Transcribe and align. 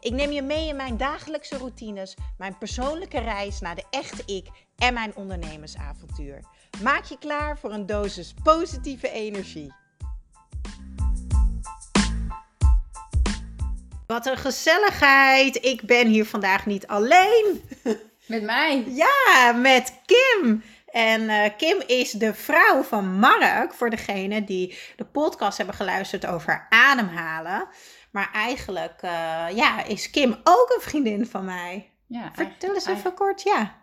Ik 0.00 0.12
neem 0.12 0.30
je 0.30 0.42
mee 0.42 0.68
in 0.68 0.76
mijn 0.76 0.96
dagelijkse 0.96 1.56
routines, 1.56 2.16
mijn 2.38 2.58
persoonlijke 2.58 3.20
reis 3.20 3.60
naar 3.60 3.74
de 3.74 3.84
echte 3.90 4.22
ik 4.26 4.46
en 4.76 4.94
mijn 4.94 5.16
ondernemersavontuur. 5.16 6.40
Maak 6.82 7.04
je 7.04 7.18
klaar 7.18 7.58
voor 7.58 7.72
een 7.72 7.86
dosis 7.86 8.34
positieve 8.42 9.10
energie. 9.10 9.72
Wat 14.06 14.26
een 14.26 14.36
gezelligheid! 14.36 15.64
Ik 15.64 15.82
ben 15.82 16.06
hier 16.06 16.26
vandaag 16.26 16.66
niet 16.66 16.86
alleen. 16.86 17.62
Met 18.26 18.42
mij? 18.42 18.84
Ja, 18.86 19.52
met 19.52 20.00
Kim. 20.06 20.62
En 20.86 21.22
uh, 21.22 21.44
Kim 21.56 21.82
is 21.86 22.10
de 22.10 22.34
vrouw 22.34 22.82
van 22.82 23.18
Mark, 23.18 23.74
voor 23.74 23.90
degene 23.90 24.44
die 24.44 24.78
de 24.96 25.04
podcast 25.04 25.56
hebben 25.56 25.74
geluisterd 25.74 26.26
over 26.26 26.66
ademhalen. 26.68 27.68
Maar 28.18 28.30
eigenlijk 28.32 29.02
uh, 29.04 29.10
ja, 29.54 29.84
is 29.84 30.10
Kim 30.10 30.36
ook 30.44 30.72
een 30.74 30.82
vriendin 30.82 31.26
van 31.26 31.44
mij. 31.44 31.90
Ja, 32.06 32.30
Vertel 32.34 32.74
eens 32.74 32.86
even 32.86 33.14
kort, 33.14 33.42
ja. 33.42 33.76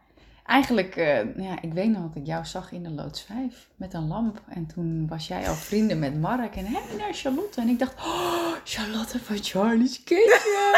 Eigenlijk, 0.46 0.96
uh, 0.96 1.38
ja, 1.38 1.62
ik 1.62 1.74
weet 1.74 1.90
nog 1.90 2.02
dat 2.02 2.16
ik 2.16 2.26
jou 2.26 2.46
zag 2.46 2.72
in 2.72 2.84
de 2.84 2.90
loods 2.90 3.22
5 3.22 3.70
met 3.76 3.94
een 3.94 4.08
lamp. 4.08 4.42
En 4.48 4.66
toen 4.66 5.08
was 5.08 5.28
jij 5.28 5.48
al 5.48 5.54
vrienden 5.54 6.00
met 6.00 6.20
Mark 6.20 6.56
en 6.56 6.66
hé, 6.66 6.80
naar 6.98 7.14
Charlotte. 7.14 7.62
En 7.62 7.68
ik 7.68 7.80
dacht, 7.80 7.96
oh, 8.06 8.54
Charlotte 8.64 9.20
van 9.20 9.38
Charlie's 9.38 10.04
Kitchen. 10.04 10.74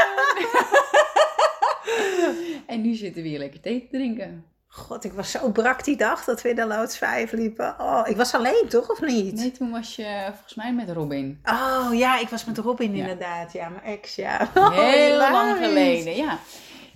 en 2.73 2.81
nu 2.81 2.93
zitten 2.93 3.23
we 3.23 3.27
hier 3.27 3.39
lekker 3.39 3.59
thee 3.59 3.79
te 3.79 3.87
drinken. 3.97 4.45
God, 4.77 5.03
ik 5.03 5.13
was 5.13 5.31
zo 5.31 5.51
brak 5.51 5.83
die 5.83 5.97
dag 5.97 6.23
dat 6.23 6.41
we 6.41 6.49
in 6.49 6.55
de 6.55 6.65
loods 6.65 6.97
5 6.97 7.31
liepen. 7.31 7.75
Oh, 7.79 8.01
ik 8.05 8.17
was 8.17 8.33
alleen 8.33 8.65
toch, 8.69 8.89
of 8.89 9.01
niet? 9.01 9.35
Nee, 9.35 9.51
toen 9.51 9.71
was 9.71 9.95
je 9.95 10.23
volgens 10.25 10.55
mij 10.55 10.73
met 10.73 10.89
Robin. 10.89 11.39
Oh 11.43 11.89
ja, 11.93 12.19
ik 12.19 12.29
was 12.29 12.45
met 12.45 12.57
Robin 12.57 12.93
inderdaad. 12.93 13.53
Ja, 13.53 13.69
mijn 13.69 13.83
ex, 13.83 14.15
ja. 14.15 14.49
Heel 14.71 15.17
lang 15.17 15.57
geleden, 15.57 16.15
ja. 16.15 16.39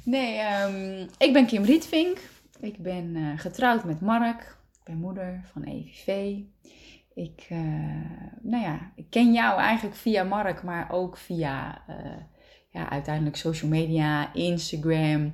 Nee, 0.03 0.39
um, 0.63 1.09
ik 1.17 1.33
ben 1.33 1.45
Kim 1.45 1.63
Rietvink. 1.63 2.17
Ik 2.59 2.77
ben 2.77 3.15
uh, 3.15 3.39
getrouwd 3.39 3.83
met 3.83 4.01
Mark. 4.01 4.41
Ik 4.73 4.83
ben 4.83 4.97
moeder 4.97 5.41
van 5.53 5.63
EVV. 5.63 6.37
Ik, 7.13 7.45
uh, 7.49 7.57
nou 8.41 8.63
ja, 8.63 8.91
ik 8.95 9.05
ken 9.09 9.33
jou 9.33 9.59
eigenlijk 9.59 9.95
via 9.95 10.23
Mark, 10.23 10.63
maar 10.63 10.91
ook 10.91 11.17
via... 11.17 11.81
Uh, 11.89 11.95
ja, 12.71 12.89
uiteindelijk 12.89 13.35
social 13.35 13.69
media, 13.69 14.33
Instagram. 14.33 15.33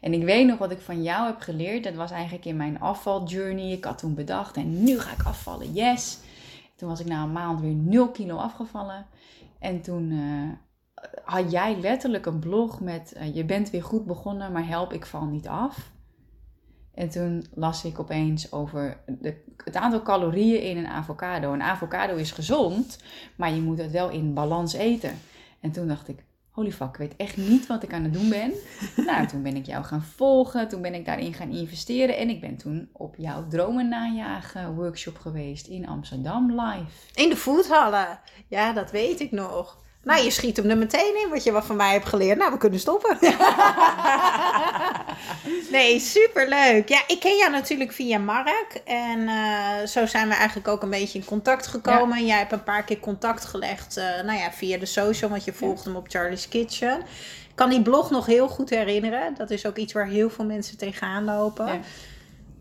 En 0.00 0.12
ik 0.12 0.24
weet 0.24 0.46
nog 0.46 0.58
wat 0.58 0.70
ik 0.70 0.80
van 0.80 1.02
jou 1.02 1.26
heb 1.26 1.40
geleerd. 1.40 1.84
Dat 1.84 1.94
was 1.94 2.10
eigenlijk 2.10 2.44
in 2.44 2.56
mijn 2.56 2.80
afvaljourney. 2.80 3.72
Ik 3.72 3.84
had 3.84 3.98
toen 3.98 4.14
bedacht, 4.14 4.56
en 4.56 4.82
nu 4.82 4.98
ga 4.98 5.12
ik 5.12 5.22
afvallen, 5.22 5.72
yes. 5.72 6.18
Toen 6.76 6.88
was 6.88 7.00
ik 7.00 7.06
na 7.06 7.22
een 7.22 7.32
maand 7.32 7.60
weer 7.60 7.74
0 7.74 8.08
kilo 8.08 8.36
afgevallen. 8.36 9.06
En 9.58 9.80
toen 9.80 10.10
uh, 10.10 10.48
had 11.24 11.50
jij 11.50 11.76
letterlijk 11.80 12.26
een 12.26 12.38
blog 12.38 12.80
met: 12.80 13.14
uh, 13.16 13.34
Je 13.34 13.44
bent 13.44 13.70
weer 13.70 13.82
goed 13.82 14.04
begonnen, 14.06 14.52
maar 14.52 14.66
help, 14.66 14.92
ik 14.92 15.06
val 15.06 15.24
niet 15.24 15.48
af. 15.48 15.90
En 16.94 17.08
toen 17.08 17.46
las 17.54 17.84
ik 17.84 17.98
opeens 17.98 18.52
over 18.52 19.00
de, 19.06 19.42
het 19.64 19.76
aantal 19.76 20.02
calorieën 20.02 20.62
in 20.62 20.76
een 20.76 20.86
avocado. 20.86 21.52
Een 21.52 21.62
avocado 21.62 22.16
is 22.16 22.30
gezond, 22.30 22.98
maar 23.36 23.52
je 23.52 23.60
moet 23.60 23.78
het 23.78 23.90
wel 23.90 24.10
in 24.10 24.34
balans 24.34 24.72
eten. 24.72 25.18
En 25.60 25.70
toen 25.70 25.88
dacht 25.88 26.08
ik, 26.08 26.24
holy 26.58 26.72
fuck, 26.72 26.88
ik 26.88 26.96
weet 26.96 27.16
echt 27.16 27.36
niet 27.36 27.66
wat 27.66 27.82
ik 27.82 27.92
aan 27.92 28.02
het 28.02 28.12
doen 28.12 28.28
ben. 28.28 28.52
nou, 29.06 29.26
toen 29.26 29.42
ben 29.42 29.56
ik 29.56 29.66
jou 29.66 29.84
gaan 29.84 30.02
volgen, 30.02 30.68
toen 30.68 30.82
ben 30.82 30.94
ik 30.94 31.04
daarin 31.04 31.34
gaan 31.34 31.50
investeren 31.50 32.16
en 32.16 32.28
ik 32.28 32.40
ben 32.40 32.56
toen 32.56 32.88
op 32.92 33.14
jouw 33.16 33.46
dromen 33.48 33.88
najagen 33.88 34.74
workshop 34.74 35.18
geweest 35.18 35.66
in 35.66 35.88
Amsterdam 35.88 36.60
live. 36.60 36.90
In 37.14 37.28
de 37.28 37.36
voethallen, 37.36 38.20
ja, 38.48 38.72
dat 38.72 38.90
weet 38.90 39.20
ik 39.20 39.30
nog. 39.30 39.86
Nou, 40.08 40.24
je 40.24 40.30
schiet 40.30 40.56
hem 40.56 40.70
er 40.70 40.78
meteen 40.78 41.20
in 41.22 41.28
wat 41.30 41.44
je 41.44 41.52
wat 41.52 41.64
van 41.64 41.76
mij 41.76 41.92
hebt 41.92 42.08
geleerd. 42.08 42.38
Nou, 42.38 42.52
we 42.52 42.58
kunnen 42.58 42.80
stoppen. 42.80 43.18
nee, 45.70 45.98
superleuk. 46.00 46.88
Ja, 46.88 47.02
ik 47.06 47.20
ken 47.20 47.36
jou 47.36 47.50
natuurlijk 47.50 47.92
via 47.92 48.18
Mark. 48.18 48.80
En 48.84 49.18
uh, 49.18 49.86
zo 49.86 50.06
zijn 50.06 50.28
we 50.28 50.34
eigenlijk 50.34 50.68
ook 50.68 50.82
een 50.82 50.90
beetje 50.90 51.18
in 51.18 51.24
contact 51.24 51.66
gekomen. 51.66 52.18
Ja. 52.18 52.26
Jij 52.26 52.38
hebt 52.38 52.52
een 52.52 52.64
paar 52.64 52.84
keer 52.84 53.00
contact 53.00 53.44
gelegd, 53.44 53.98
uh, 53.98 54.04
nou 54.04 54.38
ja, 54.38 54.52
via 54.52 54.78
de 54.78 54.86
social, 54.86 55.30
want 55.30 55.44
je 55.44 55.52
volgt 55.52 55.84
ja. 55.84 55.90
hem 55.90 55.98
op 55.98 56.08
Charlie's 56.08 56.48
Kitchen. 56.48 56.98
Ik 57.48 57.54
kan 57.54 57.70
die 57.70 57.82
blog 57.82 58.10
nog 58.10 58.26
heel 58.26 58.48
goed 58.48 58.70
herinneren. 58.70 59.34
Dat 59.34 59.50
is 59.50 59.66
ook 59.66 59.76
iets 59.76 59.92
waar 59.92 60.06
heel 60.06 60.30
veel 60.30 60.44
mensen 60.44 60.76
tegenaan 60.76 61.24
lopen. 61.24 61.66
Ja. 61.66 61.80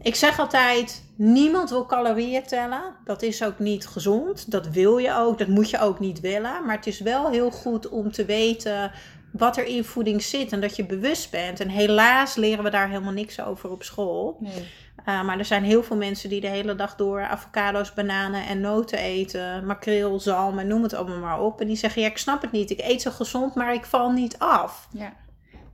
Ik 0.07 0.15
zeg 0.15 0.39
altijd, 0.39 1.03
niemand 1.15 1.69
wil 1.69 1.85
calorieën 1.85 2.43
tellen. 2.43 2.95
Dat 3.05 3.21
is 3.21 3.43
ook 3.43 3.59
niet 3.59 3.87
gezond. 3.87 4.51
Dat 4.51 4.67
wil 4.67 4.97
je 4.97 5.15
ook. 5.15 5.37
Dat 5.37 5.47
moet 5.47 5.69
je 5.69 5.79
ook 5.79 5.99
niet 5.99 6.19
willen. 6.19 6.65
Maar 6.65 6.75
het 6.75 6.87
is 6.87 6.99
wel 6.99 7.29
heel 7.29 7.51
goed 7.51 7.89
om 7.89 8.11
te 8.11 8.25
weten 8.25 8.91
wat 9.31 9.57
er 9.57 9.65
in 9.65 9.83
voeding 9.83 10.23
zit 10.23 10.51
en 10.51 10.61
dat 10.61 10.75
je 10.75 10.85
bewust 10.85 11.31
bent. 11.31 11.59
En 11.59 11.69
helaas 11.69 12.35
leren 12.35 12.63
we 12.63 12.69
daar 12.69 12.89
helemaal 12.89 13.11
niks 13.11 13.41
over 13.41 13.71
op 13.71 13.83
school. 13.83 14.37
Nee. 14.39 14.67
Uh, 15.05 15.23
maar 15.23 15.39
er 15.39 15.45
zijn 15.45 15.63
heel 15.63 15.83
veel 15.83 15.95
mensen 15.95 16.29
die 16.29 16.41
de 16.41 16.47
hele 16.47 16.75
dag 16.75 16.95
door 16.95 17.21
avocado's, 17.21 17.93
bananen 17.93 18.45
en 18.47 18.61
noten 18.61 18.97
eten. 18.97 19.65
Makreel, 19.65 20.19
zalm 20.19 20.59
en 20.59 20.67
noem 20.67 20.83
het 20.83 20.93
allemaal 20.93 21.19
maar 21.19 21.41
op. 21.41 21.61
En 21.61 21.67
die 21.67 21.75
zeggen, 21.75 22.01
ja 22.01 22.07
ik 22.07 22.17
snap 22.17 22.41
het 22.41 22.51
niet. 22.51 22.69
Ik 22.69 22.81
eet 22.81 23.01
zo 23.01 23.11
gezond, 23.11 23.55
maar 23.55 23.73
ik 23.73 23.85
val 23.85 24.11
niet 24.11 24.39
af. 24.39 24.87
Ja. 24.91 25.13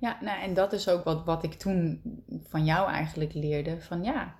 Ja, 0.03 0.17
nou, 0.21 0.41
en 0.41 0.53
dat 0.53 0.73
is 0.73 0.89
ook 0.89 1.03
wat, 1.03 1.25
wat 1.25 1.43
ik 1.43 1.53
toen 1.53 2.01
van 2.47 2.65
jou 2.65 2.89
eigenlijk 2.89 3.33
leerde. 3.33 3.81
Van 3.81 4.03
ja, 4.03 4.35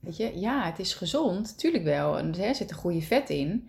weet 0.00 0.16
je, 0.16 0.38
ja, 0.38 0.64
het 0.64 0.78
is 0.78 0.94
gezond, 0.94 1.58
tuurlijk 1.58 1.84
wel. 1.84 2.18
En 2.18 2.34
er 2.38 2.54
zit 2.54 2.70
een 2.70 2.76
goede 2.76 3.02
vet 3.02 3.30
in. 3.30 3.68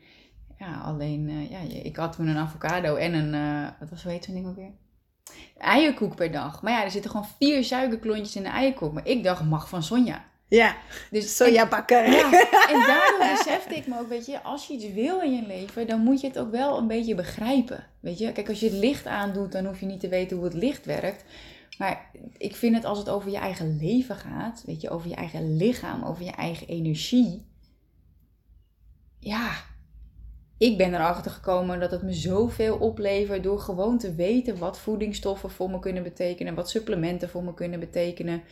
Ja, 0.58 0.82
alleen, 0.82 1.30
uh, 1.30 1.50
ja, 1.50 1.60
ik 1.84 1.96
had 1.96 2.16
toen 2.16 2.28
een 2.28 2.38
avocado 2.38 2.96
en 2.96 3.14
een, 3.14 3.34
uh, 3.34 3.70
wat 3.80 3.90
was, 3.90 4.26
ding 4.26 4.48
ook 4.48 4.56
weer? 4.56 4.72
Eierkoek 5.58 6.16
per 6.16 6.32
dag. 6.32 6.62
Maar 6.62 6.72
ja, 6.72 6.84
er 6.84 6.92
zitten 6.92 7.12
gewoon 7.12 7.28
vier 7.40 7.64
suikerklontjes 7.64 8.36
in 8.36 8.44
de 8.44 8.50
eierkoek. 8.50 8.94
Maar 8.94 9.08
ik 9.08 9.24
dacht, 9.24 9.44
mag 9.44 9.70
van 9.70 9.84
Sonja. 9.84 10.26
Ja, 10.50 10.76
dus 11.12 11.36
sojabakker. 11.36 12.10
Ja, 12.10 12.32
en 12.74 12.80
daardoor 12.80 13.36
besefte 13.38 13.76
ik 13.76 13.88
me 13.88 14.00
ook, 14.00 14.10
weet 14.10 14.26
je, 14.26 14.42
als 14.42 14.68
je 14.68 14.74
iets 14.74 14.94
wil 14.94 15.22
in 15.22 15.36
je 15.36 15.48
leven, 15.48 15.88
dan 15.88 16.00
moet 16.00 16.22
je 16.22 16.28
het 16.28 16.40
ook 16.40 16.52
wel 16.52 16.78
een 16.78 16.88
beetje 16.88 17.16
begrijpen. 17.16 17.86
Weet 18.00 18.18
je, 18.18 18.32
kijk, 18.32 18.50
als 18.50 18.60
je 18.60 18.70
het 18.70 18.80
licht 18.80 19.06
aandoet, 19.06 19.52
dan 19.52 19.66
hoef 19.66 19.80
je 19.80 19.86
niet 19.86 20.00
te 20.00 20.10
weten 20.10 20.38
hoe 20.38 20.46
het 20.46 20.54
licht 20.54 20.86
werkt. 20.86 21.24
Maar 21.78 22.12
ik 22.38 22.56
vind 22.56 22.76
het 22.76 22.86
als 22.86 22.98
het 22.98 23.10
over 23.10 23.32
je 23.32 23.38
eigen 23.38 23.78
leven 23.78 24.16
gaat, 24.16 24.64
weet 24.66 24.82
je, 24.82 24.90
over 24.90 25.10
je 25.10 25.16
eigen 25.16 25.58
lichaam, 25.58 26.04
over 26.04 26.24
je 26.24 26.32
eigen 26.32 26.68
energie. 26.68 27.46
Ja, 29.20 29.52
ik 30.58 30.78
ben 30.78 30.94
erachter 30.94 31.32
gekomen 31.32 31.80
dat 31.80 31.92
het 31.92 32.02
me 32.02 32.14
zoveel 32.14 32.78
oplevert 32.78 33.44
door 33.44 33.60
gewoon 33.60 33.98
te 33.98 34.16
weten 34.16 34.58
wat 34.58 34.80
voedingsstoffen 34.80 35.50
voor 35.50 35.70
me 35.70 35.80
kunnen 35.80 36.04
betekenen, 36.04 36.56
wat 36.56 36.70
supplementen 36.70 37.30
voor 37.30 37.44
me 37.44 37.54
kunnen 37.54 37.80
betekenen. 37.80 38.44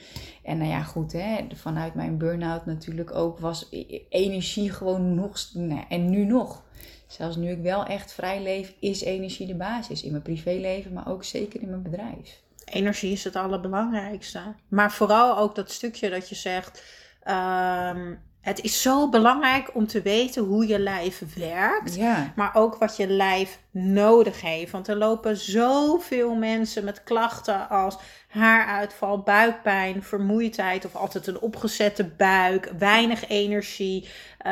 En 0.43 0.57
nou 0.57 0.69
ja, 0.69 0.83
goed, 0.83 1.11
hè, 1.11 1.45
vanuit 1.53 1.93
mijn 1.93 2.17
burn-out 2.17 2.66
natuurlijk 2.66 3.16
ook 3.16 3.39
was 3.39 3.69
energie 4.09 4.71
gewoon 4.71 5.16
nog, 5.16 5.38
nou, 5.53 5.83
en 5.89 6.09
nu 6.09 6.25
nog. 6.25 6.63
Zelfs 7.07 7.35
nu 7.35 7.51
ik 7.51 7.61
wel 7.61 7.85
echt 7.85 8.13
vrij 8.13 8.41
leef, 8.41 8.73
is 8.79 9.01
energie 9.01 9.47
de 9.47 9.55
basis 9.55 10.03
in 10.03 10.11
mijn 10.11 10.23
privéleven, 10.23 10.93
maar 10.93 11.07
ook 11.07 11.23
zeker 11.23 11.61
in 11.61 11.69
mijn 11.69 11.81
bedrijf. 11.81 12.43
Energie 12.66 13.11
is 13.11 13.23
het 13.23 13.35
allerbelangrijkste. 13.35 14.39
Maar 14.67 14.91
vooral 14.91 15.37
ook 15.37 15.55
dat 15.55 15.72
stukje 15.72 16.09
dat 16.09 16.29
je 16.29 16.35
zegt. 16.35 16.84
Um, 17.28 18.19
het 18.45 18.61
is 18.61 18.81
zo 18.81 19.09
belangrijk 19.09 19.69
om 19.73 19.87
te 19.87 20.01
weten 20.01 20.43
hoe 20.43 20.67
je 20.67 20.79
lijf 20.79 21.23
werkt, 21.35 21.95
ja. 21.95 22.33
maar 22.35 22.55
ook 22.55 22.75
wat 22.75 22.97
je 22.97 23.07
lijf 23.07 23.59
nodig 23.71 24.41
heeft. 24.41 24.71
Want 24.71 24.87
er 24.87 24.95
lopen 24.95 25.37
zoveel 25.37 26.35
mensen 26.35 26.83
met 26.83 27.03
klachten 27.03 27.69
als 27.69 27.97
haaruitval, 28.27 29.19
buikpijn, 29.19 30.03
vermoeidheid 30.03 30.85
of 30.85 30.95
altijd 30.95 31.27
een 31.27 31.39
opgezette 31.39 32.03
buik, 32.03 32.71
weinig 32.77 33.27
energie, 33.27 34.03
uh, 34.03 34.51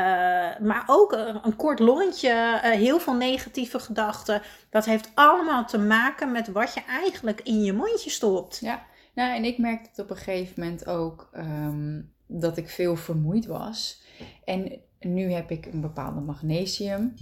maar 0.60 0.84
ook 0.88 1.12
een, 1.12 1.40
een 1.44 1.56
kort 1.56 1.80
lontje, 1.80 2.62
uh, 2.64 2.72
heel 2.72 3.00
veel 3.00 3.16
negatieve 3.16 3.80
gedachten. 3.80 4.42
Dat 4.70 4.86
heeft 4.86 5.12
allemaal 5.14 5.66
te 5.66 5.80
maken 5.80 6.32
met 6.32 6.52
wat 6.52 6.74
je 6.74 6.82
eigenlijk 6.88 7.42
in 7.42 7.64
je 7.64 7.74
mondje 7.74 8.10
stopt. 8.10 8.60
Ja, 8.62 8.86
nou 9.14 9.36
en 9.36 9.44
ik 9.44 9.58
merkte 9.58 9.90
het 9.90 10.00
op 10.00 10.10
een 10.10 10.16
gegeven 10.16 10.54
moment 10.58 10.88
ook. 10.88 11.30
Um 11.34 12.13
dat 12.28 12.58
ik 12.58 12.70
veel 12.70 12.96
vermoeid 12.96 13.46
was. 13.46 14.02
En 14.44 14.72
nu 15.00 15.32
heb 15.32 15.52
ik 15.52 15.66
een 15.66 15.82
bepaalde 15.82 16.20
magnesium. 16.20 17.14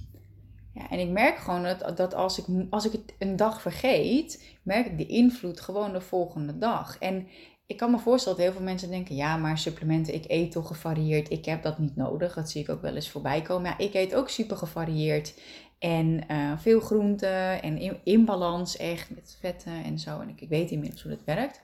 Ja, 0.74 0.90
en 0.90 1.00
ik 1.00 1.10
merk 1.10 1.38
gewoon 1.38 1.64
dat, 1.64 1.98
dat 1.98 2.14
als, 2.14 2.38
ik, 2.40 2.46
als 2.70 2.86
ik 2.86 2.92
het 2.92 3.14
een 3.20 3.36
dag 3.36 3.62
vergeet, 3.62 4.58
merk 4.64 4.86
ik 4.86 4.98
de 4.98 5.06
invloed 5.06 5.62
gewoon 5.62 5.94
de 5.94 6.02
volgende 6.02 6.58
dag. 6.58 6.98
En 6.98 7.28
ik 7.66 7.78
kan 7.78 7.92
me 7.92 8.00
voorstellen 8.00 8.38
dat 8.38 8.48
heel 8.48 8.56
veel 8.56 8.66
mensen 8.66 8.90
denken: 8.90 9.16
ja, 9.16 9.38
maar 9.38 9.58
supplementen, 9.58 10.14
ik 10.14 10.26
eet 10.28 10.52
toch 10.52 10.68
gevarieerd. 10.68 11.32
Ik 11.32 11.46
heb 11.46 11.64
dat 11.64 11.80
niet 11.80 11.96
nodig. 11.96 12.34
Dat 12.34 12.50
zie 12.50 12.62
ik 12.62 12.70
ook 12.70 12.82
wel 12.82 12.96
eens 12.96 13.10
voorbij 13.10 13.42
komen. 13.42 13.70
Ja, 13.70 13.78
ik 13.78 13.94
eet 13.94 14.16
ook 14.16 14.30
super 14.30 14.58
gevarieerd. 14.58 15.34
En 15.80 16.24
uh, 16.32 16.58
veel 16.58 16.80
groenten 16.80 17.62
en 17.62 17.78
in, 17.78 18.00
in, 18.04 18.26
balans 18.26 18.78
echt 18.78 19.10
met 19.10 19.38
vetten 19.40 19.84
en 19.84 20.00
zo. 20.00 20.20
En 20.20 20.30
ik, 20.30 20.42
ik 20.42 20.50
weet 20.50 20.72
inmiddels 20.72 21.02
hoe 21.02 21.12
dat 21.12 21.24
werkt. 21.26 21.62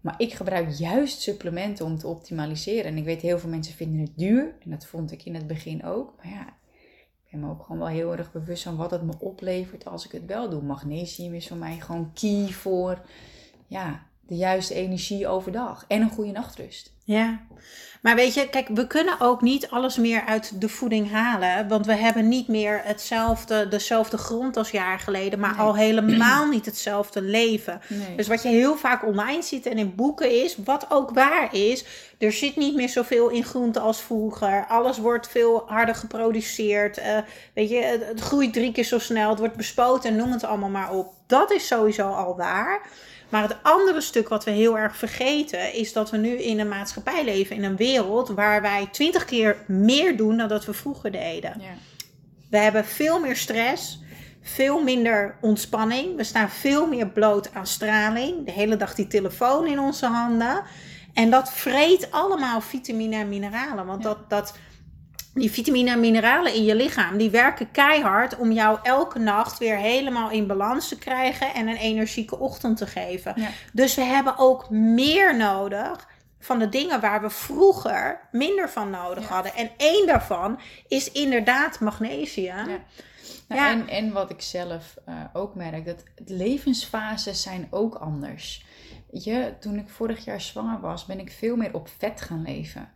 Maar 0.00 0.14
ik 0.18 0.32
gebruik 0.34 0.70
juist 0.70 1.20
supplementen 1.20 1.84
om 1.84 1.98
te 1.98 2.06
optimaliseren. 2.06 2.84
En 2.84 2.96
ik 2.96 3.04
weet 3.04 3.20
heel 3.20 3.38
veel 3.38 3.50
mensen 3.50 3.74
vinden 3.74 4.00
het 4.00 4.16
duur. 4.16 4.54
En 4.60 4.70
dat 4.70 4.86
vond 4.86 5.12
ik 5.12 5.24
in 5.24 5.34
het 5.34 5.46
begin 5.46 5.84
ook. 5.84 6.14
Maar 6.16 6.28
ja, 6.28 6.46
ik 7.24 7.30
ben 7.30 7.40
me 7.40 7.50
ook 7.50 7.62
gewoon 7.62 7.78
wel 7.78 7.88
heel 7.88 8.12
erg 8.12 8.32
bewust 8.32 8.62
van 8.62 8.76
wat 8.76 8.90
het 8.90 9.02
me 9.02 9.12
oplevert 9.18 9.84
als 9.84 10.04
ik 10.04 10.12
het 10.12 10.26
wel 10.26 10.50
doe. 10.50 10.62
Magnesium 10.62 11.34
is 11.34 11.48
voor 11.48 11.56
mij 11.56 11.80
gewoon 11.80 12.12
key 12.12 12.48
voor 12.48 13.06
ja, 13.66 14.06
de 14.26 14.36
juiste 14.36 14.74
energie 14.74 15.28
overdag. 15.28 15.84
En 15.88 16.00
een 16.00 16.10
goede 16.10 16.32
nachtrust. 16.32 16.94
Ja, 17.04 17.40
maar 18.06 18.14
weet 18.14 18.34
je, 18.34 18.48
kijk, 18.48 18.68
we 18.68 18.86
kunnen 18.86 19.20
ook 19.20 19.42
niet 19.42 19.70
alles 19.70 19.96
meer 19.96 20.24
uit 20.24 20.60
de 20.60 20.68
voeding 20.68 21.10
halen. 21.10 21.68
Want 21.68 21.86
we 21.86 21.94
hebben 21.94 22.28
niet 22.28 22.48
meer 22.48 22.80
hetzelfde, 22.84 23.68
dezelfde 23.68 24.18
grond 24.18 24.56
als 24.56 24.70
jaar 24.70 24.98
geleden, 24.98 25.38
maar 25.38 25.54
al 25.54 25.76
helemaal 25.76 26.48
niet 26.48 26.66
hetzelfde 26.66 27.22
leven. 27.22 27.80
Dus 28.16 28.26
wat 28.26 28.42
je 28.42 28.48
heel 28.48 28.76
vaak 28.76 29.06
online 29.06 29.42
ziet 29.42 29.66
en 29.66 29.78
in 29.78 29.94
boeken 29.94 30.42
is, 30.42 30.56
wat 30.64 30.86
ook 30.88 31.10
waar 31.10 31.54
is, 31.54 31.84
er 32.18 32.32
zit 32.32 32.56
niet 32.56 32.74
meer 32.74 32.88
zoveel 32.88 33.28
in 33.28 33.44
groente 33.44 33.80
als 33.80 34.00
vroeger. 34.00 34.66
Alles 34.68 34.98
wordt 34.98 35.28
veel 35.28 35.62
harder 35.66 35.94
geproduceerd. 35.94 36.98
Uh, 36.98 37.18
weet 37.54 37.70
je, 37.70 37.82
het, 37.82 38.06
het 38.06 38.20
groeit 38.20 38.52
drie 38.52 38.72
keer 38.72 38.84
zo 38.84 38.98
snel, 38.98 39.30
het 39.30 39.38
wordt 39.38 39.56
bespoten, 39.56 40.16
noem 40.16 40.32
het 40.32 40.44
allemaal 40.44 40.68
maar 40.68 40.92
op. 40.92 41.15
Dat 41.26 41.50
is 41.50 41.66
sowieso 41.66 42.08
al 42.08 42.36
waar. 42.36 42.80
Maar 43.28 43.42
het 43.42 43.56
andere 43.62 44.00
stuk 44.00 44.28
wat 44.28 44.44
we 44.44 44.50
heel 44.50 44.78
erg 44.78 44.96
vergeten 44.96 45.72
is 45.72 45.92
dat 45.92 46.10
we 46.10 46.16
nu 46.16 46.28
in 46.28 46.60
een 46.60 46.68
maatschappij 46.68 47.24
leven, 47.24 47.56
in 47.56 47.64
een 47.64 47.76
wereld 47.76 48.28
waar 48.28 48.62
wij 48.62 48.88
twintig 48.92 49.24
keer 49.24 49.64
meer 49.66 50.16
doen 50.16 50.36
dan 50.36 50.48
dat 50.48 50.64
we 50.64 50.72
vroeger 50.72 51.10
deden. 51.10 51.54
Ja. 51.60 51.74
We 52.50 52.58
hebben 52.58 52.84
veel 52.84 53.20
meer 53.20 53.36
stress, 53.36 54.00
veel 54.42 54.82
minder 54.82 55.36
ontspanning. 55.40 56.16
We 56.16 56.24
staan 56.24 56.50
veel 56.50 56.86
meer 56.86 57.08
bloot 57.08 57.54
aan 57.54 57.66
straling. 57.66 58.44
De 58.44 58.52
hele 58.52 58.76
dag 58.76 58.94
die 58.94 59.06
telefoon 59.06 59.66
in 59.66 59.78
onze 59.78 60.06
handen. 60.06 60.62
En 61.14 61.30
dat 61.30 61.52
vreet 61.52 62.10
allemaal 62.10 62.60
vitamine 62.60 63.16
en 63.16 63.28
mineralen. 63.28 63.86
Want 63.86 64.02
dat, 64.02 64.30
dat 64.30 64.54
die 65.36 65.50
vitamine 65.50 65.90
en 65.90 66.00
mineralen 66.00 66.54
in 66.54 66.64
je 66.64 66.74
lichaam, 66.74 67.16
die 67.16 67.30
werken 67.30 67.70
keihard 67.70 68.36
om 68.36 68.52
jou 68.52 68.78
elke 68.82 69.18
nacht 69.18 69.58
weer 69.58 69.76
helemaal 69.76 70.30
in 70.30 70.46
balans 70.46 70.88
te 70.88 70.98
krijgen 70.98 71.54
en 71.54 71.68
een 71.68 71.76
energieke 71.76 72.38
ochtend 72.38 72.76
te 72.76 72.86
geven. 72.86 73.34
Dus 73.72 73.94
we 73.94 74.02
hebben 74.02 74.38
ook 74.38 74.70
meer 74.70 75.36
nodig 75.36 76.08
van 76.38 76.58
de 76.58 76.68
dingen 76.68 77.00
waar 77.00 77.22
we 77.22 77.30
vroeger 77.30 78.28
minder 78.30 78.70
van 78.70 78.90
nodig 78.90 79.28
hadden. 79.28 79.54
En 79.54 79.70
één 79.76 80.06
daarvan 80.06 80.60
is 80.88 81.12
inderdaad 81.12 81.80
magnesium. 81.80 82.68
Ja. 82.68 82.78
Nou, 83.48 83.70
en, 83.70 83.88
en 83.88 84.12
wat 84.12 84.30
ik 84.30 84.40
zelf 84.40 84.94
uh, 85.08 85.14
ook 85.32 85.54
merk, 85.54 85.84
dat 85.84 86.02
levensfases 86.24 87.42
zijn 87.42 87.66
ook 87.70 87.94
anders. 87.94 88.64
Je, 89.10 89.54
toen 89.60 89.78
ik 89.78 89.88
vorig 89.88 90.24
jaar 90.24 90.40
zwanger 90.40 90.80
was, 90.80 91.04
ben 91.04 91.18
ik 91.18 91.32
veel 91.32 91.56
meer 91.56 91.74
op 91.74 91.88
vet 91.98 92.20
gaan 92.20 92.42
leven 92.42 92.94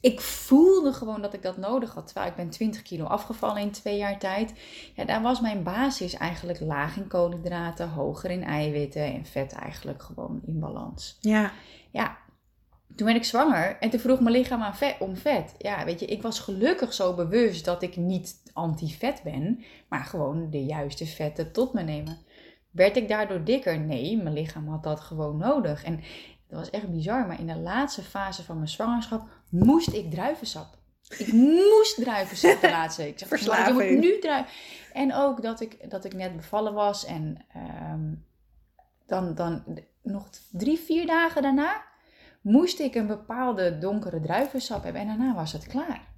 ik 0.00 0.20
voelde 0.20 0.92
gewoon 0.92 1.22
dat 1.22 1.34
ik 1.34 1.42
dat 1.42 1.56
nodig 1.56 1.94
had. 1.94 2.06
Terwijl 2.06 2.28
ik 2.30 2.36
ben 2.36 2.50
20 2.50 2.82
kilo 2.82 3.04
afgevallen 3.04 3.62
in 3.62 3.70
twee 3.70 3.96
jaar 3.96 4.18
tijd. 4.18 4.54
Ja, 4.94 5.04
daar 5.04 5.22
was 5.22 5.40
mijn 5.40 5.62
basis 5.62 6.14
eigenlijk 6.14 6.60
laag 6.60 6.96
in 6.96 7.08
koolhydraten, 7.08 7.88
hoger 7.88 8.30
in 8.30 8.44
eiwitten 8.44 9.14
en 9.14 9.26
vet 9.26 9.52
eigenlijk 9.52 10.02
gewoon 10.02 10.40
in 10.46 10.60
balans. 10.60 11.18
Ja. 11.20 11.52
Ja, 11.90 12.18
toen 12.96 13.06
werd 13.06 13.18
ik 13.18 13.24
zwanger 13.24 13.76
en 13.80 13.90
toen 13.90 14.00
vroeg 14.00 14.20
mijn 14.20 14.36
lichaam 14.36 14.62
aan 14.62 14.76
vet, 14.76 14.96
om 14.98 15.16
vet. 15.16 15.54
Ja, 15.58 15.84
weet 15.84 16.00
je, 16.00 16.06
ik 16.06 16.22
was 16.22 16.40
gelukkig 16.40 16.92
zo 16.92 17.14
bewust 17.14 17.64
dat 17.64 17.82
ik 17.82 17.96
niet 17.96 18.42
anti-vet 18.52 19.20
ben, 19.24 19.64
maar 19.88 20.04
gewoon 20.04 20.50
de 20.50 20.64
juiste 20.64 21.06
vetten 21.06 21.52
tot 21.52 21.72
me 21.72 21.82
nemen. 21.82 22.18
Werd 22.70 22.96
ik 22.96 23.08
daardoor 23.08 23.44
dikker? 23.44 23.80
Nee, 23.80 24.16
mijn 24.16 24.34
lichaam 24.34 24.68
had 24.68 24.82
dat 24.82 25.00
gewoon 25.00 25.36
nodig. 25.36 25.84
En 25.84 26.00
dat 26.50 26.58
was 26.58 26.70
echt 26.70 26.90
bizar, 26.90 27.26
maar 27.26 27.40
in 27.40 27.46
de 27.46 27.56
laatste 27.56 28.02
fase 28.02 28.44
van 28.44 28.56
mijn 28.56 28.68
zwangerschap 28.68 29.28
moest 29.48 29.92
ik 29.92 30.10
druivensap. 30.10 30.78
Ik 31.18 31.32
moest 31.32 31.96
druivensap 31.96 32.60
de 32.60 32.70
laatste 32.70 33.02
week. 33.02 33.18
Verslaving. 33.26 33.82
Je 33.82 33.92
moet 33.92 34.00
nu 34.00 34.18
druiven. 34.18 34.52
En 34.92 35.14
ook 35.14 35.42
dat 35.42 35.60
ik, 35.60 35.90
dat 35.90 36.04
ik 36.04 36.14
net 36.14 36.36
bevallen 36.36 36.74
was 36.74 37.04
en 37.04 37.36
ehm, 37.52 38.14
dan, 39.06 39.34
dan 39.34 39.64
nog 40.02 40.28
drie, 40.50 40.78
vier 40.78 41.06
dagen 41.06 41.42
daarna 41.42 41.82
moest 42.40 42.80
ik 42.80 42.94
een 42.94 43.06
bepaalde 43.06 43.78
donkere 43.78 44.20
druivensap 44.20 44.82
hebben 44.82 45.02
en 45.02 45.08
daarna 45.08 45.34
was 45.34 45.52
het 45.52 45.66
klaar. 45.66 46.08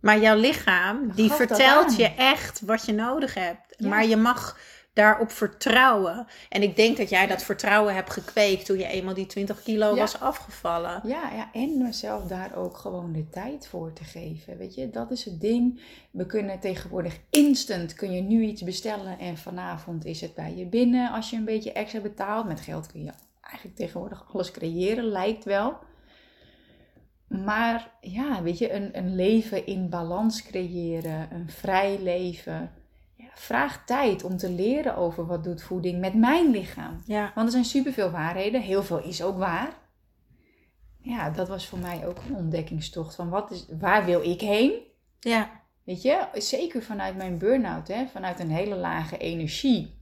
Maar 0.00 0.18
jouw 0.20 0.36
lichaam, 0.36 1.12
die 1.14 1.30
vertelt 1.30 1.96
je 1.96 2.14
echt 2.14 2.60
wat 2.60 2.86
je 2.86 2.92
nodig 2.92 3.34
hebt. 3.34 3.80
Maar 3.80 4.06
je 4.06 4.16
mag 4.16 4.58
daarop 4.92 5.30
vertrouwen. 5.30 6.26
En 6.48 6.62
ik 6.62 6.76
denk 6.76 6.96
dat 6.96 7.08
jij 7.08 7.26
dat 7.26 7.42
vertrouwen 7.42 7.94
hebt 7.94 8.10
gekweekt 8.10 8.66
toen 8.66 8.78
je 8.78 8.86
eenmaal 8.86 9.14
die 9.14 9.26
20 9.26 9.62
kilo 9.62 9.96
was 9.96 10.20
afgevallen. 10.20 11.00
Ja, 11.04 11.32
ja, 11.32 11.50
en 11.52 11.82
mezelf 11.82 12.26
daar 12.26 12.56
ook 12.56 12.76
gewoon 12.76 13.12
de 13.12 13.28
tijd 13.28 13.66
voor 13.66 13.92
te 13.92 14.04
geven. 14.04 14.58
Weet 14.58 14.74
je, 14.74 14.90
dat 14.90 15.10
is 15.10 15.24
het 15.24 15.40
ding. 15.40 15.80
We 16.10 16.26
kunnen 16.26 16.60
tegenwoordig 16.60 17.20
instant, 17.30 17.94
kun 17.94 18.12
je 18.12 18.22
nu 18.22 18.42
iets 18.42 18.62
bestellen 18.62 19.18
en 19.18 19.36
vanavond 19.36 20.04
is 20.04 20.20
het 20.20 20.34
bij 20.34 20.54
je 20.56 20.66
binnen. 20.66 21.10
Als 21.10 21.30
je 21.30 21.36
een 21.36 21.44
beetje 21.44 21.72
extra 21.72 22.00
betaalt. 22.00 22.46
Met 22.46 22.60
geld 22.60 22.86
kun 22.86 23.04
je 23.04 23.12
eigenlijk 23.40 23.76
tegenwoordig 23.76 24.24
alles 24.32 24.50
creëren, 24.50 25.04
lijkt 25.04 25.44
wel. 25.44 25.78
Maar 27.28 27.90
ja, 28.00 28.42
weet 28.42 28.58
je, 28.58 28.72
een, 28.72 28.98
een 28.98 29.14
leven 29.14 29.66
in 29.66 29.88
balans 29.88 30.42
creëren, 30.42 31.28
een 31.32 31.50
vrij 31.50 31.98
leven 32.02 32.70
vraag 33.34 33.84
tijd 33.84 34.24
om 34.24 34.36
te 34.36 34.50
leren 34.50 34.96
over 34.96 35.26
wat 35.26 35.44
doet 35.44 35.62
voeding 35.62 36.00
met 36.00 36.14
mijn 36.14 36.50
lichaam. 36.50 37.02
Ja. 37.04 37.32
Want 37.34 37.46
er 37.46 37.52
zijn 37.52 37.64
superveel 37.64 38.10
waarheden. 38.10 38.60
Heel 38.60 38.82
veel 38.82 39.02
is 39.02 39.22
ook 39.22 39.38
waar. 39.38 39.78
Ja, 41.02 41.30
dat 41.30 41.48
was 41.48 41.66
voor 41.66 41.78
mij 41.78 42.06
ook 42.06 42.18
een 42.28 42.36
ontdekkingstocht. 42.36 43.14
Van 43.14 43.28
wat 43.28 43.50
is, 43.50 43.66
waar 43.78 44.04
wil 44.04 44.22
ik 44.22 44.40
heen? 44.40 44.72
Ja. 45.20 45.60
Weet 45.84 46.02
je, 46.02 46.28
zeker 46.34 46.82
vanuit 46.82 47.16
mijn 47.16 47.38
burn-out, 47.38 47.88
hè, 47.88 48.06
vanuit 48.06 48.40
een 48.40 48.50
hele 48.50 48.74
lage 48.74 49.16
energie, 49.16 49.98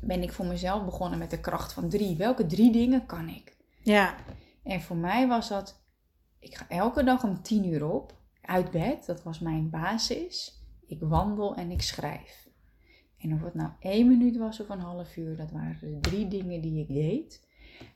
ben 0.00 0.22
ik 0.22 0.32
voor 0.32 0.46
mezelf 0.46 0.84
begonnen 0.84 1.18
met 1.18 1.30
de 1.30 1.40
kracht 1.40 1.72
van 1.72 1.88
drie. 1.88 2.16
Welke 2.16 2.46
drie 2.46 2.72
dingen 2.72 3.06
kan 3.06 3.28
ik? 3.28 3.56
Ja. 3.82 4.14
En 4.62 4.80
voor 4.80 4.96
mij 4.96 5.28
was 5.28 5.48
dat, 5.48 5.82
ik 6.38 6.54
ga 6.54 6.64
elke 6.68 7.04
dag 7.04 7.24
om 7.24 7.42
tien 7.42 7.64
uur 7.66 7.84
op, 7.90 8.14
uit 8.40 8.70
bed, 8.70 9.06
dat 9.06 9.22
was 9.22 9.38
mijn 9.38 9.70
basis. 9.70 10.62
Ik 10.86 10.98
wandel 11.00 11.54
en 11.54 11.70
ik 11.70 11.82
schrijf. 11.82 12.43
En 13.24 13.34
of 13.34 13.42
het 13.42 13.54
nou 13.54 13.70
één 13.80 14.08
minuut 14.08 14.36
was 14.36 14.60
of 14.60 14.68
een 14.68 14.80
half 14.80 15.16
uur, 15.16 15.36
dat 15.36 15.50
waren 15.50 15.78
de 15.80 16.00
drie 16.00 16.28
dingen 16.28 16.60
die 16.60 16.80
ik 16.80 16.88
deed. 16.88 17.46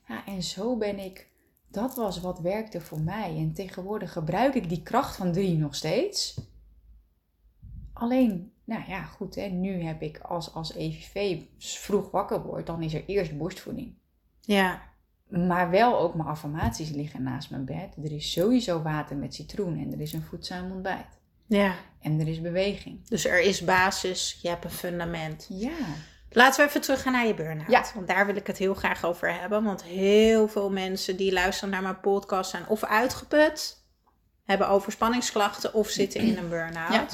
Ja, 0.06 0.26
en 0.26 0.42
zo 0.42 0.76
ben 0.76 0.98
ik, 0.98 1.30
dat 1.70 1.96
was 1.96 2.20
wat 2.20 2.40
werkte 2.40 2.80
voor 2.80 3.00
mij. 3.00 3.36
En 3.36 3.52
tegenwoordig 3.52 4.12
gebruik 4.12 4.54
ik 4.54 4.68
die 4.68 4.82
kracht 4.82 5.16
van 5.16 5.32
drie 5.32 5.58
nog 5.58 5.74
steeds. 5.74 6.40
Alleen, 7.92 8.52
nou 8.64 8.82
ja, 8.88 9.02
goed, 9.02 9.34
hè, 9.34 9.46
nu 9.46 9.82
heb 9.82 10.02
ik 10.02 10.18
als, 10.18 10.54
als 10.54 10.74
EVV 10.74 11.42
vroeg 11.58 12.10
wakker 12.10 12.42
word, 12.42 12.66
dan 12.66 12.82
is 12.82 12.94
er 12.94 13.04
eerst 13.06 13.38
borstvoeding. 13.38 13.94
Ja. 14.40 14.82
Maar 15.28 15.70
wel 15.70 15.98
ook 15.98 16.14
mijn 16.14 16.28
affirmaties 16.28 16.90
liggen 16.90 17.22
naast 17.22 17.50
mijn 17.50 17.64
bed. 17.64 17.96
Er 17.96 18.12
is 18.12 18.32
sowieso 18.32 18.82
water 18.82 19.16
met 19.16 19.34
citroen 19.34 19.78
en 19.78 19.92
er 19.92 20.00
is 20.00 20.12
een 20.12 20.22
voedzaam 20.22 20.70
ontbijt. 20.70 21.17
Ja. 21.48 21.74
En 22.02 22.20
er 22.20 22.28
is 22.28 22.40
beweging. 22.40 23.08
Dus 23.08 23.24
er 23.24 23.40
is 23.40 23.64
basis, 23.64 24.38
je 24.42 24.48
hebt 24.48 24.64
een 24.64 24.70
fundament. 24.70 25.46
Ja. 25.48 25.70
Laten 26.30 26.62
we 26.62 26.68
even 26.68 26.80
teruggaan 26.80 27.12
naar 27.12 27.26
je 27.26 27.34
burn-out. 27.34 27.70
Ja. 27.70 27.84
Want 27.94 28.08
daar 28.08 28.26
wil 28.26 28.36
ik 28.36 28.46
het 28.46 28.58
heel 28.58 28.74
graag 28.74 29.04
over 29.04 29.40
hebben. 29.40 29.64
Want 29.64 29.82
heel 29.82 30.48
veel 30.48 30.70
mensen 30.70 31.16
die 31.16 31.32
luisteren 31.32 31.70
naar 31.70 31.82
mijn 31.82 32.00
podcast 32.00 32.50
zijn 32.50 32.68
of 32.68 32.84
uitgeput, 32.84 33.82
hebben 34.44 34.68
overspanningsklachten 34.68 35.74
of 35.74 35.88
zitten 35.88 36.20
in 36.20 36.38
een 36.38 36.48
burn-out. 36.48 36.92
Ja. 36.92 37.06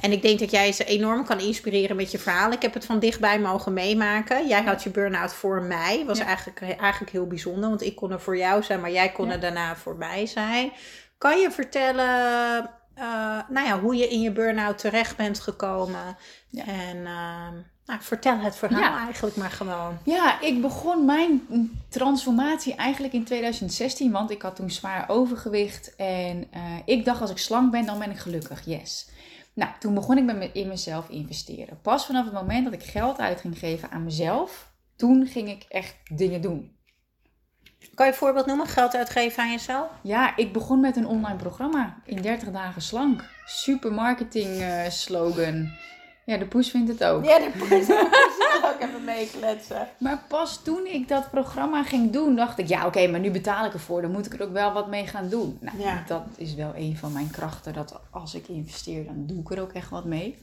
En 0.00 0.12
ik 0.12 0.22
denk 0.22 0.38
dat 0.38 0.50
jij 0.50 0.72
ze 0.72 0.84
enorm 0.84 1.24
kan 1.24 1.40
inspireren 1.40 1.96
met 1.96 2.10
je 2.10 2.18
verhaal. 2.18 2.52
Ik 2.52 2.62
heb 2.62 2.74
het 2.74 2.84
van 2.84 2.98
dichtbij 2.98 3.40
mogen 3.40 3.72
meemaken. 3.72 4.48
Jij 4.48 4.62
had 4.62 4.82
je 4.82 4.90
burn-out 4.90 5.34
voor 5.34 5.62
mij. 5.62 6.04
Was 6.06 6.18
eigenlijk, 6.18 6.60
eigenlijk 6.60 7.12
heel 7.12 7.26
bijzonder. 7.26 7.68
Want 7.68 7.82
ik 7.82 7.96
kon 7.96 8.12
er 8.12 8.20
voor 8.20 8.36
jou 8.36 8.62
zijn, 8.62 8.80
maar 8.80 8.90
jij 8.90 9.12
kon 9.12 9.30
er 9.30 9.40
daarna 9.40 9.76
voor 9.76 9.96
mij 9.96 10.26
zijn. 10.26 10.72
Kan 11.18 11.38
je 11.38 11.50
vertellen 11.50 12.70
uh, 12.98 13.38
nou 13.48 13.66
ja, 13.66 13.80
hoe 13.80 13.96
je 13.96 14.08
in 14.08 14.20
je 14.20 14.30
burn-out 14.30 14.78
terecht 14.78 15.16
bent 15.16 15.40
gekomen. 15.40 16.16
En 16.52 16.96
uh, 16.96 17.48
nou, 17.86 18.00
vertel 18.00 18.38
het 18.38 18.56
verhaal 18.56 18.96
eigenlijk 18.96 19.36
maar 19.36 19.50
gewoon. 19.50 19.98
Ja, 20.04 20.40
ik 20.40 20.60
begon 20.60 21.04
mijn 21.04 21.42
transformatie 21.88 22.74
eigenlijk 22.74 23.14
in 23.14 23.24
2016, 23.24 24.12
want 24.12 24.30
ik 24.30 24.42
had 24.42 24.56
toen 24.56 24.70
zwaar 24.70 25.08
overgewicht. 25.08 25.96
En 25.96 26.46
uh, 26.54 26.62
ik 26.84 27.04
dacht 27.04 27.20
als 27.20 27.30
ik 27.30 27.38
slank 27.38 27.70
ben, 27.70 27.86
dan 27.86 27.98
ben 27.98 28.10
ik 28.10 28.18
gelukkig. 28.18 28.64
Yes. 28.64 29.08
Nou, 29.52 29.70
toen 29.78 29.94
begon 29.94 30.18
ik 30.18 30.24
met 30.24 30.50
in 30.52 30.68
mezelf 30.68 31.08
investeren. 31.08 31.80
Pas 31.82 32.06
vanaf 32.06 32.24
het 32.24 32.34
moment 32.34 32.64
dat 32.64 32.72
ik 32.72 32.82
geld 32.82 33.18
uit 33.18 33.40
ging 33.40 33.58
geven 33.58 33.90
aan 33.90 34.04
mezelf, 34.04 34.70
toen 34.96 35.26
ging 35.26 35.48
ik 35.48 35.66
echt 35.68 35.94
dingen 36.14 36.40
doen. 36.40 36.77
Kan 37.94 38.06
je 38.06 38.12
een 38.12 38.18
voorbeeld 38.18 38.46
noemen? 38.46 38.66
Geld 38.66 38.94
uitgeven 38.96 39.42
aan 39.42 39.50
jezelf? 39.50 39.86
Ja, 40.02 40.36
ik 40.36 40.52
begon 40.52 40.80
met 40.80 40.96
een 40.96 41.06
online 41.06 41.36
programma. 41.36 41.96
In 42.04 42.22
30 42.22 42.50
dagen 42.50 42.82
slank. 42.82 43.24
Super 43.46 43.92
marketing 43.92 44.60
eh, 44.60 44.88
slogan. 44.90 45.70
Ja, 46.24 46.36
de 46.36 46.46
poes 46.46 46.70
vindt 46.70 46.88
het 46.88 47.04
ook. 47.04 47.24
Ja, 47.24 47.38
de 47.38 47.50
poes 47.58 47.68
zit 47.86 48.60
ook 48.64 48.80
even 48.80 49.04
meekletsen. 49.04 49.88
Maar 49.98 50.22
pas 50.28 50.62
toen 50.62 50.86
ik 50.86 51.08
dat 51.08 51.30
programma 51.30 51.82
ging 51.82 52.10
doen, 52.12 52.36
dacht 52.36 52.58
ik... 52.58 52.68
Ja, 52.68 52.86
oké, 52.86 53.06
maar 53.06 53.20
nu 53.20 53.30
betaal 53.30 53.64
ik 53.66 53.72
ervoor. 53.72 54.02
Dan 54.02 54.10
moet 54.10 54.26
ik 54.26 54.34
er 54.34 54.42
ook 54.42 54.52
wel 54.52 54.72
wat 54.72 54.88
mee 54.88 55.06
gaan 55.06 55.28
doen. 55.28 55.58
Nou, 55.60 55.78
Ja. 55.78 56.02
dat 56.06 56.24
is 56.36 56.54
wel 56.54 56.72
een 56.76 56.96
van 56.96 57.12
mijn 57.12 57.30
krachten. 57.30 57.72
Dat 57.72 58.00
als 58.10 58.34
ik 58.34 58.48
investeer, 58.48 59.04
dan 59.04 59.26
doe 59.26 59.40
ik 59.40 59.50
er 59.50 59.60
ook 59.60 59.72
echt 59.72 59.90
wat 59.90 60.04
mee. 60.04 60.38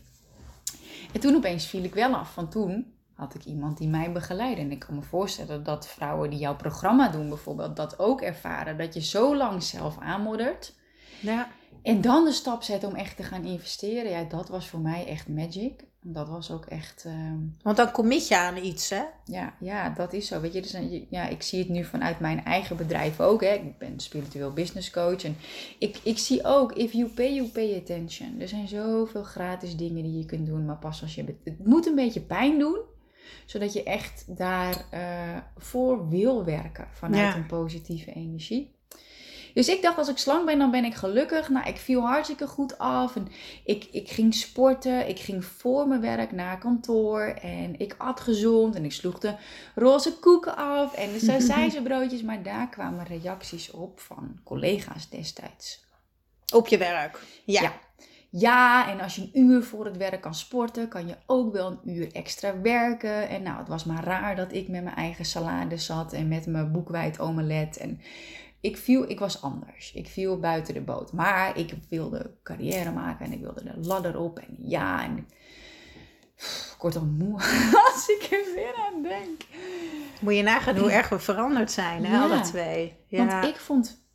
En 1.13 1.19
toen 1.19 1.35
opeens 1.35 1.65
viel 1.65 1.83
ik 1.83 1.93
wel 1.93 2.13
af. 2.15 2.35
Want 2.35 2.51
toen 2.51 2.93
had 3.15 3.35
ik 3.35 3.45
iemand 3.45 3.77
die 3.77 3.87
mij 3.87 4.11
begeleidde. 4.11 4.61
En 4.61 4.71
ik 4.71 4.79
kan 4.79 4.95
me 4.95 5.01
voorstellen 5.01 5.63
dat 5.63 5.87
vrouwen 5.87 6.29
die 6.29 6.39
jouw 6.39 6.55
programma 6.55 7.09
doen 7.09 7.29
bijvoorbeeld... 7.29 7.75
dat 7.75 7.99
ook 7.99 8.21
ervaren. 8.21 8.77
Dat 8.77 8.93
je 8.93 9.01
zo 9.01 9.35
lang 9.35 9.63
zelf 9.63 9.99
aanmoddert... 9.99 10.73
Ja. 11.21 11.47
En 11.83 12.01
dan 12.01 12.23
de 12.23 12.31
stap 12.31 12.63
zetten 12.63 12.89
om 12.89 12.95
echt 12.95 13.17
te 13.17 13.23
gaan 13.23 13.43
investeren. 13.43 14.11
Ja, 14.11 14.23
dat 14.23 14.49
was 14.49 14.67
voor 14.67 14.79
mij 14.79 15.07
echt 15.07 15.27
magic. 15.27 15.83
Dat 16.01 16.27
was 16.27 16.51
ook 16.51 16.65
echt... 16.65 17.03
ehm, 17.05 17.37
Want 17.61 17.77
dan 17.77 17.91
commit 17.91 18.27
je 18.27 18.37
aan 18.37 18.57
iets, 18.57 18.89
hè? 18.89 19.01
ja, 19.25 19.53
ja, 19.59 19.89
dat 19.89 20.13
is 20.13 20.27
zo. 20.27 20.41
Weet 20.41 20.53
je, 20.53 20.61
dus, 20.61 20.77
ja, 21.09 21.27
ik 21.27 21.41
zie 21.41 21.59
het 21.59 21.69
nu 21.69 21.83
vanuit 21.83 22.19
mijn 22.19 22.43
eigen 22.43 22.77
bedrijf 22.77 23.19
ook. 23.19 23.41
Hè. 23.41 23.53
Ik 23.53 23.77
ben 23.77 23.99
spiritueel 23.99 24.53
business 24.53 24.91
coach. 24.91 25.23
En 25.23 25.37
ik, 25.79 25.99
ik 26.03 26.17
zie 26.17 26.43
ook, 26.43 26.73
if 26.73 26.91
you 26.91 27.07
pay, 27.09 27.33
you 27.33 27.47
pay 27.47 27.77
attention. 27.77 28.39
Er 28.39 28.47
zijn 28.47 28.67
zoveel 28.67 29.23
gratis 29.23 29.75
dingen 29.75 30.03
die 30.03 30.17
je 30.17 30.25
kunt 30.25 30.45
doen. 30.45 30.65
Maar 30.65 30.77
pas 30.77 31.01
als 31.01 31.15
je... 31.15 31.35
Het 31.43 31.65
moet 31.65 31.85
een 31.85 31.95
beetje 31.95 32.21
pijn 32.21 32.59
doen. 32.59 32.79
Zodat 33.45 33.73
je 33.73 33.83
echt 33.83 34.37
daarvoor 34.37 35.43
voor 35.57 36.09
wil 36.09 36.43
werken. 36.45 36.87
Vanuit 36.91 37.21
Ja. 37.33 37.35
een 37.35 37.45
positieve 37.45 38.11
energie. 38.13 38.73
Dus 39.53 39.69
ik 39.69 39.81
dacht, 39.81 39.97
als 39.97 40.09
ik 40.09 40.17
slank 40.17 40.45
ben, 40.45 40.59
dan 40.59 40.71
ben 40.71 40.85
ik 40.85 40.93
gelukkig. 40.93 41.49
Nou, 41.49 41.67
ik 41.67 41.77
viel 41.77 42.01
hartstikke 42.01 42.47
goed 42.47 42.77
af. 42.77 43.15
En 43.15 43.27
ik, 43.63 43.87
ik 43.91 44.09
ging 44.09 44.33
sporten. 44.33 45.07
Ik 45.07 45.19
ging 45.19 45.45
voor 45.45 45.87
mijn 45.87 46.01
werk 46.01 46.31
naar 46.31 46.57
kantoor. 46.57 47.21
En 47.21 47.79
ik 47.79 47.95
at 47.97 48.19
gezond. 48.19 48.75
En 48.75 48.85
ik 48.85 48.91
sloeg 48.91 49.19
de 49.19 49.35
roze 49.75 50.13
koeken 50.19 50.55
af. 50.57 50.93
En 50.93 51.11
de 51.13 51.19
sausijzenbroodjes. 51.29 52.21
Maar 52.21 52.43
daar 52.43 52.69
kwamen 52.69 53.05
reacties 53.05 53.71
op 53.71 53.99
van 53.99 54.39
collega's 54.43 55.09
destijds. 55.09 55.85
Op 56.53 56.67
je 56.67 56.77
werk. 56.77 57.19
Ja. 57.45 57.61
Ja. 57.61 57.73
Ja, 58.37 58.89
en 58.91 58.99
als 58.99 59.15
je 59.15 59.21
een 59.21 59.39
uur 59.41 59.63
voor 59.63 59.85
het 59.85 59.97
werk 59.97 60.21
kan 60.21 60.35
sporten, 60.35 60.87
kan 60.87 61.07
je 61.07 61.15
ook 61.25 61.53
wel 61.53 61.67
een 61.71 61.95
uur 61.95 62.11
extra 62.11 62.61
werken. 62.61 63.29
En 63.29 63.43
nou, 63.43 63.57
het 63.57 63.67
was 63.67 63.83
maar 63.83 64.03
raar 64.03 64.35
dat 64.35 64.53
ik 64.53 64.67
met 64.67 64.83
mijn 64.83 64.95
eigen 64.95 65.25
salade 65.25 65.77
zat 65.77 66.13
en 66.13 66.27
met 66.27 66.45
mijn 66.45 66.71
boekwijd 66.71 67.19
omelet. 67.19 67.77
En 67.77 68.01
ik 68.61 68.77
viel, 68.77 69.09
ik 69.09 69.19
was 69.19 69.41
anders. 69.41 69.93
Ik 69.93 70.07
viel 70.07 70.39
buiten 70.39 70.73
de 70.73 70.81
boot. 70.81 71.13
Maar 71.13 71.57
ik 71.57 71.73
wilde 71.89 72.31
carrière 72.43 72.91
maken 72.91 73.25
en 73.25 73.31
ik 73.31 73.41
wilde 73.41 73.63
de 73.63 73.87
ladder 73.87 74.19
op. 74.19 74.39
En 74.39 74.57
ja, 74.59 75.03
en 75.03 75.27
Pff, 76.35 76.75
kortom 76.77 77.09
moe 77.17 77.33
als 77.91 78.07
ik 78.07 78.27
er 78.31 78.53
weer 78.55 78.75
aan 78.75 79.01
denk. 79.01 79.41
Moet 80.21 80.35
je 80.35 80.43
nagaan 80.43 80.77
hoe 80.77 80.91
erg 80.91 81.09
we 81.09 81.19
veranderd 81.19 81.71
zijn, 81.71 82.05
hè, 82.05 82.15
Ja. 82.15 82.23
alle 82.23 82.41
twee. 82.41 82.95
Ja. 83.07 83.25
Want 83.25 83.45
ik 83.45 83.55
vond 83.59 84.07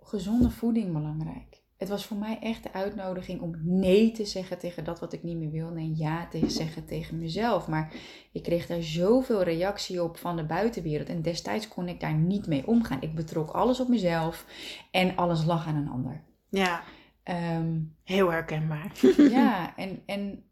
gezonde 0.00 0.50
voeding 0.50 0.92
belangrijk. 0.92 1.53
Het 1.76 1.88
was 1.88 2.06
voor 2.06 2.16
mij 2.16 2.38
echt 2.40 2.62
de 2.62 2.72
uitnodiging 2.72 3.40
om 3.40 3.54
nee 3.62 4.10
te 4.10 4.24
zeggen 4.24 4.58
tegen 4.58 4.84
dat 4.84 5.00
wat 5.00 5.12
ik 5.12 5.22
niet 5.22 5.36
meer 5.36 5.50
wilde. 5.50 5.78
En 5.78 5.96
ja 5.96 6.28
te 6.28 6.50
zeggen 6.50 6.84
tegen 6.86 7.18
mezelf. 7.18 7.68
Maar 7.68 7.92
ik 8.32 8.42
kreeg 8.42 8.66
daar 8.66 8.82
zoveel 8.82 9.42
reactie 9.42 10.02
op 10.02 10.16
van 10.16 10.36
de 10.36 10.44
buitenwereld. 10.44 11.08
En 11.08 11.22
destijds 11.22 11.68
kon 11.68 11.88
ik 11.88 12.00
daar 12.00 12.14
niet 12.14 12.46
mee 12.46 12.66
omgaan. 12.66 13.02
Ik 13.02 13.14
betrok 13.14 13.50
alles 13.50 13.80
op 13.80 13.88
mezelf. 13.88 14.46
En 14.90 15.16
alles 15.16 15.44
lag 15.44 15.66
aan 15.66 15.76
een 15.76 15.88
ander. 15.88 16.24
ja, 16.48 16.82
Ehm, 17.22 17.80
heel 18.04 18.30
herkenbaar. 18.30 18.92
ja, 19.16 19.76
en, 19.76 20.02
en 20.06 20.44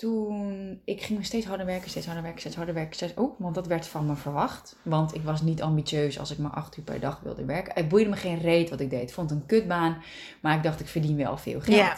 toen, 0.00 0.80
ik 0.84 1.02
ging 1.02 1.24
steeds 1.24 1.46
harder 1.46 1.66
werken, 1.66 1.90
steeds 1.90 2.06
harder 2.06 2.22
werken, 2.22 2.40
steeds 2.40 2.56
harder 2.56 2.74
werken. 2.74 2.94
Steeds, 2.94 3.14
oh, 3.14 3.40
want 3.40 3.54
dat 3.54 3.66
werd 3.66 3.86
van 3.86 4.06
me 4.06 4.16
verwacht. 4.16 4.76
Want 4.82 5.14
ik 5.14 5.22
was 5.22 5.42
niet 5.42 5.62
ambitieus 5.62 6.18
als 6.18 6.30
ik 6.30 6.38
maar 6.38 6.50
acht 6.50 6.76
uur 6.76 6.84
per 6.84 7.00
dag 7.00 7.20
wilde 7.20 7.44
werken. 7.44 7.74
Het 7.74 7.88
boeide 7.88 8.10
me 8.10 8.16
geen 8.16 8.38
reet 8.38 8.70
wat 8.70 8.80
ik 8.80 8.90
deed. 8.90 9.02
Ik 9.02 9.14
vond 9.14 9.30
het 9.30 9.40
een 9.40 9.46
kutbaan, 9.46 10.02
maar 10.42 10.56
ik 10.56 10.62
dacht 10.62 10.80
ik 10.80 10.86
verdien 10.86 11.16
wel 11.16 11.36
veel 11.36 11.60
geld. 11.60 11.76
Ja. 11.76 11.96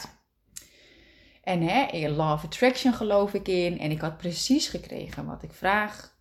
En 1.42 1.61
hè, 1.62 1.87
in 1.87 2.11
Law 2.11 2.32
of 2.32 2.44
Attraction 2.44 2.92
geloof 2.92 3.35
ik 3.35 3.49
in. 3.49 3.78
En 3.78 3.90
ik 3.90 4.00
had 4.00 4.16
precies 4.16 4.68
gekregen 4.68 5.26
wat 5.26 5.42
ik 5.42 5.52
vraag. 5.52 6.16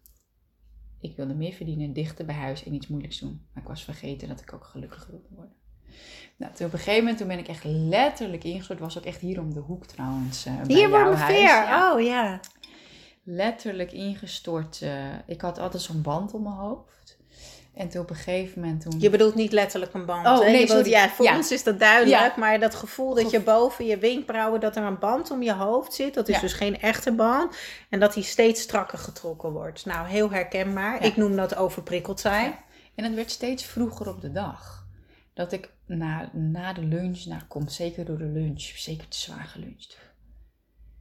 Ik 1.00 1.16
wilde 1.16 1.34
meer 1.34 1.54
verdienen, 1.54 1.94
dichter 1.94 2.26
bij 2.26 2.36
huis 2.36 2.64
en 2.64 2.74
iets 2.74 2.88
moeilijks 2.88 3.20
doen. 3.20 3.48
Maar 3.54 3.64
ik 3.64 3.70
was 3.70 3.84
vergeten 3.84 4.28
dat 4.28 4.42
ik 4.42 4.54
ook 4.54 4.64
gelukkig 4.64 5.08
wilde 5.08 5.28
worden. 5.30 5.56
Nou, 6.36 6.54
toen 6.54 6.66
op 6.68 6.74
een 6.74 6.80
gegeven 6.80 7.00
moment 7.00 7.18
toen 7.18 7.28
ben 7.28 7.40
ik 7.40 7.48
echt 7.48 7.64
letterlijk 7.64 8.44
ingestort. 8.44 8.80
Was 8.80 8.98
ook 8.98 9.06
echt 9.06 9.20
hier 9.22 9.40
om 9.40 9.54
de 9.54 9.60
hoek 9.60 9.86
trouwens. 9.86 10.44
bij 10.44 10.54
Hier 10.76 10.90
jouw 10.90 11.08
ongeveer. 11.10 11.26
huis. 11.50 11.68
Ja, 11.70 11.94
Oh 11.94 12.02
ja. 12.02 12.40
letterlijk 13.24 13.92
ingestort. 13.92 14.80
eh, 14.82 14.92
ik 15.26 15.42
had 15.42 15.60
altijd 15.60 15.84
zo'n 15.84 16.02
band 16.02 16.34
om 16.34 16.44
mijn 16.44 16.56
hoofd. 16.56 16.90
En 17.74 17.90
toen 17.90 18.02
op 18.02 18.10
een 18.10 18.16
gegeven 18.16 18.62
moment 18.62 18.82
toen... 18.82 19.00
Je 19.00 19.10
bedoelt 19.10 19.36
niet 19.36 19.52
letterlijk 19.52 19.94
een 19.94 20.06
band. 20.06 20.28
Oh, 20.28 20.40
hè? 20.40 20.52
nee, 20.52 20.68
bedoelt- 20.68 20.86
ja, 20.86 21.10
voor 21.10 21.26
Ja. 21.26 21.36
ons 21.38 21.52
is 21.52 21.64
dat 21.64 21.80
duidelijk. 21.80 22.22
Ja. 22.22 22.34
Maar 22.40 22.60
dat 22.60 22.76
gevoel 22.76 23.14
dat 23.14 23.32
je 23.32 23.40
boven 23.42 23.86
je 23.86 23.98
wenkbrauwen, 23.98 24.60
dat 24.60 24.76
er 24.76 24.84
een 24.84 25.00
band 25.00 25.32
om 25.32 25.42
je 25.44 25.54
hoofd 25.54 25.94
zit. 25.94 26.14
Dat 26.14 26.28
is 26.30 26.36
Ja. 26.36 26.42
dus 26.42 26.54
geen 26.54 26.80
echte 26.82 27.12
band. 27.12 27.56
En 27.90 28.00
dat 28.00 28.14
die 28.14 28.24
steeds 28.24 28.62
strakker 28.62 28.98
getrokken 28.98 29.52
wordt. 29.52 29.86
Nou, 29.86 30.08
heel 30.08 30.32
herkenbaar. 30.32 31.04
Ik 31.06 31.16
noem 31.18 31.36
dat 31.36 31.56
overprikkeld 31.56 32.20
zijn. 32.20 32.56
En 32.96 33.04
het 33.04 33.14
werd 33.14 33.32
steeds 33.32 33.66
vroeger 33.66 34.10
op 34.10 34.22
de 34.22 34.32
dag. 34.32 34.81
Dat 35.34 35.52
ik 35.52 35.74
na, 35.86 36.32
na 36.34 36.74
de 36.74 36.84
lunch, 36.84 37.26
nou 37.26 37.42
komt 37.44 37.72
zeker 37.72 38.06
door 38.06 38.18
de 38.18 38.26
lunch, 38.26 38.62
zeker 38.62 39.08
te 39.08 39.18
zwaar 39.18 39.46
geluncht. 39.46 39.98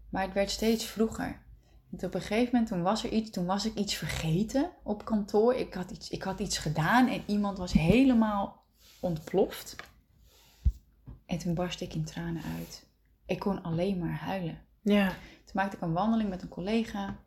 Maar 0.08 0.22
het 0.22 0.32
werd 0.32 0.50
steeds 0.50 0.84
vroeger. 0.84 1.42
En 1.90 2.06
op 2.06 2.14
een 2.14 2.20
gegeven 2.20 2.48
moment, 2.52 2.66
toen 2.66 2.82
was 2.82 3.04
er 3.04 3.10
iets, 3.10 3.30
toen 3.30 3.46
was 3.46 3.64
ik 3.64 3.74
iets 3.74 3.94
vergeten 3.94 4.70
op 4.82 5.04
kantoor. 5.04 5.54
Ik 5.54 5.74
had 5.74 5.90
iets, 5.90 6.10
ik 6.10 6.22
had 6.22 6.40
iets 6.40 6.58
gedaan 6.58 7.08
en 7.08 7.22
iemand 7.26 7.58
was 7.58 7.72
helemaal 7.72 8.62
ontploft. 9.00 9.76
En 11.26 11.38
toen 11.38 11.54
barstte 11.54 11.84
ik 11.84 11.94
in 11.94 12.04
tranen 12.04 12.42
uit. 12.58 12.86
Ik 13.26 13.38
kon 13.38 13.62
alleen 13.62 13.98
maar 13.98 14.18
huilen. 14.18 14.58
Ja. 14.82 15.08
Toen 15.08 15.52
maakte 15.54 15.76
ik 15.76 15.82
een 15.82 15.92
wandeling 15.92 16.28
met 16.28 16.42
een 16.42 16.48
collega. 16.48 17.18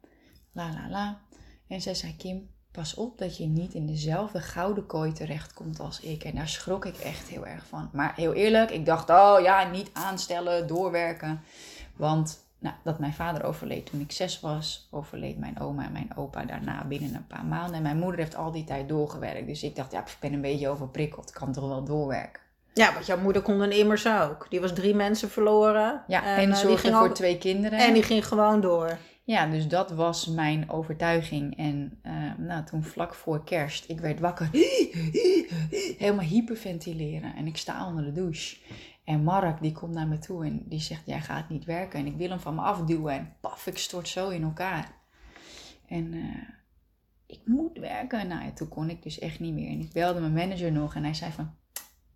La 0.51 0.73
la 0.73 0.89
la. 0.89 1.21
En 1.67 1.81
zij 1.81 1.95
zei: 1.95 2.15
Kim, 2.15 2.49
pas 2.73 2.93
op 2.93 3.17
dat 3.17 3.37
je 3.37 3.45
niet 3.45 3.73
in 3.73 3.85
dezelfde 3.85 4.39
gouden 4.39 4.85
kooi 4.85 5.11
terechtkomt 5.11 5.79
als 5.79 5.99
ik. 5.99 6.23
En 6.23 6.35
daar 6.35 6.47
schrok 6.47 6.85
ik 6.85 6.97
echt 6.97 7.27
heel 7.27 7.45
erg 7.45 7.65
van. 7.67 7.89
Maar 7.91 8.13
heel 8.15 8.33
eerlijk, 8.33 8.71
ik 8.71 8.85
dacht: 8.85 9.09
oh 9.09 9.37
ja, 9.41 9.69
niet 9.69 9.89
aanstellen, 9.93 10.67
doorwerken. 10.67 11.41
Want 11.95 12.45
nou, 12.59 12.75
dat 12.83 12.99
mijn 12.99 13.13
vader 13.13 13.43
overleed 13.43 13.85
toen 13.85 13.99
ik 13.99 14.11
zes 14.11 14.39
was, 14.39 14.87
overleed 14.91 15.37
mijn 15.37 15.59
oma 15.59 15.85
en 15.85 15.91
mijn 15.91 16.15
opa 16.15 16.45
daarna 16.45 16.85
binnen 16.85 17.15
een 17.15 17.27
paar 17.27 17.45
maanden. 17.45 17.75
En 17.75 17.81
mijn 17.81 17.97
moeder 17.97 18.19
heeft 18.19 18.35
al 18.35 18.51
die 18.51 18.63
tijd 18.63 18.89
doorgewerkt. 18.89 19.47
Dus 19.47 19.63
ik 19.63 19.75
dacht: 19.75 19.91
ja, 19.91 19.99
ik 19.99 20.17
ben 20.19 20.33
een 20.33 20.41
beetje 20.41 20.69
overprikkeld, 20.69 21.29
ik 21.29 21.35
kan 21.35 21.51
toch 21.51 21.67
wel 21.67 21.83
doorwerken. 21.83 22.41
Ja, 22.73 22.93
want 22.93 23.05
jouw 23.05 23.17
moeder 23.17 23.41
kon 23.41 23.59
dan 23.59 23.71
immers 23.71 24.07
ook. 24.07 24.45
Die 24.49 24.61
was 24.61 24.73
drie 24.73 24.95
mensen 24.95 25.29
verloren. 25.29 26.03
Ja, 26.07 26.23
en, 26.23 26.37
eh, 26.37 26.45
die 26.45 26.55
zorgde 26.55 26.77
ging 26.77 26.95
voor 26.95 27.13
twee 27.13 27.37
kinderen. 27.37 27.79
En 27.79 27.93
die 27.93 28.03
ging 28.03 28.27
gewoon 28.27 28.61
door. 28.61 28.97
Ja, 29.25 29.47
dus 29.47 29.67
dat 29.67 29.91
was 29.91 30.27
mijn 30.27 30.69
overtuiging. 30.69 31.57
En 31.57 31.99
eh, 32.01 32.37
nou, 32.37 32.65
toen 32.65 32.83
vlak 32.83 33.15
voor 33.15 33.43
kerst, 33.43 33.89
ik 33.89 33.99
werd 33.99 34.19
wakker, 34.19 34.49
helemaal 35.97 36.25
hyperventileren. 36.25 37.35
En 37.35 37.47
ik 37.47 37.57
sta 37.57 37.87
onder 37.87 38.03
de 38.03 38.11
douche. 38.11 38.57
En 39.03 39.23
Mark, 39.23 39.61
die 39.61 39.71
komt 39.71 39.93
naar 39.93 40.07
me 40.07 40.19
toe 40.19 40.45
en 40.45 40.63
die 40.65 40.79
zegt, 40.79 41.05
jij 41.05 41.21
gaat 41.21 41.49
niet 41.49 41.65
werken. 41.65 41.99
En 41.99 42.05
ik 42.05 42.15
wil 42.15 42.29
hem 42.29 42.39
van 42.39 42.55
me 42.55 42.61
afduwen 42.61 43.13
en 43.13 43.35
paf, 43.41 43.67
ik 43.67 43.77
stort 43.77 44.07
zo 44.07 44.29
in 44.29 44.43
elkaar. 44.43 44.95
En 45.87 46.13
eh, 46.13 46.49
ik 47.25 47.41
moet 47.45 47.77
werken. 47.77 48.27
Nou, 48.27 48.53
toen 48.53 48.67
kon 48.67 48.89
ik 48.89 49.03
dus 49.03 49.19
echt 49.19 49.39
niet 49.39 49.53
meer. 49.53 49.69
En 49.69 49.79
ik 49.79 49.91
belde 49.91 50.19
mijn 50.19 50.33
manager 50.33 50.71
nog 50.71 50.95
en 50.95 51.03
hij 51.03 51.13
zei 51.13 51.31
van, 51.31 51.55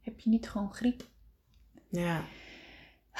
heb 0.01 0.19
je 0.19 0.29
niet 0.29 0.49
gewoon 0.49 0.73
griep? 0.73 1.03
Ja. 1.89 2.21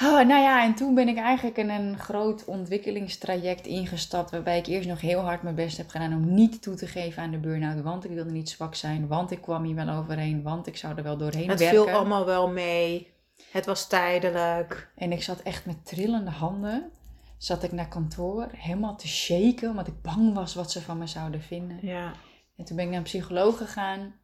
Oh, 0.02 0.12
nou 0.26 0.42
ja, 0.42 0.64
en 0.64 0.74
toen 0.74 0.94
ben 0.94 1.08
ik 1.08 1.16
eigenlijk 1.16 1.56
in 1.56 1.68
een 1.70 1.98
groot 1.98 2.44
ontwikkelingstraject 2.44 3.66
ingestapt. 3.66 4.30
Waarbij 4.30 4.58
ik 4.58 4.66
eerst 4.66 4.88
nog 4.88 5.00
heel 5.00 5.20
hard 5.20 5.42
mijn 5.42 5.54
best 5.54 5.76
heb 5.76 5.88
gedaan 5.88 6.12
om 6.12 6.34
niet 6.34 6.62
toe 6.62 6.74
te 6.74 6.86
geven 6.86 7.22
aan 7.22 7.30
de 7.30 7.38
burn-out. 7.38 7.82
Want 7.82 8.04
ik 8.04 8.10
wilde 8.10 8.30
niet 8.30 8.50
zwak 8.50 8.74
zijn. 8.74 9.06
Want 9.06 9.30
ik 9.30 9.40
kwam 9.40 9.64
hier 9.64 9.74
wel 9.74 9.88
overheen. 9.88 10.42
Want 10.42 10.66
ik 10.66 10.76
zou 10.76 10.96
er 10.96 11.02
wel 11.02 11.16
doorheen 11.16 11.48
Het 11.48 11.58
werken. 11.58 11.84
viel 11.84 11.94
allemaal 11.94 12.24
wel 12.26 12.48
mee. 12.48 13.12
Het 13.50 13.66
was 13.66 13.86
tijdelijk. 13.88 14.90
En 14.96 15.12
ik 15.12 15.22
zat 15.22 15.40
echt 15.40 15.66
met 15.66 15.86
trillende 15.86 16.30
handen. 16.30 16.90
Zat 17.38 17.62
ik 17.62 17.72
naar 17.72 17.88
kantoor. 17.88 18.48
Helemaal 18.56 18.96
te 18.96 19.08
shaken. 19.08 19.70
Omdat 19.70 19.86
ik 19.86 20.02
bang 20.02 20.34
was 20.34 20.54
wat 20.54 20.70
ze 20.72 20.82
van 20.82 20.98
me 20.98 21.06
zouden 21.06 21.42
vinden. 21.42 21.78
Ja. 21.82 22.12
En 22.56 22.64
toen 22.64 22.76
ben 22.76 22.84
ik 22.84 22.90
naar 22.90 23.00
een 23.00 23.04
psycholoog 23.04 23.56
gegaan. 23.56 24.14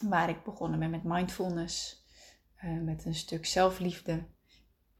Waar 0.00 0.28
ik 0.28 0.44
begonnen 0.44 0.78
ben 0.78 0.90
met 0.90 1.04
mindfulness. 1.04 2.04
eh, 2.56 2.70
met 2.70 3.04
een 3.04 3.14
stuk 3.14 3.46
zelfliefde. 3.46 4.22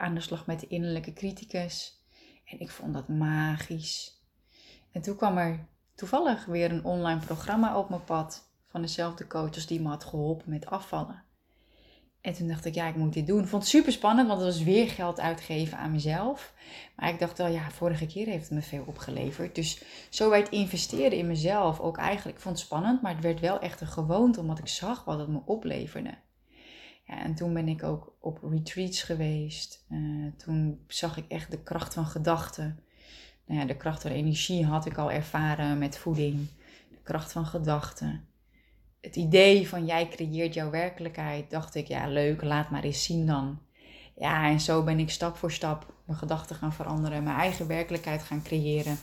Aan 0.01 0.15
de 0.15 0.21
slag 0.21 0.47
met 0.47 0.61
de 0.61 0.67
innerlijke 0.67 1.13
criticus. 1.13 2.03
En 2.45 2.61
ik 2.61 2.71
vond 2.71 2.95
dat 2.95 3.09
magisch. 3.09 4.21
En 4.93 5.03
toen 5.03 5.17
kwam 5.17 5.39
er 5.39 5.67
toevallig 5.95 6.45
weer 6.45 6.71
een 6.71 6.85
online 6.85 7.21
programma 7.21 7.79
op 7.79 7.89
mijn 7.89 8.05
pad. 8.05 8.49
Van 8.67 8.81
dezelfde 8.81 9.27
coach 9.27 9.55
als 9.55 9.67
die 9.67 9.81
me 9.81 9.89
had 9.89 10.05
geholpen 10.05 10.51
met 10.51 10.67
afvallen. 10.67 11.23
En 12.21 12.33
toen 12.33 12.49
dacht 12.49 12.65
ik, 12.65 12.75
ja, 12.75 12.87
ik 12.89 12.97
moet 12.97 13.13
dit 13.13 13.27
doen. 13.27 13.43
Ik 13.43 13.49
vond 13.49 13.63
het 13.63 13.71
super 13.71 13.93
spannend, 13.93 14.29
want 14.29 14.41
het 14.41 14.55
was 14.55 14.63
weer 14.63 14.89
geld 14.89 15.21
uitgeven 15.21 15.79
aan 15.79 15.91
mezelf. 15.91 16.55
Maar 16.97 17.09
ik 17.09 17.19
dacht 17.19 17.39
wel, 17.39 17.47
ja, 17.47 17.71
vorige 17.71 18.07
keer 18.07 18.27
heeft 18.27 18.45
het 18.45 18.53
me 18.53 18.63
veel 18.63 18.85
opgeleverd. 18.87 19.55
Dus 19.55 19.83
zo 20.11 20.31
werd 20.31 20.49
investeren 20.49 21.19
in 21.19 21.27
mezelf 21.27 21.81
ook 21.81 21.97
eigenlijk, 21.97 22.37
ik 22.37 22.43
vond 22.43 22.57
het 22.57 22.67
spannend, 22.67 23.03
maar 23.03 23.15
het 23.15 23.23
werd 23.23 23.41
wel 23.41 23.61
echt 23.61 23.81
een 23.81 23.87
gewoonte, 23.87 24.41
omdat 24.41 24.59
ik 24.59 24.69
zag 24.69 25.05
wat 25.05 25.19
het 25.19 25.29
me 25.29 25.41
opleverde. 25.45 26.15
En 27.11 27.35
toen 27.35 27.55
ben 27.55 27.69
ik 27.69 27.83
ook 27.83 28.17
op 28.21 28.39
retreats 28.43 29.03
geweest. 29.03 29.85
Uh, 29.91 30.33
toen 30.37 30.85
zag 30.87 31.17
ik 31.17 31.25
echt 31.29 31.51
de 31.51 31.63
kracht 31.63 31.95
van 31.95 32.07
gedachten. 32.07 32.81
Nou 33.47 33.61
ja, 33.61 33.67
de 33.67 33.77
kracht 33.77 34.03
van 34.03 34.11
energie 34.11 34.67
had 34.67 34.87
ik 34.87 34.99
al 34.99 35.11
ervaren 35.11 35.79
met 35.79 35.99
voeding. 35.99 36.49
De 36.91 37.03
kracht 37.03 37.33
van 37.33 37.47
gedachten 37.47 38.29
het 39.01 39.17
idee 39.17 39.69
van 39.69 39.87
jij 39.87 40.09
creëert 40.09 40.55
jouw 40.55 40.71
werkelijkheid, 40.71 41.51
dacht 41.51 41.75
ik, 41.75 41.89
ja 41.89 42.09
leuk, 42.09 42.43
laat 42.43 42.71
maar 42.71 42.83
eens 42.83 43.05
zien 43.05 43.27
dan. 43.27 43.59
Ja, 44.17 44.49
en 44.49 44.61
zo 44.61 44.83
ben 44.83 44.99
ik 44.99 45.11
stap 45.11 45.37
voor 45.37 45.53
stap 45.53 45.93
mijn 46.05 46.19
gedachten 46.19 46.57
gaan 46.57 46.73
veranderen, 46.73 47.23
mijn 47.23 47.37
eigen 47.37 47.67
werkelijkheid 47.67 48.23
gaan 48.23 48.43
creëren. 48.43 48.99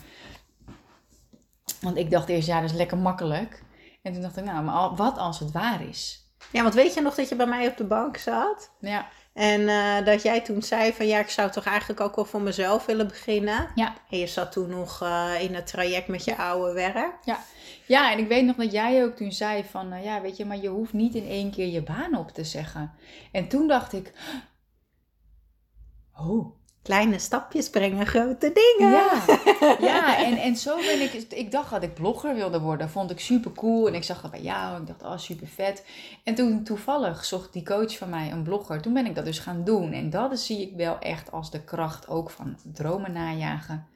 Want 1.81 1.97
ik 1.97 2.11
dacht 2.11 2.29
eerst, 2.29 2.47
ja, 2.47 2.61
dat 2.61 2.69
is 2.69 2.75
lekker 2.75 2.97
makkelijk. 2.97 3.63
En 4.01 4.13
toen 4.13 4.21
dacht 4.21 4.37
ik, 4.37 4.45
nou, 4.45 4.63
maar 4.63 4.95
wat 4.95 5.17
als 5.17 5.39
het 5.39 5.51
waar 5.51 5.87
is? 5.87 6.26
Ja, 6.51 6.61
want 6.61 6.73
weet 6.73 6.93
je 6.93 7.01
nog 7.01 7.15
dat 7.15 7.29
je 7.29 7.35
bij 7.35 7.45
mij 7.45 7.67
op 7.67 7.77
de 7.77 7.83
bank 7.83 8.17
zat? 8.17 8.71
Ja. 8.79 9.07
En 9.33 9.61
uh, 9.61 10.05
dat 10.05 10.21
jij 10.21 10.41
toen 10.41 10.61
zei 10.61 10.93
van 10.93 11.07
ja, 11.07 11.19
ik 11.19 11.29
zou 11.29 11.51
toch 11.51 11.65
eigenlijk 11.65 12.01
ook 12.01 12.15
wel 12.15 12.25
voor 12.25 12.41
mezelf 12.41 12.85
willen 12.85 13.07
beginnen. 13.07 13.67
Ja. 13.75 13.93
En 14.09 14.17
je 14.17 14.27
zat 14.27 14.51
toen 14.51 14.69
nog 14.69 15.03
uh, 15.03 15.31
in 15.39 15.55
het 15.55 15.67
traject 15.67 16.07
met 16.07 16.23
je 16.23 16.37
oude 16.37 16.73
werk. 16.73 17.17
Ja. 17.23 17.39
ja, 17.85 18.11
en 18.11 18.19
ik 18.19 18.27
weet 18.27 18.45
nog 18.45 18.55
dat 18.55 18.71
jij 18.71 19.03
ook 19.03 19.15
toen 19.15 19.31
zei 19.31 19.63
van 19.63 19.93
uh, 19.93 20.03
ja, 20.03 20.21
weet 20.21 20.37
je, 20.37 20.45
maar 20.45 20.57
je 20.57 20.67
hoeft 20.67 20.93
niet 20.93 21.15
in 21.15 21.27
één 21.27 21.51
keer 21.51 21.67
je 21.67 21.83
baan 21.83 22.17
op 22.17 22.31
te 22.31 22.43
zeggen. 22.43 22.93
En 23.31 23.47
toen 23.47 23.67
dacht 23.67 23.93
ik, 23.93 24.13
oh, 26.15 26.56
kleine 26.87 27.19
stapjes 27.19 27.69
brengen 27.69 28.05
grote 28.05 28.51
dingen. 28.53 28.91
Ja, 28.91 29.21
ja 29.89 30.25
en, 30.25 30.37
en 30.37 30.55
zo 30.55 30.75
ben 30.75 31.01
ik. 31.01 31.13
Ik 31.13 31.51
dacht 31.51 31.69
dat 31.71 31.83
ik 31.83 31.93
blogger 31.93 32.35
wilde 32.35 32.59
worden. 32.59 32.89
Vond 32.89 33.11
ik 33.11 33.19
super 33.19 33.51
cool. 33.51 33.87
En 33.87 33.93
ik 33.93 34.03
zag 34.03 34.21
dat 34.21 34.31
bij 34.31 34.41
jou. 34.41 34.81
Ik 34.81 34.87
dacht, 34.87 35.03
oh, 35.03 35.17
super 35.17 35.47
vet. 35.47 35.85
En 36.23 36.35
toen 36.35 36.63
toevallig 36.63 37.25
zocht 37.25 37.53
die 37.53 37.63
coach 37.63 37.97
van 37.97 38.09
mij 38.09 38.31
een 38.31 38.43
blogger. 38.43 38.81
Toen 38.81 38.93
ben 38.93 39.05
ik 39.05 39.15
dat 39.15 39.25
dus 39.25 39.39
gaan 39.39 39.63
doen. 39.63 39.91
En 39.91 40.09
dat 40.09 40.39
zie 40.39 40.61
ik 40.61 40.73
wel 40.75 40.99
echt 40.99 41.31
als 41.31 41.51
de 41.51 41.63
kracht 41.63 42.07
ook 42.07 42.29
van 42.29 42.57
dromen 42.73 43.11
najagen 43.11 43.87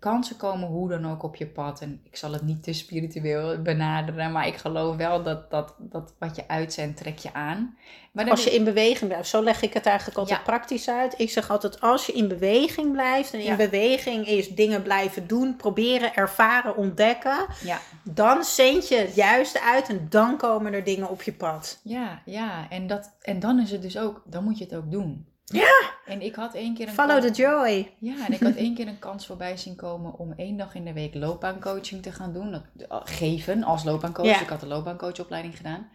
kansen 0.00 0.36
komen 0.36 0.68
hoe 0.68 0.88
dan 0.88 1.10
ook 1.10 1.22
op 1.22 1.36
je 1.36 1.46
pad. 1.46 1.80
En 1.80 2.00
ik 2.04 2.16
zal 2.16 2.32
het 2.32 2.42
niet 2.42 2.62
te 2.62 2.72
spiritueel 2.72 3.62
benaderen, 3.62 4.32
maar 4.32 4.46
ik 4.46 4.56
geloof 4.56 4.96
wel 4.96 5.22
dat, 5.22 5.50
dat, 5.50 5.74
dat 5.78 6.14
wat 6.18 6.36
je 6.36 6.48
uitzendt, 6.48 6.96
trek 6.96 7.18
je 7.18 7.32
aan. 7.32 7.76
Maar 8.12 8.30
als 8.30 8.44
je 8.44 8.54
in 8.54 8.64
beweging 8.64 9.10
blijft, 9.10 9.28
zo 9.28 9.42
leg 9.42 9.62
ik 9.62 9.72
het 9.72 9.86
eigenlijk 9.86 10.18
altijd 10.18 10.44
praktisch 10.44 10.88
uit. 10.88 11.14
Ik 11.18 11.30
zeg 11.30 11.50
altijd, 11.50 11.80
als 11.80 12.06
je 12.06 12.12
in 12.12 12.28
beweging 12.28 12.92
blijft 12.92 13.32
en 13.32 13.40
in 13.40 13.56
beweging 13.56 14.26
is 14.26 14.48
dingen 14.48 14.82
blijven 14.82 15.26
doen, 15.26 15.56
proberen, 15.56 16.14
ervaren, 16.14 16.76
ontdekken, 16.76 17.46
ja. 17.64 17.78
dan 18.02 18.44
zend 18.44 18.88
je 18.88 18.96
het 18.96 19.14
juiste 19.14 19.62
uit 19.62 19.88
en 19.88 20.06
dan 20.08 20.36
komen 20.36 20.72
er 20.72 20.84
dingen 20.84 21.10
op 21.10 21.22
je 21.22 21.32
pad. 21.32 21.80
Ja, 21.82 22.22
ja. 22.24 22.66
En, 22.70 22.86
dat, 22.86 23.16
en 23.22 23.40
dan 23.40 23.60
is 23.60 23.70
het 23.70 23.82
dus 23.82 23.98
ook, 23.98 24.22
dan 24.24 24.44
moet 24.44 24.58
je 24.58 24.64
het 24.64 24.74
ook 24.74 24.90
doen. 24.90 25.26
Ja! 25.50 25.92
En 26.06 26.22
ik 26.22 26.34
had 26.34 26.54
één 26.54 26.74
keer 26.74 26.88
een 26.88 26.94
Follow 26.94 27.20
the 27.20 27.30
joy. 27.30 27.94
Ja, 27.98 28.26
en 28.26 28.32
ik 28.32 28.40
had 28.40 28.54
één 28.54 28.74
keer 28.74 28.88
een 28.88 28.98
kans 28.98 29.26
voorbij 29.26 29.56
zien 29.56 29.76
komen 29.76 30.18
om 30.18 30.32
één 30.32 30.56
dag 30.56 30.74
in 30.74 30.84
de 30.84 30.92
week 30.92 31.14
loopbaancoaching 31.14 32.02
te 32.02 32.12
gaan 32.12 32.32
doen. 32.32 32.50
Dat, 32.50 32.62
eh, 32.88 33.00
geven 33.04 33.62
als 33.62 33.84
loopbaancoach. 33.84 34.40
Ik 34.40 34.48
had 34.48 34.60
de 34.60 34.66
loopbaancoachopleiding 34.66 35.56
gedaan. 35.56 35.88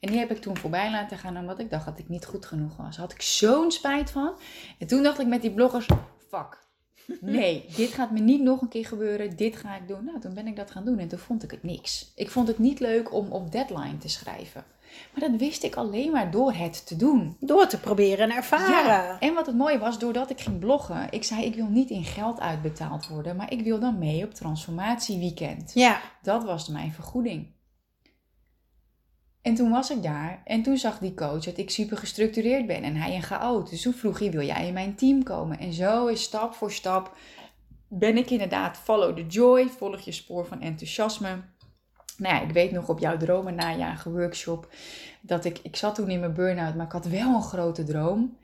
En 0.00 0.10
die 0.10 0.18
heb 0.18 0.30
ik 0.30 0.40
toen 0.40 0.56
voorbij 0.56 0.90
laten 0.90 1.18
gaan 1.18 1.36
omdat 1.36 1.58
ik 1.58 1.70
dacht 1.70 1.84
dat 1.84 1.98
ik 1.98 2.08
niet 2.08 2.24
goed 2.24 2.46
genoeg 2.46 2.76
was. 2.76 2.96
Had 2.96 3.12
ik 3.12 3.22
zo'n 3.22 3.70
spijt 3.70 4.10
van. 4.10 4.32
En 4.78 4.86
toen 4.86 5.02
dacht 5.02 5.18
ik 5.18 5.26
met 5.26 5.42
die 5.42 5.50
bloggers, 5.50 5.86
fuck. 6.28 6.68
Nee, 7.20 7.64
dit 7.76 7.92
gaat 7.92 8.10
me 8.10 8.18
niet 8.20 8.42
nog 8.42 8.60
een 8.60 8.68
keer 8.68 8.86
gebeuren. 8.86 9.36
Dit 9.36 9.56
ga 9.56 9.76
ik 9.76 9.88
doen. 9.88 10.04
Nou, 10.04 10.20
toen 10.20 10.34
ben 10.34 10.46
ik 10.46 10.56
dat 10.56 10.70
gaan 10.70 10.84
doen 10.84 10.98
en 10.98 11.08
toen 11.08 11.18
vond 11.18 11.42
ik 11.42 11.50
het 11.50 11.62
niks. 11.62 12.12
Ik 12.14 12.30
vond 12.30 12.48
het 12.48 12.58
niet 12.58 12.80
leuk 12.80 13.12
om 13.12 13.32
op 13.32 13.52
deadline 13.52 13.98
te 13.98 14.08
schrijven. 14.08 14.64
Maar 15.12 15.30
dat 15.30 15.40
wist 15.40 15.62
ik 15.62 15.76
alleen 15.76 16.10
maar 16.10 16.30
door 16.30 16.52
het 16.52 16.86
te 16.86 16.96
doen. 16.96 17.36
Door 17.40 17.66
te 17.66 17.80
proberen 17.80 18.30
en 18.30 18.36
ervaren. 18.36 19.04
Ja. 19.04 19.18
En 19.20 19.34
wat 19.34 19.46
het 19.46 19.56
mooie 19.56 19.78
was, 19.78 19.98
doordat 19.98 20.30
ik 20.30 20.40
ging 20.40 20.58
bloggen, 20.58 21.06
ik 21.10 21.24
zei 21.24 21.44
ik 21.44 21.54
wil 21.54 21.66
niet 21.66 21.90
in 21.90 22.04
geld 22.04 22.40
uitbetaald 22.40 23.08
worden, 23.08 23.36
maar 23.36 23.52
ik 23.52 23.62
wil 23.62 23.78
dan 23.78 23.98
mee 23.98 24.24
op 24.24 24.34
transformatieweekend. 24.34 25.70
Ja. 25.74 26.00
Dat 26.22 26.44
was 26.44 26.68
mijn 26.68 26.92
vergoeding. 26.92 27.46
En 29.42 29.54
toen 29.54 29.70
was 29.70 29.90
ik 29.90 30.02
daar 30.02 30.42
en 30.44 30.62
toen 30.62 30.76
zag 30.76 30.98
die 30.98 31.14
coach 31.14 31.44
dat 31.44 31.58
ik 31.58 31.70
super 31.70 31.96
gestructureerd 31.96 32.66
ben 32.66 32.82
en 32.82 32.96
hij 32.96 33.14
een 33.14 33.22
chaot. 33.22 33.70
Dus 33.70 33.82
toen 33.82 33.92
vroeg 33.92 34.18
hij, 34.18 34.30
wil 34.30 34.46
jij 34.46 34.66
in 34.66 34.72
mijn 34.72 34.94
team 34.94 35.22
komen? 35.22 35.58
En 35.58 35.72
zo 35.72 36.06
is 36.06 36.22
stap 36.22 36.54
voor 36.54 36.72
stap 36.72 37.16
ben 37.92 38.16
ik 38.16 38.30
inderdaad 38.30 38.76
follow 38.76 39.16
the 39.16 39.26
joy, 39.26 39.68
volg 39.68 40.00
je 40.00 40.12
spoor 40.12 40.46
van 40.46 40.60
enthousiasme 40.60 41.42
nou 42.20 42.34
ja, 42.34 42.40
ik 42.40 42.52
weet 42.52 42.72
nog 42.72 42.88
op 42.88 42.98
jouw 42.98 43.16
dromen 43.16 43.54
najagen 43.54 44.12
workshop 44.12 44.72
dat 45.20 45.44
ik, 45.44 45.58
ik 45.58 45.76
zat 45.76 45.94
toen 45.94 46.10
in 46.10 46.20
mijn 46.20 46.34
burn-out, 46.34 46.74
maar 46.74 46.86
ik 46.86 46.92
had 46.92 47.06
wel 47.06 47.34
een 47.34 47.42
grote 47.42 47.84
droom. 47.84 48.38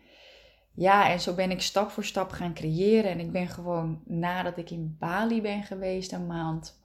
Ja, 0.75 1.11
en 1.11 1.21
zo 1.21 1.35
ben 1.35 1.51
ik 1.51 1.62
stap 1.62 1.91
voor 1.91 2.05
stap 2.05 2.31
gaan 2.31 2.55
creëren. 2.55 3.11
En 3.11 3.21
ik 3.21 3.33
ben 3.33 3.49
gewoon, 3.49 4.03
nadat 4.05 4.57
ik 4.57 4.71
in 4.71 4.97
Bali 4.99 5.43
ben 5.43 5.62
geweest 5.62 6.12
een 6.12 6.27
maand, 6.27 6.81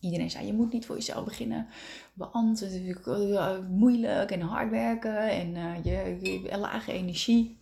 iedereen 0.00 0.30
zei, 0.30 0.46
je 0.46 0.52
moet 0.52 0.72
niet 0.72 0.86
voor 0.86 0.96
jezelf 0.96 1.24
beginnen. 1.24 1.68
Want 2.14 2.60
het 2.60 2.70
is 2.70 2.80
natuurlijk 2.80 3.68
moeilijk 3.68 4.30
en 4.30 4.40
hard 4.40 4.70
werken 4.70 5.30
en 5.30 5.54
uh, 5.54 5.84
je, 5.84 6.18
je, 6.42 6.58
lage 6.58 6.92
energie. 6.92 7.60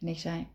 En 0.00 0.08
ik 0.08 0.18
zei, 0.18 0.48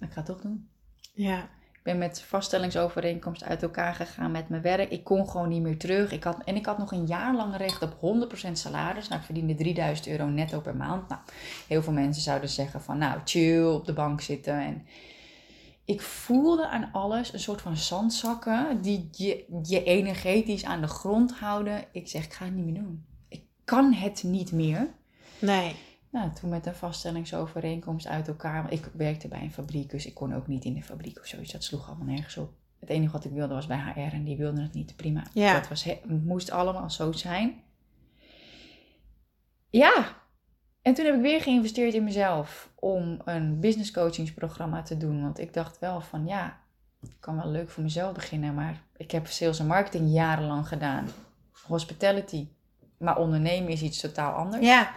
ik 0.00 0.10
ga 0.10 0.16
het 0.16 0.26
toch 0.26 0.40
doen. 0.40 0.68
Ja. 1.14 1.48
Met 1.94 2.22
vaststellingsovereenkomst 2.22 3.44
uit 3.44 3.62
elkaar 3.62 3.94
gegaan 3.94 4.30
met 4.30 4.48
mijn 4.48 4.62
werk. 4.62 4.90
Ik 4.90 5.04
kon 5.04 5.28
gewoon 5.28 5.48
niet 5.48 5.62
meer 5.62 5.78
terug. 5.78 6.12
Ik 6.12 6.24
had, 6.24 6.38
en 6.44 6.56
ik 6.56 6.66
had 6.66 6.78
nog 6.78 6.92
een 6.92 7.06
jaar 7.06 7.34
lang 7.34 7.56
recht 7.56 7.82
op 7.82 7.92
100% 8.48 8.52
salaris. 8.52 9.08
Nou, 9.08 9.20
ik 9.20 9.26
verdiende 9.26 9.54
3000 9.54 10.08
euro 10.08 10.26
netto 10.26 10.60
per 10.60 10.76
maand. 10.76 11.08
Nou, 11.08 11.20
heel 11.68 11.82
veel 11.82 11.92
mensen 11.92 12.22
zouden 12.22 12.48
zeggen 12.48 12.82
van 12.82 12.98
nou, 12.98 13.20
chill, 13.24 13.64
op 13.64 13.84
de 13.84 13.92
bank 13.92 14.20
zitten. 14.20 14.54
En 14.54 14.86
ik 15.84 16.00
voelde 16.00 16.68
aan 16.68 16.88
alles 16.92 17.32
een 17.32 17.40
soort 17.40 17.60
van 17.60 17.76
zandzakken 17.76 18.80
die 18.80 19.08
je, 19.12 19.44
je 19.62 19.82
energetisch 19.82 20.64
aan 20.64 20.80
de 20.80 20.86
grond 20.86 21.38
houden. 21.38 21.84
Ik 21.92 22.08
zeg, 22.08 22.24
ik 22.24 22.32
ga 22.32 22.44
het 22.44 22.54
niet 22.54 22.64
meer 22.64 22.82
doen. 22.82 23.04
Ik 23.28 23.42
kan 23.64 23.92
het 23.92 24.22
niet 24.22 24.52
meer. 24.52 24.88
Nee. 25.38 25.74
Nou, 26.10 26.32
toen 26.32 26.50
met 26.50 26.66
een 26.66 26.74
vaststellingsovereenkomst 26.74 28.06
uit 28.06 28.28
elkaar. 28.28 28.72
Ik 28.72 28.90
werkte 28.92 29.28
bij 29.28 29.42
een 29.42 29.52
fabriek, 29.52 29.90
dus 29.90 30.06
ik 30.06 30.14
kon 30.14 30.34
ook 30.34 30.46
niet 30.46 30.64
in 30.64 30.74
de 30.74 30.82
fabriek 30.82 31.18
of 31.18 31.26
zoiets. 31.26 31.52
Dat 31.52 31.64
sloeg 31.64 31.88
allemaal 31.88 32.06
nergens 32.06 32.36
op. 32.36 32.52
Het 32.78 32.88
enige 32.88 33.12
wat 33.12 33.24
ik 33.24 33.32
wilde 33.32 33.54
was 33.54 33.66
bij 33.66 33.92
HR 33.94 34.14
en 34.14 34.24
die 34.24 34.36
wilden 34.36 34.62
het 34.62 34.72
niet. 34.72 34.96
Prima. 34.96 35.22
Ja. 35.32 35.52
Dat 35.52 35.68
was, 35.68 35.84
het 35.84 36.24
moest 36.24 36.50
allemaal 36.50 36.90
zo 36.90 37.12
zijn. 37.12 37.62
Ja. 39.70 40.18
En 40.82 40.94
toen 40.94 41.04
heb 41.04 41.14
ik 41.14 41.20
weer 41.20 41.40
geïnvesteerd 41.40 41.94
in 41.94 42.04
mezelf 42.04 42.70
om 42.74 43.20
een 43.24 43.60
business 43.60 43.90
coachingsprogramma 43.90 44.82
te 44.82 44.96
doen. 44.96 45.22
Want 45.22 45.38
ik 45.38 45.54
dacht 45.54 45.78
wel 45.78 46.00
van 46.00 46.26
ja, 46.26 46.58
ik 47.02 47.16
kan 47.20 47.36
wel 47.36 47.50
leuk 47.50 47.70
voor 47.70 47.82
mezelf 47.82 48.14
beginnen. 48.14 48.54
Maar 48.54 48.82
ik 48.96 49.10
heb 49.10 49.26
sales 49.26 49.58
en 49.58 49.66
marketing 49.66 50.12
jarenlang 50.12 50.68
gedaan. 50.68 51.08
Hospitality. 51.66 52.48
Maar 52.96 53.18
ondernemen 53.18 53.70
is 53.70 53.82
iets 53.82 54.00
totaal 54.00 54.32
anders. 54.32 54.66
Ja. 54.66 54.92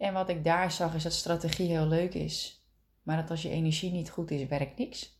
En 0.00 0.12
wat 0.12 0.28
ik 0.28 0.44
daar 0.44 0.72
zag 0.72 0.94
is 0.94 1.02
dat 1.02 1.12
strategie 1.12 1.68
heel 1.68 1.86
leuk 1.86 2.14
is. 2.14 2.64
Maar 3.02 3.16
dat 3.16 3.30
als 3.30 3.42
je 3.42 3.50
energie 3.50 3.90
niet 3.90 4.10
goed 4.10 4.30
is, 4.30 4.46
werkt 4.46 4.78
niks. 4.78 5.18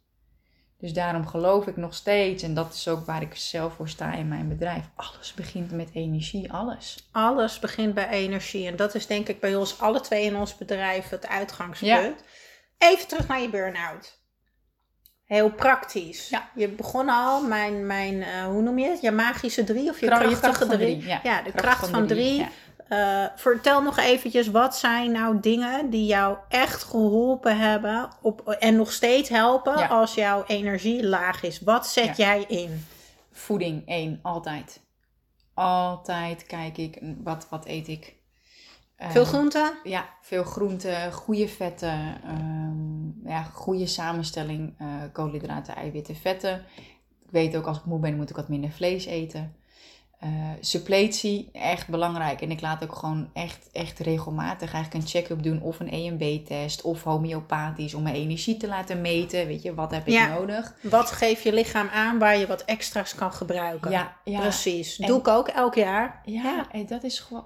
Dus 0.78 0.92
daarom 0.92 1.26
geloof 1.26 1.66
ik 1.66 1.76
nog 1.76 1.94
steeds, 1.94 2.42
en 2.42 2.54
dat 2.54 2.74
is 2.74 2.88
ook 2.88 3.06
waar 3.06 3.22
ik 3.22 3.34
zelf 3.34 3.74
voor 3.74 3.88
sta 3.88 4.12
in 4.12 4.28
mijn 4.28 4.48
bedrijf. 4.48 4.84
Alles 4.94 5.34
begint 5.34 5.70
met 5.70 5.90
energie, 5.92 6.52
alles. 6.52 7.08
Alles 7.10 7.58
begint 7.58 7.94
bij 7.94 8.08
energie. 8.08 8.66
En 8.66 8.76
dat 8.76 8.94
is 8.94 9.06
denk 9.06 9.28
ik 9.28 9.40
bij 9.40 9.56
ons 9.56 9.80
alle 9.80 10.00
twee 10.00 10.24
in 10.24 10.36
ons 10.36 10.56
bedrijf 10.56 11.08
het 11.08 11.28
uitgangspunt. 11.28 12.22
Even 12.78 13.08
terug 13.08 13.28
naar 13.28 13.40
je 13.40 13.50
burn-out. 13.50 14.18
Heel 15.24 15.50
praktisch. 15.50 16.28
Ja. 16.28 16.50
Je 16.54 16.68
begon 16.68 17.08
al, 17.08 17.42
mijn, 17.42 17.86
mijn 17.86 18.14
uh, 18.14 18.44
hoe 18.44 18.62
noem 18.62 18.78
je 18.78 18.88
het? 18.88 19.00
Je 19.00 19.10
magische 19.10 19.64
drie 19.64 19.90
of 19.90 20.00
je 20.00 20.06
krachtige 20.06 20.40
kracht 20.40 20.60
drie? 20.60 20.76
drie. 20.76 21.06
Ja. 21.06 21.20
ja, 21.22 21.42
de 21.42 21.50
kracht, 21.50 21.64
kracht 21.64 21.88
van 21.88 22.06
drie. 22.06 22.36
drie. 22.36 22.48
Uh, 22.92 23.26
vertel 23.36 23.82
nog 23.82 23.98
eventjes, 23.98 24.48
wat 24.48 24.76
zijn 24.76 25.12
nou 25.12 25.40
dingen 25.40 25.90
die 25.90 26.06
jou 26.06 26.36
echt 26.48 26.82
geholpen 26.82 27.58
hebben 27.58 28.08
op, 28.22 28.48
en 28.48 28.76
nog 28.76 28.92
steeds 28.92 29.28
helpen 29.28 29.88
als 29.88 30.14
jouw 30.14 30.44
energie 30.46 31.06
laag 31.06 31.42
is? 31.42 31.60
Wat 31.60 31.86
zet 31.86 32.16
jij 32.16 32.44
in? 32.48 32.84
Voeding, 33.32 33.86
één, 33.86 34.18
altijd. 34.22 34.80
Altijd 35.54 36.46
kijk 36.46 36.78
ik, 36.78 36.98
wat, 37.22 37.46
wat 37.50 37.66
eet 37.66 37.88
ik? 37.88 38.14
Veel 39.08 39.24
groenten? 39.24 39.72
Ja, 39.84 40.08
veel 40.22 40.44
groenten, 40.44 41.12
goede 41.12 41.48
vetten, 41.48 42.20
um, 42.28 43.20
ja, 43.24 43.42
goede 43.42 43.86
samenstelling, 43.86 44.74
uh, 44.80 44.88
koolhydraten, 45.12 45.76
eiwitten, 45.76 46.16
vetten. 46.16 46.64
Ik 47.24 47.30
weet 47.30 47.56
ook 47.56 47.66
als 47.66 47.78
ik 47.78 47.84
moe 47.84 47.98
ben, 47.98 48.16
moet 48.16 48.30
ik 48.30 48.36
wat 48.36 48.48
minder 48.48 48.70
vlees 48.70 49.04
eten. 49.04 49.54
Uh, 50.24 50.30
suppletie, 50.60 51.48
echt 51.52 51.88
belangrijk. 51.88 52.40
En 52.40 52.50
ik 52.50 52.60
laat 52.60 52.82
ook 52.82 52.94
gewoon 52.94 53.30
echt, 53.32 53.68
echt 53.72 53.98
regelmatig 53.98 54.72
eigenlijk 54.72 55.04
een 55.04 55.10
check-up 55.10 55.42
doen. 55.42 55.62
Of 55.62 55.80
een 55.80 55.90
EMB-test 55.90 56.82
of 56.82 57.02
homeopathisch 57.02 57.94
om 57.94 58.02
mijn 58.02 58.14
energie 58.14 58.56
te 58.56 58.66
laten 58.66 59.00
meten. 59.00 59.46
Weet 59.46 59.62
je, 59.62 59.74
wat 59.74 59.90
heb 59.90 60.08
ik 60.08 60.28
nodig? 60.28 60.74
Wat 60.82 61.10
geeft 61.10 61.42
je 61.42 61.52
lichaam 61.52 61.88
aan 61.88 62.18
waar 62.18 62.36
je 62.36 62.46
wat 62.46 62.64
extra's 62.64 63.14
kan 63.14 63.32
gebruiken? 63.32 63.90
Ja, 63.90 64.16
ja. 64.24 64.40
precies. 64.40 64.96
Doe 64.96 65.18
ik 65.18 65.28
ook 65.28 65.48
elk 65.48 65.74
jaar. 65.74 66.20
Ja, 66.24 66.42
ja, 66.42 66.70
en 66.70 66.86
dat 66.86 67.02
is 67.02 67.18
gewoon 67.18 67.44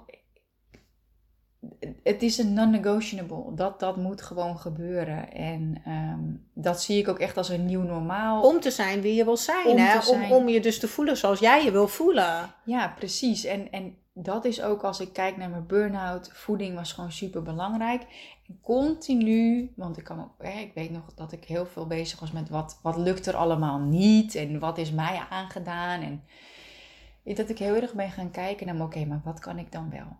het 2.03 2.21
is 2.21 2.37
een 2.37 2.53
non-negotiable. 2.53 3.53
Dat, 3.55 3.79
dat 3.79 3.97
moet 3.97 4.21
gewoon 4.21 4.59
gebeuren. 4.59 5.31
En 5.33 5.81
ehm, 5.85 6.19
dat 6.53 6.81
zie 6.81 6.97
ik 6.97 7.07
ook 7.07 7.19
echt 7.19 7.37
als 7.37 7.49
een 7.49 7.65
nieuw 7.65 7.81
normaal. 7.81 8.41
Om 8.41 8.59
te 8.59 8.71
zijn 8.71 9.01
wie 9.01 9.15
je 9.15 9.23
wil 9.23 9.37
zijn. 9.37 9.67
Om, 9.67 9.77
hè? 9.77 9.99
Om, 10.09 10.31
om 10.31 10.49
je 10.49 10.59
dus 10.59 10.79
te 10.79 10.87
voelen 10.87 11.17
zoals 11.17 11.39
jij 11.39 11.63
je 11.63 11.71
wil 11.71 11.87
voelen. 11.87 12.53
Ja, 12.63 12.93
precies. 12.97 13.43
En, 13.43 13.71
en 13.71 13.95
dat 14.13 14.45
is 14.45 14.61
ook 14.61 14.83
als 14.83 14.99
ik 14.99 15.13
kijk 15.13 15.37
naar 15.37 15.49
mijn 15.49 15.67
burn-out. 15.67 16.29
Voeding 16.33 16.75
was 16.75 16.93
gewoon 16.93 17.11
super 17.11 17.41
belangrijk. 17.41 18.01
En 18.47 18.59
continu, 18.61 19.71
want 19.75 19.97
ik, 19.97 20.03
kan 20.03 20.31
hè, 20.37 20.59
ik 20.59 20.71
weet 20.73 20.91
nog 20.91 21.13
dat 21.15 21.31
ik 21.31 21.43
heel 21.43 21.65
veel 21.65 21.87
bezig 21.87 22.19
was 22.19 22.31
met 22.31 22.49
wat, 22.49 22.79
wat 22.81 22.97
lukt 22.97 23.25
er 23.25 23.35
allemaal 23.35 23.79
niet. 23.79 24.35
En 24.35 24.59
wat 24.59 24.77
is 24.77 24.91
mij 24.91 25.21
aangedaan. 25.29 26.01
En 26.01 26.23
dat 27.35 27.49
ik 27.49 27.57
heel 27.57 27.75
erg 27.75 27.93
ben 27.93 28.11
gaan 28.11 28.31
kijken 28.31 28.67
naar, 28.67 28.85
oké, 28.85 29.05
maar 29.05 29.21
wat 29.23 29.39
kan 29.39 29.57
ik 29.57 29.71
dan 29.71 29.89
wel? 29.89 30.17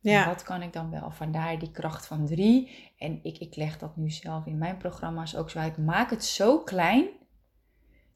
Ja. 0.00 0.26
wat 0.26 0.42
kan 0.42 0.62
ik 0.62 0.72
dan 0.72 0.90
wel? 0.90 1.10
Vandaar 1.10 1.58
die 1.58 1.70
kracht 1.70 2.06
van 2.06 2.26
drie. 2.26 2.92
En 2.98 3.20
ik, 3.22 3.38
ik 3.38 3.56
leg 3.56 3.78
dat 3.78 3.96
nu 3.96 4.10
zelf 4.10 4.46
in 4.46 4.58
mijn 4.58 4.76
programma's 4.76 5.36
ook 5.36 5.50
zo 5.50 5.58
uit. 5.58 5.78
Maak 5.78 6.10
het 6.10 6.24
zo 6.24 6.58
klein 6.58 7.06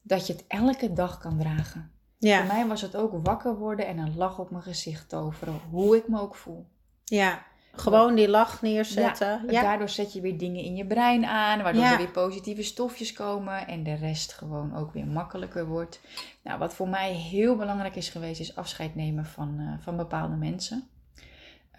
dat 0.03 0.27
je 0.27 0.33
het 0.33 0.45
elke 0.49 0.92
dag 0.92 1.18
kan 1.18 1.38
dragen. 1.38 1.90
Ja. 2.18 2.38
Voor 2.38 2.55
mij 2.55 2.66
was 2.66 2.81
het 2.81 2.97
ook 2.97 3.27
wakker 3.27 3.57
worden 3.57 3.87
en 3.87 3.99
een 3.99 4.16
lach 4.16 4.38
op 4.38 4.51
mijn 4.51 4.62
gezicht 4.62 5.09
toveren. 5.09 5.61
Hoe 5.71 5.97
ik 5.97 6.09
me 6.09 6.21
ook 6.21 6.37
voel. 6.37 6.66
Ja, 7.05 7.42
gewoon 7.73 8.14
die 8.14 8.29
lach 8.29 8.62
neerzetten. 8.62 9.45
Ja, 9.49 9.62
Daardoor 9.62 9.88
zet 9.88 10.12
je 10.12 10.21
weer 10.21 10.38
dingen 10.38 10.64
in 10.64 10.77
je 10.77 10.87
brein 10.87 11.25
aan, 11.25 11.62
waardoor 11.62 11.85
er 11.85 11.97
weer 11.97 12.11
positieve 12.11 12.62
stofjes 12.62 13.12
komen 13.12 13.66
en 13.66 13.83
de 13.83 13.95
rest 13.95 14.33
gewoon 14.33 14.77
ook 14.77 14.92
weer 14.92 15.07
makkelijker 15.07 15.66
wordt. 15.66 16.01
Nou, 16.42 16.59
wat 16.59 16.75
voor 16.75 16.88
mij 16.88 17.12
heel 17.12 17.57
belangrijk 17.57 17.97
is 17.97 18.09
geweest, 18.09 18.40
is 18.40 18.57
afscheid 18.57 18.95
nemen 18.95 19.27
van, 19.27 19.61
uh, 19.61 19.73
van 19.79 19.97
bepaalde 19.97 20.37
mensen. 20.37 20.88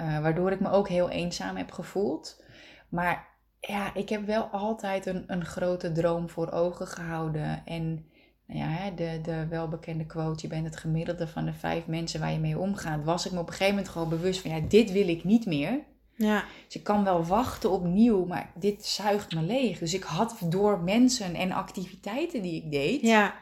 Uh, 0.01 0.19
waardoor 0.19 0.51
ik 0.51 0.59
me 0.59 0.69
ook 0.69 0.87
heel 0.87 1.09
eenzaam 1.09 1.55
heb 1.55 1.71
gevoeld. 1.71 2.43
Maar 2.89 3.27
ja, 3.59 3.93
ik 3.93 4.09
heb 4.09 4.25
wel 4.25 4.43
altijd 4.43 5.05
een, 5.05 5.23
een 5.27 5.45
grote 5.45 5.91
droom 5.91 6.29
voor 6.29 6.51
ogen 6.51 6.87
gehouden. 6.87 7.61
En 7.65 8.05
nou 8.47 8.59
ja, 8.59 8.89
de, 8.89 9.19
de 9.21 9.47
welbekende 9.47 10.05
quote, 10.05 10.41
je 10.41 10.47
bent 10.47 10.65
het 10.65 10.77
gemiddelde 10.77 11.27
van 11.27 11.45
de 11.45 11.53
vijf 11.53 11.87
mensen 11.87 12.19
waar 12.19 12.31
je 12.31 12.39
mee 12.39 12.59
omgaat. 12.59 13.03
Was 13.03 13.25
ik 13.25 13.31
me 13.31 13.39
op 13.39 13.47
een 13.47 13.53
gegeven 13.53 13.75
moment 13.75 13.91
gewoon 13.91 14.09
bewust 14.09 14.41
van, 14.41 14.51
ja, 14.51 14.59
dit 14.59 14.91
wil 14.91 15.07
ik 15.07 15.23
niet 15.23 15.45
meer. 15.45 15.79
Ja. 16.15 16.43
Dus 16.65 16.75
ik 16.75 16.83
kan 16.83 17.03
wel 17.03 17.25
wachten 17.25 17.71
opnieuw, 17.71 18.25
maar 18.25 18.51
dit 18.55 18.85
zuigt 18.85 19.35
me 19.35 19.41
leeg. 19.41 19.79
Dus 19.79 19.93
ik 19.93 20.03
had 20.03 20.37
door 20.49 20.79
mensen 20.79 21.35
en 21.35 21.51
activiteiten 21.51 22.41
die 22.41 22.63
ik 22.63 22.71
deed, 22.71 23.01
ja. 23.01 23.33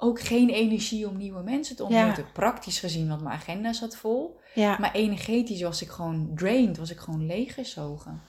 Ook 0.00 0.20
geen 0.20 0.48
energie 0.48 1.08
om 1.08 1.16
nieuwe 1.16 1.42
mensen 1.42 1.76
te 1.76 1.84
ontmoeten. 1.84 2.32
Praktisch 2.32 2.78
gezien, 2.78 3.08
want 3.08 3.22
mijn 3.22 3.34
agenda 3.34 3.72
zat 3.72 3.96
vol. 3.96 4.40
Ja. 4.54 4.76
Maar 4.78 4.92
energetisch 4.92 5.62
was 5.62 5.82
ik 5.82 5.88
gewoon 5.88 6.30
drained, 6.34 6.76
was 6.76 6.90
ik 6.90 6.98
gewoon 6.98 7.26
leeggezogen. 7.26 8.20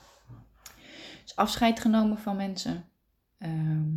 Dus 1.22 1.36
afscheid 1.36 1.80
genomen 1.80 2.18
van 2.18 2.36
mensen. 2.36 2.84
Ehm, 3.38 3.88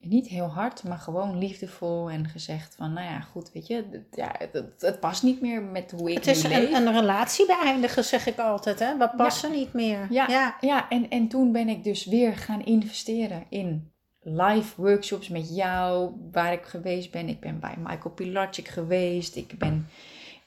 niet 0.00 0.28
heel 0.28 0.46
hard, 0.46 0.84
maar 0.84 0.98
gewoon 0.98 1.38
liefdevol 1.38 2.10
en 2.10 2.28
gezegd 2.28 2.74
van, 2.74 2.92
nou 2.92 3.06
ja, 3.06 3.20
goed, 3.20 3.52
weet 3.52 3.66
je, 3.66 4.04
ja, 4.10 4.34
het, 4.38 4.74
het, 4.78 5.00
past 5.00 5.22
niet 5.22 5.40
meer 5.40 5.62
met 5.62 5.90
hoe 5.90 6.10
ik 6.10 6.16
Het 6.16 6.26
is 6.26 6.42
een, 6.42 6.74
een, 6.74 6.92
relatie 6.92 7.46
beëindigen, 7.46 8.04
zeg 8.04 8.26
ik 8.26 8.38
altijd, 8.38 8.78
hè. 8.78 8.96
We 8.96 9.10
passen 9.16 9.50
niet 9.50 9.72
meer. 9.72 10.06
Ja, 10.10 10.28
ja. 10.28 10.56
ja 10.60 10.88
en, 10.88 11.10
en 11.10 11.28
toen 11.28 11.52
ben 11.52 11.68
ik 11.68 11.84
dus 11.84 12.04
weer 12.04 12.36
gaan 12.36 12.64
investeren 12.64 13.46
in 13.48 13.90
live 14.28 14.82
workshops 14.82 15.28
met 15.28 15.54
jou, 15.54 16.12
waar 16.32 16.52
ik 16.52 16.64
geweest 16.64 17.10
ben. 17.10 17.28
Ik 17.28 17.40
ben 17.40 17.60
bij 17.60 17.74
Michael 17.78 18.14
Pilarczyk 18.14 18.68
geweest. 18.68 19.36
Ik 19.36 19.58
ben 19.58 19.88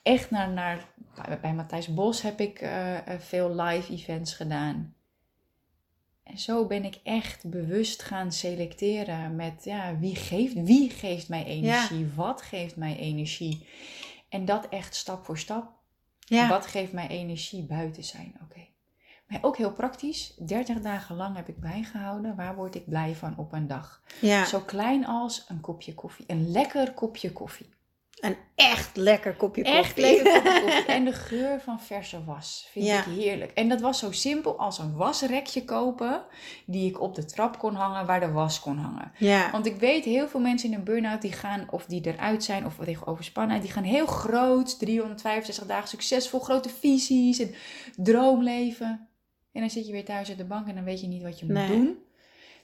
echt 0.04 0.32
naar, 0.32 0.50
naar 0.50 0.90
bij 1.42 1.54
Matthijs 1.54 1.94
Bos 1.94 2.22
heb 2.22 2.40
ik 2.40 2.62
uh, 2.62 2.98
veel 3.20 3.56
live 3.62 3.94
events 3.94 4.34
gedaan. 4.34 4.94
En 6.24 6.38
zo 6.38 6.66
ben 6.66 6.86
ik 6.86 7.00
echt 7.04 7.50
bewust 7.50 8.04
gaan 8.04 8.32
selecteren 8.32 9.36
met 9.36 9.64
ja, 9.64 10.00
wie, 10.00 10.16
geeft, 10.16 10.54
wie 10.54 10.90
geeft 10.90 11.30
mij 11.30 11.46
energie, 11.46 12.10
wat 12.16 12.42
geeft 12.42 12.76
mij 12.76 12.98
energie. 12.98 13.68
En 14.30 14.46
dat 14.46 14.70
echt 14.70 14.96
stap 14.96 15.26
voor 15.26 15.38
stap. 15.38 15.72
Ja. 16.20 16.50
Wat 16.50 16.66
geeft 16.66 16.92
mij 16.92 17.08
energie 17.08 17.64
buiten 17.64 18.04
zijn? 18.04 18.36
Oké. 18.44 18.69
Maar 19.30 19.40
ook 19.42 19.58
heel 19.58 19.74
praktisch, 19.74 20.34
30 20.38 20.82
dagen 20.82 21.16
lang 21.16 21.36
heb 21.36 21.48
ik 21.48 21.60
bijgehouden. 21.60 22.36
Waar 22.36 22.56
word 22.56 22.76
ik 22.76 22.86
blij 22.86 23.16
van 23.16 23.34
op 23.38 23.54
een 23.54 23.68
dag? 23.68 24.02
Ja. 24.22 24.46
Zo 24.46 24.60
klein 24.60 25.06
als 25.06 25.46
een 25.48 25.62
kopje 25.62 25.94
koffie. 25.94 26.26
Een 26.28 26.52
lekker 26.52 26.94
kopje 26.94 27.32
koffie. 27.32 27.70
Een 28.20 28.36
echt 28.56 28.98
lekker 28.98 29.36
kopje 29.36 29.64
koffie. 29.64 29.80
Echt 29.80 29.98
lekker 29.98 30.42
kopje 30.42 30.62
koffie. 30.64 30.86
En 30.86 31.06
de 31.06 31.14
geur 31.14 31.62
van 31.62 31.80
verse 31.80 32.24
was 32.24 32.68
vind 32.72 32.88
ik 32.88 33.04
heerlijk. 33.04 33.52
En 33.52 33.70
dat 33.70 33.82
was 33.82 34.00
zo 34.00 34.12
simpel 34.12 34.60
als 34.60 34.80
een 34.80 34.96
wasrekje 34.96 35.66
kopen 35.66 36.24
die 36.66 36.90
ik 36.90 37.02
op 37.02 37.16
de 37.16 37.26
trap 37.26 37.60
kon 37.60 37.76
hangen 37.76 38.06
waar 38.06 38.20
de 38.20 38.32
was 38.32 38.60
kon 38.60 38.78
hangen. 38.78 39.12
Ja. 39.18 39.52
Want 39.52 39.66
ik 39.66 39.76
weet 39.76 40.06
heel 40.06 40.28
veel 40.28 40.40
mensen 40.40 40.72
in 40.72 40.78
een 40.78 40.84
burn-out 40.84 41.22
die 41.22 41.32
gaan 41.32 41.68
of 41.70 41.86
die 41.86 42.02
eruit 42.06 42.44
zijn 42.44 42.66
of 42.66 42.76
tegen 42.84 43.08
overspannenheid, 43.08 43.64
die 43.64 43.72
gaan 43.72 43.84
heel 43.84 44.06
groot, 44.06 44.80
365 44.80 45.66
dagen 45.66 45.88
succesvol, 45.88 46.40
grote 46.40 46.70
visies 46.70 47.40
en 47.40 47.56
droomleven. 47.96 49.09
En 49.54 49.62
dan 49.62 49.70
zit 49.70 49.86
je 49.86 49.92
weer 49.92 50.06
thuis 50.06 50.30
op 50.30 50.38
de 50.38 50.46
bank 50.46 50.68
en 50.68 50.76
dan 50.76 50.84
weet 50.84 51.02
je 51.02 51.08
niet 51.08 51.24
wat 51.24 51.40
je 51.40 51.46
moet 51.46 51.68
doen. 51.68 52.08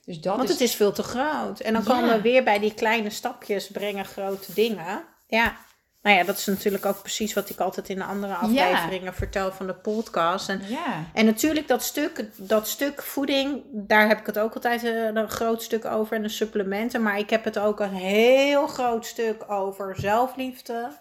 Dus 0.06 0.21
dat 0.21 0.38
Want 0.38 0.50
het 0.50 0.62
is 0.62 0.76
veel 0.76 0.91
te 0.91 1.04
groot. 1.04 1.60
En 1.60 1.74
dan 1.74 1.84
komen 1.84 2.10
we 2.10 2.21
weer 2.21 2.43
bij 2.43 2.60
die 2.60 2.74
kleine 2.74 3.10
stapjes 3.10 3.67
brengen 3.67 4.06
grote 4.06 4.54
dingen. 4.54 5.04
Ja. 5.28 5.58
Nou 6.06 6.17
ja, 6.17 6.24
dat 6.24 6.38
is 6.38 6.45
natuurlijk 6.45 6.86
ook 6.86 7.02
precies 7.02 7.34
wat 7.34 7.50
ik 7.50 7.60
altijd 7.60 7.89
in 7.89 7.95
de 7.95 8.04
andere 8.04 8.34
afleveringen 8.34 9.13
vertel 9.13 9.52
van 9.52 9.67
de 9.67 9.74
podcast. 9.74 10.50
En, 10.50 10.62
ja. 10.67 11.06
en 11.13 11.26
natuurlijk 11.26 11.67
dat 11.67 11.84
stuk, 11.84 12.30
dat 12.38 12.67
stuk 12.67 13.02
voeding, 13.02 13.63
daar 13.71 14.08
heb 14.08 14.19
ik 14.19 14.26
het 14.26 14.39
ook 14.39 14.54
altijd 14.54 14.84
eh, 14.84 15.06
een, 15.06 15.30
groot 15.30 15.63
stuk 15.63 15.86
over 15.86 16.15
en 16.15 16.21
de 16.21 16.30
supplementen. 16.30 17.02
Maar 17.02 17.17
ik 17.17 17.30
heb 17.30 17.43
het 17.43 17.60
ook 17.60 17.80
een 17.80 17.93
heel 17.93 18.67
groot 18.67 19.06
stuk 19.06 19.52
over 19.52 19.95
zelfliefde, 19.95 20.91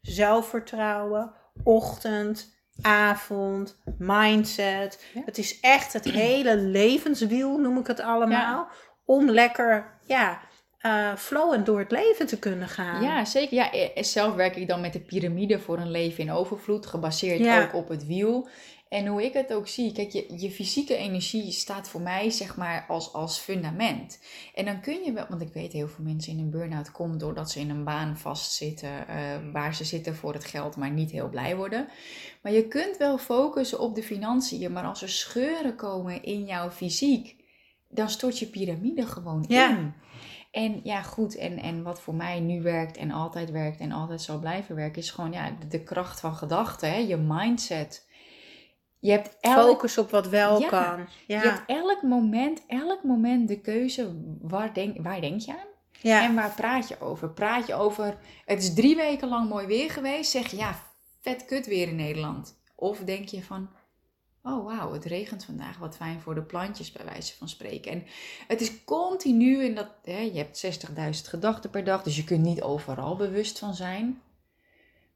zelfvertrouwen, 0.00 1.32
ochtend, 1.64 2.59
avond, 2.82 3.78
mindset. 3.98 5.04
Het 5.24 5.38
is 5.38 5.60
echt 5.60 5.92
het 5.92 6.04
hele 6.04 6.56
levenswiel, 6.56 7.58
noem 7.58 7.78
ik 7.78 7.86
het 7.86 8.00
allemaal. 8.00 8.68
Om 9.04 9.30
lekker, 9.30 9.98
ja, 10.06 10.40
uh, 10.82 11.16
flowend 11.16 11.66
door 11.66 11.78
het 11.78 11.90
leven 11.90 12.26
te 12.26 12.38
kunnen 12.38 12.68
gaan. 12.68 13.02
Ja, 13.02 13.24
zeker. 13.24 13.54
Ja, 13.54 13.72
eh, 13.72 13.96
eh, 13.96 14.02
zelf 14.02 14.34
werk 14.34 14.56
ik 14.56 14.68
dan 14.68 14.80
met 14.80 14.92
de 14.92 15.00
piramide 15.00 15.58
voor 15.58 15.78
een 15.78 15.90
leven 15.90 16.24
in 16.24 16.32
overvloed, 16.32 16.86
gebaseerd 16.86 17.64
ook 17.64 17.74
op 17.74 17.88
het 17.88 18.06
wiel. 18.06 18.48
En 18.90 19.06
hoe 19.06 19.24
ik 19.24 19.32
het 19.32 19.52
ook 19.52 19.68
zie, 19.68 19.92
kijk, 19.92 20.10
je, 20.10 20.26
je 20.36 20.50
fysieke 20.50 20.96
energie 20.96 21.50
staat 21.50 21.88
voor 21.88 22.00
mij 22.00 22.30
zeg 22.30 22.56
maar 22.56 22.84
als, 22.88 23.12
als 23.12 23.38
fundament. 23.38 24.20
En 24.54 24.64
dan 24.64 24.80
kun 24.80 25.04
je 25.04 25.12
wel, 25.12 25.26
want 25.28 25.42
ik 25.42 25.52
weet 25.52 25.72
heel 25.72 25.88
veel 25.88 26.04
mensen 26.04 26.32
in 26.32 26.38
een 26.38 26.50
burn-out 26.50 26.92
komen 26.92 27.18
doordat 27.18 27.50
ze 27.50 27.60
in 27.60 27.70
een 27.70 27.84
baan 27.84 28.16
vastzitten, 28.16 28.90
uh, 28.90 29.52
waar 29.52 29.74
ze 29.74 29.84
zitten 29.84 30.16
voor 30.16 30.32
het 30.32 30.44
geld, 30.44 30.76
maar 30.76 30.90
niet 30.90 31.10
heel 31.10 31.28
blij 31.28 31.56
worden. 31.56 31.88
Maar 32.42 32.52
je 32.52 32.68
kunt 32.68 32.96
wel 32.96 33.18
focussen 33.18 33.80
op 33.80 33.94
de 33.94 34.02
financiën, 34.02 34.72
maar 34.72 34.84
als 34.84 35.02
er 35.02 35.08
scheuren 35.08 35.76
komen 35.76 36.22
in 36.22 36.44
jouw 36.44 36.70
fysiek, 36.70 37.36
dan 37.88 38.10
stort 38.10 38.38
je 38.38 38.46
piramide 38.46 39.06
gewoon 39.06 39.44
in. 39.44 39.94
En 40.50 40.80
ja, 40.82 41.02
goed. 41.02 41.36
En, 41.36 41.58
en 41.58 41.82
wat 41.82 42.00
voor 42.00 42.14
mij 42.14 42.40
nu 42.40 42.62
werkt 42.62 42.96
en 42.96 43.10
altijd 43.10 43.50
werkt 43.50 43.80
en 43.80 43.92
altijd 43.92 44.22
zal 44.22 44.38
blijven 44.38 44.74
werken, 44.74 45.02
is 45.02 45.10
gewoon 45.10 45.32
ja, 45.32 45.56
de, 45.68 45.82
kracht 45.82 46.20
van 46.20 46.34
gedachten, 46.34 47.06
je 47.06 47.16
mindset. 47.16 48.08
Je 49.00 49.10
hebt 49.10 49.36
elk, 49.40 49.54
focus 49.54 49.98
op 49.98 50.10
wat 50.10 50.28
wel 50.28 50.66
kan. 50.66 51.06
Ja. 51.26 51.42
Je 51.42 51.48
hebt 51.48 51.62
elk 51.66 52.02
moment, 52.02 52.62
elk 52.66 53.02
moment 53.02 53.48
de 53.48 53.60
keuze 53.60 54.12
waar 54.40 54.74
denk, 54.74 55.02
waar 55.02 55.20
denk 55.20 55.40
je 55.40 55.52
aan? 55.52 55.68
Ja. 56.00 56.22
En 56.22 56.34
waar 56.34 56.54
praat 56.54 56.88
je 56.88 57.00
over? 57.00 57.30
Praat 57.30 57.66
je 57.66 57.74
over, 57.74 58.18
het 58.44 58.62
is 58.62 58.74
drie 58.74 58.96
weken 58.96 59.28
lang 59.28 59.48
mooi 59.48 59.66
weer 59.66 59.90
geweest, 59.90 60.30
zeg 60.30 60.50
je 60.50 60.56
ja, 60.56 60.82
vet 61.20 61.44
kut 61.44 61.66
weer 61.66 61.88
in 61.88 61.96
Nederland. 61.96 62.58
Of 62.74 62.98
denk 62.98 63.28
je 63.28 63.42
van, 63.42 63.70
Oh 64.42 64.64
wauw, 64.64 64.92
het 64.92 65.04
regent 65.04 65.44
vandaag, 65.44 65.78
wat 65.78 65.96
fijn 65.96 66.20
voor 66.20 66.34
de 66.34 66.42
plantjes 66.42 66.92
bij 66.92 67.04
wijze 67.04 67.36
van 67.36 67.48
spreken. 67.48 67.92
En 67.92 68.04
het 68.46 68.60
is 68.60 68.84
continu 68.84 69.64
in 69.64 69.74
dat, 69.74 69.88
hè, 70.02 70.18
je 70.18 70.38
hebt 70.38 70.64
60.000 70.64 71.28
gedachten 71.28 71.70
per 71.70 71.84
dag, 71.84 72.02
dus 72.02 72.16
je 72.16 72.24
kunt 72.24 72.42
niet 72.42 72.62
overal 72.62 73.16
bewust 73.16 73.58
van 73.58 73.74
zijn. 73.74 74.22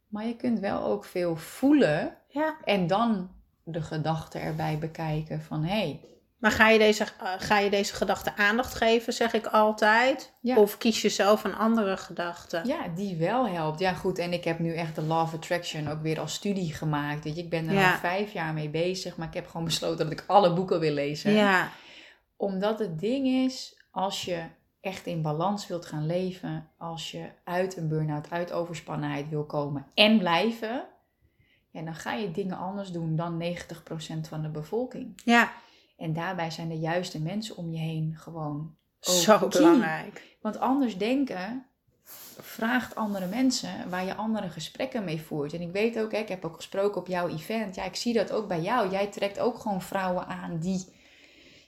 Maar 0.08 0.26
je 0.26 0.36
kunt 0.36 0.58
wel 0.58 0.84
ook 0.84 1.04
veel 1.04 1.36
voelen 1.36 2.16
ja. 2.28 2.56
en 2.64 2.86
dan 2.86 3.30
de 3.64 3.83
gedachten 3.83 4.40
erbij 4.40 4.79
bekijken 4.79 5.42
van 5.42 5.64
hé, 5.64 5.79
hey, 5.79 6.00
Maar 6.38 6.50
ga 6.50 6.68
je 6.68 6.79
deze, 6.79 7.05
uh, 7.22 7.33
ga 7.38 7.59
je 7.59 7.70
deze 7.70 7.94
gedachte 7.94 8.37
aandacht 8.37 8.74
geven, 8.74 9.12
zeg 9.12 9.33
ik 9.33 9.46
altijd? 9.46 10.33
Ja. 10.40 10.57
Of 10.57 10.79
kies 10.79 11.03
je 11.03 11.09
zelf 11.09 11.44
een 11.44 11.55
andere 11.55 11.96
gedachte? 11.96 12.61
Ja, 12.64 12.88
die 12.94 13.16
wel 13.16 13.48
helpt. 13.48 13.79
Ja, 13.79 13.92
goed. 13.92 14.18
En 14.18 14.33
ik 14.33 14.44
heb 14.44 14.59
nu 14.59 14.74
echt 14.74 14.94
de 14.94 15.03
Law 15.03 15.22
of 15.22 15.35
Attraction 15.35 15.88
ook 15.88 16.03
weer 16.03 16.20
als 16.20 16.35
studie 16.35 16.74
gemaakt. 16.74 17.24
Weet 17.24 17.37
je, 17.37 17.42
ik 17.42 17.50
ben 17.50 17.68
er 17.68 17.74
Ja. 17.74 17.92
al 17.92 17.98
vijf 17.98 18.33
jaar 18.33 18.53
mee 18.53 18.68
bezig. 18.68 19.16
Maar 19.16 19.29
ik 19.29 19.35
heb 19.35 19.46
gewoon 19.46 19.64
besloten 19.64 20.05
dat 20.05 20.20
ik 20.20 20.24
alle 20.27 20.53
boeken 20.55 20.81
wil 20.81 20.92
lezen. 20.92 21.33
Ja, 21.33 21.68
Omdat 22.37 22.79
het 22.79 22.98
ding 23.00 23.27
is, 23.27 23.83
als 23.90 24.24
je 24.24 24.42
echt 24.81 25.07
in 25.07 25.22
balans 25.22 25.66
wilt 25.66 25.87
gaan 25.87 26.07
leven, 26.07 26.68
als 26.79 27.11
je 27.11 27.29
uit 27.44 27.77
een 27.77 27.88
burn-out, 27.88 28.31
uit 28.31 28.53
overspannenheid 28.53 29.29
wil 29.29 29.44
komen 29.44 29.87
en 29.94 30.18
blijven, 30.18 30.85
ja, 31.74 31.82
dan 31.82 31.94
ga 31.94 32.12
je 32.12 32.30
dingen 32.30 32.56
anders 32.56 32.90
doen 32.90 33.16
dan 33.16 33.42
90% 33.42 33.46
van 34.28 34.42
de 34.42 34.48
bevolking. 34.48 35.20
ja. 35.24 35.52
En 35.96 36.12
daarbij 36.12 36.50
zijn 36.50 36.68
de 36.68 36.78
juiste 36.78 37.20
mensen 37.20 37.56
om 37.56 37.72
je 37.72 37.78
heen 37.78 38.16
gewoon 38.18 38.76
zo 39.00 39.38
key. 39.38 39.48
belangrijk. 39.48 40.37
Want 40.40 40.58
anders 40.58 40.98
denken 40.98 41.66
vraagt 42.40 42.94
andere 42.94 43.26
mensen 43.26 43.90
waar 43.90 44.04
je 44.04 44.14
andere 44.14 44.48
gesprekken 44.48 45.04
mee 45.04 45.20
voert. 45.20 45.52
En 45.52 45.60
ik 45.60 45.72
weet 45.72 45.98
ook, 45.98 46.12
hè, 46.12 46.18
ik 46.18 46.28
heb 46.28 46.44
ook 46.44 46.56
gesproken 46.56 47.00
op 47.00 47.06
jouw 47.06 47.28
event. 47.28 47.74
Ja, 47.74 47.84
ik 47.84 47.96
zie 47.96 48.12
dat 48.12 48.32
ook 48.32 48.48
bij 48.48 48.60
jou. 48.60 48.90
Jij 48.90 49.06
trekt 49.06 49.38
ook 49.38 49.58
gewoon 49.58 49.82
vrouwen 49.82 50.26
aan 50.26 50.58
die, 50.58 50.84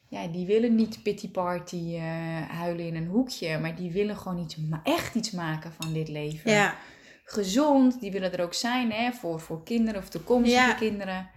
ja, 0.08 0.26
die 0.26 0.46
willen 0.46 0.74
niet 0.74 1.02
pity 1.02 1.30
party 1.30 1.94
eh, 1.94 2.02
huilen 2.50 2.86
in 2.86 2.96
een 2.96 3.08
hoekje. 3.08 3.58
Maar 3.58 3.76
die 3.76 3.92
willen 3.92 4.16
gewoon 4.16 4.38
iets, 4.38 4.56
echt 4.82 5.14
iets 5.14 5.30
maken 5.30 5.72
van 5.72 5.92
dit 5.92 6.08
leven. 6.08 6.50
Ja, 6.50 6.74
Gezond, 7.28 8.00
die 8.00 8.12
willen 8.12 8.32
er 8.32 8.42
ook 8.42 8.54
zijn 8.54 8.92
hè, 8.92 9.12
voor, 9.12 9.40
voor 9.40 9.62
kinderen 9.64 10.00
of 10.00 10.08
toekomstige 10.08 10.66
Ja. 10.66 10.72
kinderen. 10.72 11.30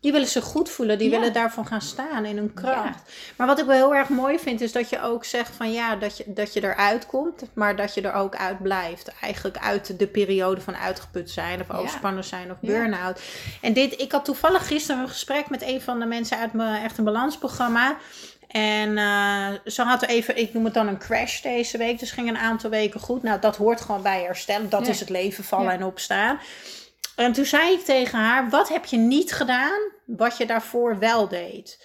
die 0.00 0.12
willen 0.12 0.28
zich 0.28 0.44
goed 0.44 0.70
voelen. 0.70 0.98
Die 0.98 1.10
Ja. 1.10 1.18
willen 1.18 1.32
daarvan 1.32 1.66
gaan 1.66 1.80
staan 1.80 2.24
in 2.24 2.36
hun 2.36 2.54
kracht. 2.54 3.12
Maar 3.36 3.46
wat 3.46 3.58
ik 3.58 3.64
wel 3.64 3.76
heel 3.76 3.94
erg 3.94 4.08
mooi 4.08 4.38
vind, 4.38 4.60
is 4.60 4.72
dat 4.72 4.88
je 4.88 5.02
ook 5.02 5.24
zegt 5.24 5.54
van 5.54 5.72
ja, 5.72 5.96
dat 5.96 6.16
je, 6.16 6.24
dat 6.26 6.52
je 6.52 6.62
eruit 6.62 7.06
komt, 7.06 7.42
maar 7.54 7.76
dat 7.76 7.94
je 7.94 8.00
er 8.00 8.12
ook 8.12 8.36
uit 8.36 8.62
blijft. 8.62 9.12
Eigenlijk 9.20 9.58
uit 9.58 9.98
de 9.98 10.06
periode 10.06 10.60
van 10.60 10.76
uitgeput 10.76 11.30
zijn 11.30 11.60
of 11.60 11.70
overspannen 11.70 12.24
zijn 12.24 12.50
of 12.50 12.56
burn-out. 12.60 13.20
En 13.60 13.72
dit, 13.72 14.00
ik 14.00 14.12
had 14.12 14.24
toevallig 14.24 14.66
gisteren 14.66 15.02
een 15.02 15.08
gesprek 15.08 15.50
met 15.50 15.62
een 15.62 15.80
van 15.80 15.98
de 15.98 16.06
mensen 16.06 16.38
uit 16.38 16.52
mijn 16.52 16.82
Echt 16.84 16.98
een 16.98 17.04
Balansprogramma. 17.04 17.96
En 18.52 18.98
eh, 18.98 19.48
ze 19.64 19.82
had 19.82 20.02
even, 20.02 20.36
ik 20.36 20.54
noem 20.54 20.64
het 20.64 20.74
dan 20.74 20.88
een 20.88 20.98
crash 20.98 21.40
deze 21.40 21.78
week. 21.78 21.98
Dus 21.98 22.10
ging 22.10 22.28
een 22.28 22.38
aantal 22.38 22.70
weken 22.70 23.00
goed. 23.00 23.22
Nou, 23.22 23.40
dat 23.40 23.56
hoort 23.56 23.80
gewoon 23.80 24.02
bij 24.02 24.22
herstellen. 24.22 24.68
Dat 24.68 24.84
Ja. 24.86 24.90
is 24.92 25.00
het 25.00 25.08
leven, 25.08 25.44
vallen 25.44 25.66
Ja. 25.66 25.72
en 25.72 25.84
opstaan. 25.84 26.40
En 27.16 27.32
toen 27.32 27.44
zei 27.44 27.72
ik 27.72 27.84
tegen 27.84 28.18
haar: 28.18 28.48
Wat 28.50 28.68
heb 28.68 28.84
je 28.84 28.96
niet 28.96 29.32
gedaan 29.32 29.80
wat 30.04 30.36
je 30.36 30.46
daarvoor 30.46 30.98
wel 30.98 31.28
deed? 31.28 31.84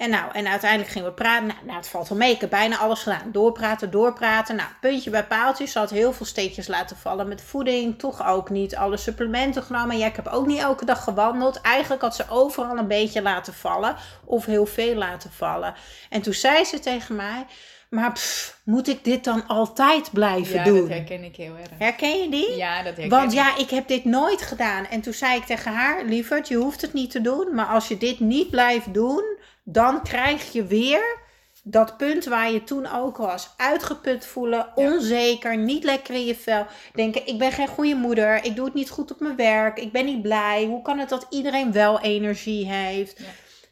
En 0.00 0.10
nou, 0.10 0.32
en 0.32 0.46
uiteindelijk 0.48 0.90
gingen 0.90 1.08
we 1.08 1.14
praten. 1.14 1.46
Nou, 1.46 1.58
nou, 1.64 1.76
het 1.76 1.88
valt 1.88 2.08
wel 2.08 2.18
mee. 2.18 2.34
Ik 2.34 2.40
heb 2.40 2.50
bijna 2.50 2.76
alles 2.78 3.02
gedaan. 3.02 3.32
Doorpraten, 3.32 3.90
doorpraten. 3.90 4.56
Nou, 4.56 4.68
puntje 4.80 5.10
bij 5.10 5.24
paaltje. 5.24 5.66
Ze 5.66 5.78
had 5.78 5.90
heel 5.90 6.12
veel 6.12 6.26
steekjes 6.26 6.68
laten 6.68 6.96
vallen 6.96 7.28
met 7.28 7.42
voeding. 7.42 7.98
Toch 7.98 8.26
ook 8.26 8.50
niet 8.50 8.76
alle 8.76 8.96
supplementen 8.96 9.62
genomen. 9.62 9.98
Ja, 9.98 10.06
ik 10.06 10.16
heb 10.16 10.26
ook 10.26 10.46
niet 10.46 10.58
elke 10.58 10.84
dag 10.84 11.04
gewandeld. 11.04 11.60
Eigenlijk 11.60 12.02
had 12.02 12.16
ze 12.16 12.24
overal 12.28 12.78
een 12.78 12.86
beetje 12.88 13.22
laten 13.22 13.54
vallen. 13.54 13.96
Of 14.24 14.44
heel 14.44 14.66
veel 14.66 14.94
laten 14.94 15.30
vallen. 15.32 15.74
En 16.10 16.22
toen 16.22 16.34
zei 16.34 16.64
ze 16.64 16.78
tegen 16.78 17.16
mij: 17.16 17.46
Maar 17.88 18.12
pff, 18.12 18.60
moet 18.64 18.88
ik 18.88 19.04
dit 19.04 19.24
dan 19.24 19.46
altijd 19.46 20.10
blijven 20.12 20.54
Ja, 20.54 20.64
doen? 20.64 20.80
dat 20.80 20.88
herken 20.88 21.24
ik 21.24 21.36
heel 21.36 21.54
erg. 21.56 21.70
Herken 21.78 22.18
je 22.22 22.28
die? 22.30 22.56
Ja, 22.56 22.76
dat 22.82 22.96
herken 22.96 23.08
Want 23.18 23.32
ik. 23.32 23.38
ja, 23.38 23.56
ik 23.56 23.70
heb 23.70 23.88
dit 23.88 24.04
nooit 24.04 24.42
gedaan. 24.42 24.86
En 24.86 25.00
toen 25.00 25.12
zei 25.14 25.36
ik 25.36 25.44
tegen 25.44 25.72
haar, 25.72 26.04
lieverd, 26.04 26.48
je 26.48 26.56
hoeft 26.56 26.80
het 26.80 26.92
niet 26.92 27.10
te 27.10 27.20
doen. 27.20 27.54
Maar 27.54 27.66
als 27.66 27.88
je 27.88 27.96
dit 27.98 28.20
niet 28.20 28.50
blijft 28.50 28.94
doen, 28.94 29.38
dan 29.64 30.02
krijg 30.02 30.52
je 30.52 30.64
weer 30.64 31.18
dat 31.62 31.96
punt 31.96 32.24
waar 32.24 32.50
je 32.50 32.64
toen 32.64 32.86
ook 32.86 33.16
was. 33.16 33.54
Uitgeput 33.56 34.26
voelen, 34.26 34.72
onzeker, 34.74 35.56
niet 35.56 35.84
lekker 35.84 36.14
in 36.14 36.24
je 36.24 36.34
vel. 36.34 36.66
Denken, 36.94 37.26
ik 37.26 37.38
ben 37.38 37.52
geen 37.52 37.68
goede 37.68 37.94
moeder, 37.94 38.44
ik 38.44 38.56
doe 38.56 38.64
het 38.64 38.74
niet 38.74 38.90
goed 38.90 39.12
op 39.12 39.20
mijn 39.20 39.36
werk, 39.36 39.78
ik 39.78 39.92
ben 39.92 40.04
niet 40.04 40.22
blij. 40.22 40.64
Hoe 40.64 40.82
kan 40.82 40.98
het 40.98 41.08
dat 41.08 41.26
iedereen 41.30 41.72
wel 41.72 42.00
energie 42.00 42.66
heeft? 42.72 43.18
Ja. 43.18 43.24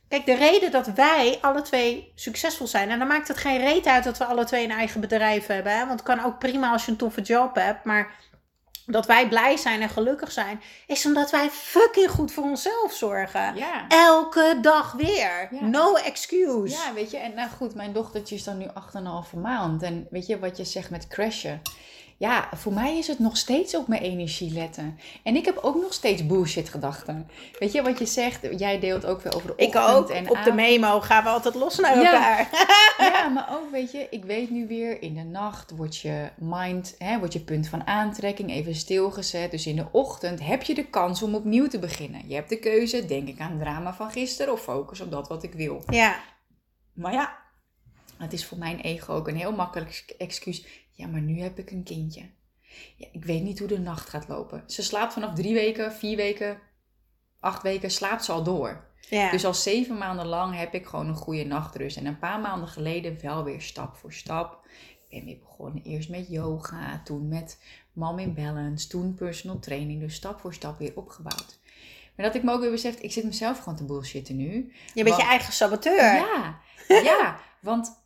Kijk, 0.09 0.27
de 0.27 0.35
reden 0.35 0.71
dat 0.71 0.87
wij 0.87 1.39
alle 1.41 1.63
twee 1.63 2.13
succesvol 2.15 2.67
zijn, 2.67 2.91
en 2.91 2.99
dan 2.99 3.09
maakt 3.09 3.29
het 3.29 3.37
geen 3.37 3.59
reet 3.59 3.87
uit 3.87 4.05
dat 4.05 4.19
we 4.19 4.25
alle 4.25 4.45
twee 4.45 4.65
een 4.65 4.71
eigen 4.71 5.01
bedrijf 5.01 5.47
hebben. 5.47 5.73
Hè? 5.73 5.79
Want 5.79 5.91
het 6.01 6.03
kan 6.03 6.25
ook 6.25 6.39
prima 6.39 6.73
als 6.73 6.85
je 6.85 6.91
een 6.91 6.97
toffe 6.97 7.21
job 7.21 7.55
hebt, 7.55 7.85
maar 7.85 8.15
dat 8.91 9.07
wij 9.07 9.29
blij 9.29 9.57
zijn 9.57 9.83
en 9.83 9.89
gelukkig 9.89 10.33
zijn, 10.33 10.61
is 10.87 11.07
omdat 11.07 11.31
wij 11.31 11.51
fucking 11.51 12.11
goed 12.11 12.33
voor 12.33 12.45
onszelf 12.45 12.93
zorgen. 12.93 13.57
Ja. 13.57 13.89
Elke 13.89 14.59
dag 14.61 14.93
weer. 14.93 15.49
Ja. 15.51 15.65
No 15.67 15.95
excuse. 15.95 16.75
Ja, 16.75 16.93
weet 16.95 17.11
je, 17.11 17.17
en 17.17 17.35
nou 17.35 17.51
goed, 17.51 17.75
mijn 17.75 17.93
dochtertje 17.93 18.35
is 18.35 18.45
dan 18.45 18.59
nu 18.59 18.67
8,5 18.67 19.39
maand. 19.41 19.83
En 19.83 20.07
weet 20.11 20.27
je 20.27 20.39
wat 20.39 20.57
je 20.57 20.65
zegt 20.65 20.91
met 20.91 21.07
crashen? 21.07 21.63
Ja, 22.19 22.49
voor 22.57 22.73
mij 22.73 22.99
is 22.99 23.07
het 23.07 23.19
nog 23.19 23.37
steeds 23.37 23.77
op 23.77 23.89
mijn 23.89 24.03
energie 24.03 24.53
letten. 24.53 24.99
En 25.23 25.37
ik 25.37 25.45
heb 25.45 25.57
ook 25.63 25.75
nog 25.81 25.93
steeds 25.93 26.27
bullshit 26.27 26.69
gedachten. 26.69 27.29
Weet 27.59 27.73
je 27.73 27.83
wat 27.83 27.99
je 27.99 28.07
zegt? 28.07 28.47
Jij 28.59 28.81
deelt 28.81 29.07
ook 29.07 29.21
weer 29.21 29.35
over 29.35 29.47
de 29.57 29.63
Ik 29.63 29.75
ochtend 29.75 29.97
ook. 29.97 30.11
en 30.11 30.31
Op 30.31 30.39
de 30.45 30.53
memo 30.53 31.01
gaan 31.01 31.23
we 31.25 31.29
altijd 31.31 31.55
los 31.55 31.79
naar 31.79 32.01
Ja. 32.01 32.13
elkaar. 32.13 32.49
Ja, 33.13 33.29
maar 33.35 33.49
ook 33.51 33.71
weet 33.71 33.93
je, 33.93 34.07
ik 34.11 34.25
weet 34.25 34.51
nu 34.51 34.67
weer, 34.67 35.03
in 35.03 35.15
de 35.15 35.23
nacht 35.23 35.71
wordt 35.71 35.97
je 35.97 36.29
mind, 36.39 36.95
hè, 36.99 37.19
wordt 37.19 37.33
je 37.33 37.41
punt 37.41 37.69
van 37.69 37.87
aantrekking 37.87 38.51
even 38.51 38.75
stilgezet. 38.75 39.51
Dus 39.51 39.67
in 39.67 39.77
de 39.77 39.87
ochtend 39.93 40.41
heb 40.41 40.63
je 40.63 40.75
de 40.75 40.87
kans 40.87 41.23
om 41.23 41.35
opnieuw 41.35 41.69
te 41.69 41.79
beginnen. 41.79 42.29
Je 42.29 42.35
hebt 42.35 42.49
de 42.49 42.59
keuze, 42.59 43.07
denk 43.07 43.29
ik 43.29 43.41
aan 43.41 43.51
het 43.51 43.61
drama 43.61 43.95
van 43.95 44.11
gisteren 44.11 44.53
of 44.53 44.63
focus 44.63 45.01
op 45.01 45.11
dat 45.11 45.29
wat 45.29 45.43
ik 45.43 45.53
wil. 45.53 45.83
Ja. 45.87 46.17
Maar 46.93 47.13
ja, 47.13 47.37
het 48.17 48.33
is 48.33 48.47
voor 48.47 48.59
mijn 48.59 48.81
ego 48.81 49.13
ook 49.15 49.29
een 49.29 49.37
heel 49.37 49.53
makkelijk 49.53 50.15
excuus. 50.19 50.65
Ja, 50.99 51.07
maar 51.07 51.21
nu 51.21 51.41
heb 51.41 51.59
ik 51.59 51.71
een 51.71 51.83
kindje. 51.83 52.31
Ja, 52.97 53.07
ik 53.13 53.25
weet 53.25 53.43
niet 53.43 53.59
hoe 53.59 53.69
de 53.69 53.79
nacht 53.79 54.09
gaat 54.09 54.29
lopen. 54.29 54.63
Ze 54.67 54.83
slaapt 54.83 55.13
vanaf 55.13 55.35
drie 55.35 55.55
weken, 55.55 55.93
vier 55.93 56.17
weken, 56.17 56.59
acht 57.41 57.63
weken, 57.63 57.91
slaapt 57.91 58.25
ze 58.25 58.33
al 58.33 58.43
door. 58.43 58.87
ja. 59.09 59.31
Dus 59.31 59.45
al 59.45 59.55
zeven 59.55 59.99
maanden 59.99 60.27
lang 60.27 60.57
heb 60.57 60.75
ik 60.75 60.87
gewoon 60.87 61.09
een 61.09 61.15
goede 61.15 61.45
nachtrust. 61.45 61.97
En 61.97 62.07
een 62.07 62.19
paar 62.19 62.41
maanden 62.41 62.69
geleden 62.69 63.21
wel 63.23 63.45
weer 63.45 63.61
stap 63.61 63.97
voor 63.97 64.13
stap. 64.13 64.67
Ik 65.09 65.09
ben 65.09 65.25
weer 65.25 65.39
begonnen 65.39 65.83
eerst 65.83 66.09
met 66.09 66.29
yoga, 66.29 67.01
toen 67.05 67.29
met 67.29 67.63
Mom 67.93 68.19
in 68.19 68.35
Balance, 68.35 68.89
toen 68.89 69.15
personal 69.15 69.59
training. 69.59 70.01
Dus 70.01 70.15
stap 70.15 70.41
voor 70.41 70.55
stap 70.55 70.79
weer 70.79 70.93
opgebouwd. 70.95 71.61
Maar 72.17 72.27
dat 72.27 72.35
ik 72.35 72.43
me 72.43 72.53
ook 72.53 72.61
weer 72.61 72.71
besef, 72.71 72.99
ik 72.99 73.13
zit 73.13 73.25
mezelf 73.25 73.59
gewoon 73.59 73.77
te 73.77 73.85
bullshitten 73.85 74.37
nu. 74.37 74.73
je 74.95 75.05
bent 75.05 75.17
je 75.17 75.23
eigen 75.23 75.53
saboteur. 75.53 76.15
Ja, 76.15 76.61
ja, 76.89 77.41
want 77.61 78.03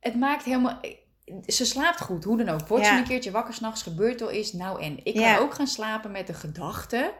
het 0.00 0.14
maakt 0.14 0.44
helemaal... 0.44 0.80
Ze 1.46 1.64
slaapt 1.64 2.00
goed, 2.00 2.24
hoe 2.24 2.36
dan 2.36 2.48
ook. 2.48 2.66
Wordt 2.68 2.86
ze 2.86 2.92
een 2.92 3.04
keertje 3.04 3.30
wakker 3.30 3.54
s'nachts, 3.54 3.82
gebeurt 3.82 4.22
al 4.22 4.32
iets. 4.32 4.52
Nou 4.52 4.82
en, 4.82 5.04
ik 5.04 5.14
Ja. 5.18 5.34
kan 5.34 5.44
ook 5.44 5.54
gaan 5.54 5.66
slapen 5.66 6.10
met 6.10 6.26
de 6.26 6.34
gedachte... 6.34 7.14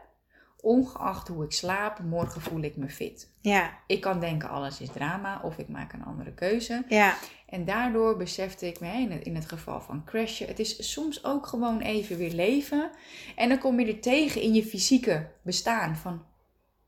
Ongeacht 0.61 1.29
hoe 1.29 1.45
ik 1.45 1.53
slaap, 1.53 1.99
morgen 1.99 2.41
voel 2.41 2.61
ik 2.63 2.77
me 2.77 2.89
fit. 2.89 3.33
Ja. 3.41 3.79
Ik 3.87 4.01
kan 4.01 4.21
denken 4.21 4.49
alles 4.49 4.81
is 4.81 4.89
drama 4.93 5.41
of 5.43 5.59
ik 5.59 5.69
maak 5.69 5.93
een 5.93 6.05
andere 6.05 6.33
keuze. 6.33 6.85
Ja. 6.89 7.17
En 7.47 7.65
daardoor 7.65 8.17
besefte 8.17 8.67
ik 8.67 8.81
me 8.81 8.93
in 8.93 9.11
het, 9.11 9.25
in 9.25 9.35
het 9.35 9.47
geval 9.49 9.81
van 9.81 10.05
crashen. 10.05 10.47
Het 10.47 10.59
is 10.59 10.93
soms 10.93 11.25
ook 11.25 11.47
gewoon 11.47 11.81
even 11.81 12.17
weer 12.17 12.33
leven. 12.33 12.91
En 13.37 13.49
dan 13.49 13.59
kom 13.59 13.81
je 13.81 13.87
er 13.87 14.01
tegen 14.01 14.41
in 14.43 14.55
je 14.55 14.65
fysieke 14.65 15.31
bestaan 15.43 15.97
van... 15.97 16.25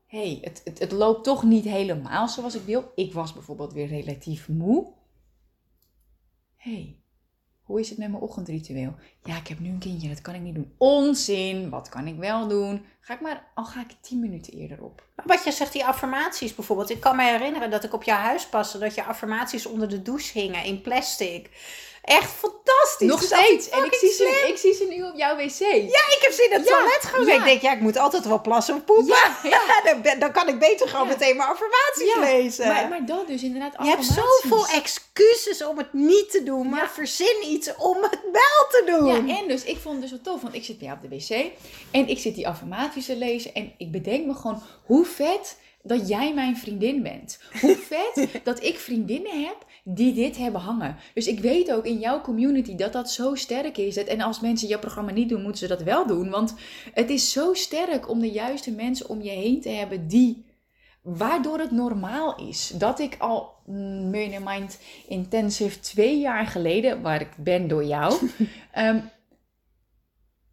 Hé, 0.05 0.31
hey, 0.31 0.37
het, 0.41 0.61
het, 0.63 0.79
het 0.79 0.91
loopt 0.91 1.23
toch 1.23 1.43
niet 1.43 1.65
helemaal 1.65 2.27
zoals 2.27 2.55
ik 2.55 2.63
wil. 2.63 2.91
Ik 2.95 3.13
was 3.13 3.33
bijvoorbeeld 3.33 3.73
weer 3.73 3.87
relatief 3.87 4.47
moe. 4.47 4.87
Hé, 6.55 6.71
hey, 6.73 7.00
hoe 7.71 7.79
is 7.79 7.89
het 7.89 7.97
met 7.97 8.09
mijn 8.09 8.21
ochtendritueel? 8.21 8.95
Ja, 9.23 9.37
ik 9.37 9.47
heb 9.47 9.59
nu 9.59 9.69
een 9.69 9.79
kindje, 9.79 10.07
dat 10.07 10.21
kan 10.21 10.33
ik 10.33 10.41
niet 10.41 10.55
doen. 10.55 10.73
Onzin, 10.77 11.69
wat 11.69 11.89
kan 11.89 12.07
ik 12.07 12.17
wel 12.17 12.47
doen? 12.47 12.85
Ga 13.01 13.13
ik 13.13 13.21
maar, 13.21 13.51
al 13.55 13.65
ga 13.65 13.81
ik 13.81 13.95
tien 14.01 14.19
minuten 14.19 14.53
eerder 14.53 14.83
op. 14.83 15.05
Wat 15.25 15.43
je 15.43 15.51
zegt, 15.51 15.73
die 15.73 15.85
affirmaties 15.85 16.55
bijvoorbeeld. 16.55 16.89
Ik 16.89 16.99
kan 16.99 17.15
me 17.15 17.23
herinneren 17.23 17.69
dat 17.69 17.83
ik 17.83 17.93
op 17.93 18.03
jouw 18.03 18.17
huis 18.17 18.47
paste, 18.47 18.77
dat 18.77 18.95
je 18.95 19.03
affirmaties 19.03 19.65
onder 19.65 19.89
de 19.89 20.01
douche 20.01 20.39
hingen 20.39 20.63
in 20.63 20.81
plastic. 20.81 21.49
Echt 22.01 22.29
fantastisch. 22.31 23.07
Nog 23.07 23.19
Dus 23.19 23.27
steeds. 23.29 23.69
En 23.69 23.85
ik 23.85 23.93
zie, 23.93 24.11
ze, 24.11 24.45
ik 24.47 24.57
zie 24.57 24.73
ze 24.73 24.85
nu 24.89 25.03
op 25.03 25.15
jouw 25.15 25.35
wc. 25.35 25.59
Ja, 25.59 26.03
ik 26.15 26.17
heb 26.21 26.31
ze 26.31 26.43
in 26.49 26.57
het 26.59 26.67
Ja, 26.67 26.75
toilet 26.77 27.03
gezet. 27.05 27.27
ja. 27.27 27.35
Ik 27.35 27.43
denk, 27.43 27.61
ja, 27.61 27.71
ik 27.73 27.79
moet 27.79 27.97
altijd 27.97 28.25
wel 28.25 28.41
plassen 28.41 28.75
of 28.75 28.85
poepen. 28.85 29.15
Ja, 29.43 29.81
dan, 30.03 30.19
dan 30.19 30.31
kan 30.31 30.47
ik 30.47 30.59
beter 30.59 30.87
gewoon 30.87 31.07
meteen 31.07 31.37
mijn 31.37 31.49
affirmaties 31.49 32.13
Ja, 32.15 32.19
lezen. 32.19 32.67
Maar, 32.67 32.87
maar 32.89 33.05
dat 33.05 33.27
dus 33.27 33.43
inderdaad 33.43 33.73
je 33.79 33.85
hebt 33.89 33.99
affirmaties. 33.99 34.41
zoveel 34.49 34.67
excuses 34.75 35.63
om 35.65 35.77
het 35.77 35.93
niet 35.93 36.31
te 36.31 36.43
doen, 36.43 36.69
maar 36.69 36.89
verzin 36.89 37.35
iets 37.45 37.75
om 37.77 37.97
het 38.01 38.19
wel 38.31 38.67
te 38.69 38.83
doen. 38.85 39.27
Ja, 39.27 39.37
en 39.41 39.47
dus 39.47 39.63
ik 39.63 39.77
vond 39.77 39.93
het 39.93 40.01
dus 40.01 40.11
wel 40.11 40.33
tof, 40.33 40.41
want 40.41 40.53
ik 40.55 40.63
zit 40.65 40.77
bij 40.77 40.87
jou 40.87 40.99
op 41.03 41.09
de 41.09 41.15
wc 41.17 41.51
en 41.91 42.07
ik 42.07 42.19
zit 42.19 42.35
die 42.35 42.47
affirmaties 42.47 43.05
te 43.05 43.15
lezen 43.15 43.53
en 43.53 43.73
ik 43.77 43.91
bedenk 43.91 44.25
me 44.25 44.33
gewoon 44.33 44.61
hoe 44.85 45.05
vet 45.05 45.57
dat 45.83 46.07
jij 46.07 46.33
mijn 46.33 46.57
vriendin 46.57 47.03
bent. 47.03 47.39
Hoe 47.61 47.77
vet 48.13 48.27
dat 48.43 48.63
ik 48.63 48.79
vriendinnen 48.79 49.43
heb 49.45 49.55
die 49.83 50.13
dit 50.13 50.37
hebben 50.37 50.61
hangen. 50.61 50.95
Dus 51.13 51.27
ik 51.27 51.39
weet 51.39 51.73
ook 51.73 51.85
in 51.85 51.99
jouw 51.99 52.21
community 52.21 52.75
dat 52.75 52.93
dat 52.93 53.11
zo 53.11 53.35
sterk 53.35 53.77
is. 53.77 53.97
En 53.97 54.21
als 54.21 54.39
mensen 54.39 54.67
jouw 54.67 54.79
programma 54.79 55.11
niet 55.11 55.29
doen, 55.29 55.41
moeten 55.41 55.59
ze 55.59 55.67
dat 55.67 55.83
wel 55.83 56.07
doen. 56.07 56.29
Want 56.29 56.55
het 56.93 57.09
is 57.09 57.31
zo 57.31 57.53
sterk 57.53 58.09
om 58.09 58.19
de 58.19 58.31
juiste 58.31 58.71
mensen 58.71 59.09
om 59.09 59.21
je 59.21 59.29
heen 59.29 59.61
te 59.61 59.69
hebben 59.69 60.07
die 60.07 60.45
waardoor 61.01 61.59
het 61.59 61.71
normaal 61.71 62.35
is. 62.47 62.73
Dat 62.77 62.99
ik 62.99 63.15
al 63.19 63.53
mm, 63.65 64.09
Millionaire 64.09 64.59
Mind 64.59 64.79
Intensive 65.07 65.79
twee 65.79 66.19
jaar 66.19 66.47
geleden, 66.47 67.01
waar 67.01 67.21
ik 67.21 67.31
ben 67.37 67.67
door 67.67 67.83
jou, 67.83 68.13
ehm, 68.71 68.99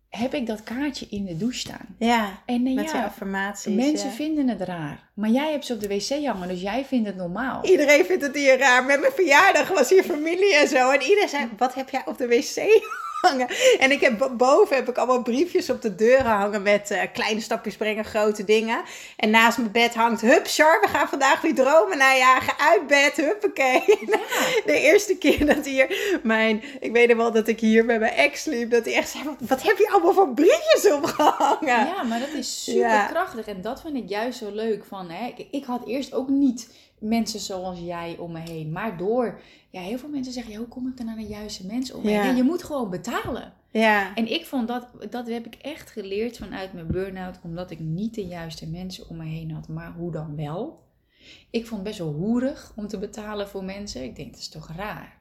heb 0.08 0.34
ik 0.34 0.46
dat 0.46 0.62
kaartje 0.62 1.06
in 1.10 1.24
de 1.24 1.36
douche 1.36 1.58
staan. 1.58 1.96
Ja, 1.98 2.42
En 2.46 2.66
eh, 2.66 2.74
met 2.74 2.90
ja, 2.90 3.04
affirmaties. 3.04 3.74
mensen 3.74 4.08
ja. 4.08 4.14
vinden 4.14 4.48
het 4.48 4.60
raar. 4.60 5.10
Maar 5.14 5.30
jij 5.30 5.50
hebt 5.50 5.66
ze 5.66 5.72
op 5.72 5.80
de 5.80 5.88
wc 5.88 6.24
hangen, 6.26 6.48
dus 6.48 6.60
jij 6.60 6.84
vindt 6.84 7.06
het 7.06 7.16
normaal. 7.16 7.64
Iedereen 7.64 8.04
vindt 8.04 8.22
het 8.22 8.34
hier 8.34 8.58
raar. 8.58 8.84
Met 8.84 9.00
mijn 9.00 9.12
verjaardag 9.12 9.68
was 9.68 9.90
hier 9.90 10.02
familie 10.02 10.56
en 10.56 10.68
zo. 10.68 10.90
En 10.90 11.02
iedereen 11.02 11.28
zei, 11.28 11.48
wat 11.56 11.74
heb 11.74 11.88
jij 11.90 12.02
op 12.06 12.18
de 12.18 12.26
wc 12.28 12.82
hangen? 13.20 13.48
En 13.78 13.90
ik 13.90 14.00
heb 14.00 14.18
bo- 14.18 14.30
boven 14.36 14.76
heb 14.76 14.88
ik 14.88 14.96
allemaal 14.96 15.22
briefjes 15.22 15.70
op 15.70 15.82
de 15.82 15.94
deuren 15.94 16.24
hangen 16.30 16.62
met 16.62 16.90
eh, 16.90 17.02
kleine 17.12 17.40
stapjes 17.40 17.76
brengen, 17.76 18.04
grote 18.04 18.44
dingen. 18.44 18.80
En 19.16 19.30
naast 19.30 19.58
mijn 19.58 19.72
bed 19.72 19.94
hangt, 19.94 20.20
hup 20.20 20.46
Char, 20.46 20.80
we 20.80 20.88
gaan 20.88 21.08
vandaag 21.08 21.40
weer 21.40 21.54
dromen 21.54 21.98
najagen. 21.98 22.58
Uit 22.58 22.86
bed, 22.86 23.16
huppakee. 23.16 23.82
De 24.66 24.78
eerste 24.80 25.16
keer 25.16 25.46
dat 25.46 25.64
hier 25.64 26.18
mijn, 26.22 26.62
ik 26.80 26.92
weet 26.92 27.08
nog 27.08 27.16
wel 27.16 27.32
dat 27.32 27.48
ik 27.48 27.60
hier 27.60 27.86
bij 27.86 27.98
mijn 27.98 28.12
ex 28.12 28.44
liep, 28.44 28.70
dat 28.70 28.84
hij 28.84 28.94
echt 28.94 29.08
zei, 29.10 29.24
wat, 29.24 29.34
wat 29.48 29.62
heb 29.62 29.78
je 29.78 29.88
allemaal 29.90 30.12
voor 30.12 30.28
briefjes 30.34 30.92
opgehangen? 30.92 31.66
Ja, 31.86 32.02
maar 32.02 32.20
dat 32.20 32.32
is 32.38 32.64
super 32.64 32.80
Ja. 32.80 33.06
krachtig. 33.06 33.46
En 33.46 33.60
dat 33.62 33.80
vind 33.80 33.96
ik 33.96 34.08
juist 34.08 34.38
zo 34.38 34.50
leuk. 34.52 34.84
Van, 34.88 35.10
hè, 35.10 35.26
ik, 35.36 35.46
ik 35.50 35.64
had 35.64 35.86
eerst 35.86 36.12
ook 36.14 36.28
niet 36.28 36.68
mensen 37.00 37.40
zoals 37.40 37.78
jij 37.80 38.16
om 38.18 38.32
me 38.32 38.38
heen. 38.38 38.72
Maar 38.72 38.96
door, 38.96 39.40
ja, 39.70 39.80
heel 39.80 39.98
veel 39.98 40.08
mensen 40.08 40.32
zeggen, 40.32 40.52
ja, 40.52 40.58
hoe 40.58 40.68
kom 40.68 40.88
ik 40.88 40.96
dan 40.96 41.08
aan 41.08 41.16
de 41.16 41.26
juiste 41.26 41.66
mensen 41.66 41.96
om 41.96 42.02
me 42.02 42.10
heen? 42.10 42.30
Ja. 42.30 42.36
Je 42.36 42.42
moet 42.42 42.62
gewoon 42.62 42.90
betalen. 42.90 43.52
Ja, 43.70 44.14
En 44.14 44.32
ik 44.32 44.46
vond 44.46 44.68
dat, 44.68 44.88
dat 45.10 45.26
heb 45.28 45.46
ik 45.46 45.54
echt 45.54 45.90
geleerd 45.90 46.36
vanuit 46.36 46.72
mijn 46.72 46.86
burn-out. 46.86 47.38
Omdat 47.42 47.70
ik 47.70 47.78
niet 47.78 48.14
de 48.14 48.26
juiste 48.26 48.68
mensen 48.68 49.08
om 49.08 49.16
me 49.16 49.24
heen 49.24 49.50
had. 49.50 49.68
Maar 49.68 49.92
hoe 49.92 50.10
dan 50.10 50.36
wel? 50.36 50.86
Ik 51.50 51.66
vond 51.66 51.80
het 51.80 51.88
best 51.88 51.98
wel 51.98 52.12
hoerig 52.12 52.72
om 52.76 52.86
te 52.86 52.98
betalen 52.98 53.48
voor 53.48 53.64
mensen. 53.64 54.04
Ik 54.04 54.16
denk, 54.16 54.30
dat 54.30 54.40
is 54.40 54.48
toch 54.48 54.72
raar? 54.76 55.18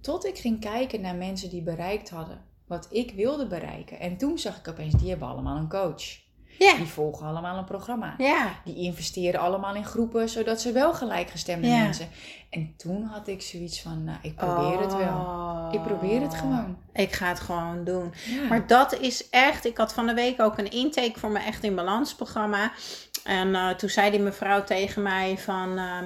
Tot 0.00 0.26
ik 0.26 0.38
ging 0.38 0.60
kijken 0.60 1.00
naar 1.00 1.16
mensen 1.16 1.50
die 1.50 1.62
bereikt 1.62 2.10
hadden 2.10 2.50
wat 2.66 2.88
ik 2.90 3.10
wilde 3.10 3.46
bereiken. 3.46 4.00
En 4.00 4.16
toen 4.16 4.38
zag 4.38 4.58
ik 4.58 4.68
opeens, 4.68 4.94
die 4.94 5.10
hebben 5.10 5.28
allemaal 5.28 5.56
een 5.56 5.68
coach. 5.68 6.20
Ja, 6.58 6.76
Die 6.76 6.86
volgen 6.86 7.26
allemaal 7.26 7.58
een 7.58 7.64
programma. 7.64 8.14
ja. 8.18 8.48
Die 8.64 8.76
investeren 8.76 9.40
allemaal 9.40 9.74
in 9.74 9.84
groepen, 9.84 10.28
zodat 10.28 10.60
ze 10.60 10.72
wel 10.72 10.94
gelijkgestemde 10.94 11.66
Ja. 11.68 11.82
mensen. 11.82 12.08
En 12.50 12.74
toen 12.76 13.02
had 13.04 13.28
ik 13.28 13.42
zoiets 13.42 13.82
van, 13.82 14.04
nou, 14.04 14.18
ik 14.22 14.36
probeer 14.36 14.80
het 14.80 14.96
wel. 14.96 15.14
Oh. 15.18 15.68
Ik 15.70 15.82
probeer 15.82 16.20
het 16.20 16.34
gewoon. 16.34 16.76
Ik 16.92 17.12
ga 17.12 17.26
het 17.28 17.40
gewoon 17.40 17.84
doen. 17.84 18.12
Maar 18.48 18.66
dat 18.66 18.98
is 18.98 19.30
echt. 19.30 19.64
Ik 19.64 19.76
had 19.76 19.92
van 19.92 20.06
de 20.06 20.14
week 20.14 20.40
ook 20.40 20.58
een 20.58 20.70
intake 20.70 21.18
voor 21.18 21.30
mijn 21.30 21.44
Echt 21.44 21.62
in 21.64 21.74
Balans 21.74 22.14
programma. 22.14 22.72
En 23.24 23.54
eh, 23.54 23.68
toen 23.68 23.88
zei 23.88 24.10
die 24.10 24.20
mevrouw 24.20 24.64
tegen 24.64 25.02
mij 25.02 25.38
van 25.38 25.78
ehm, 25.78 26.04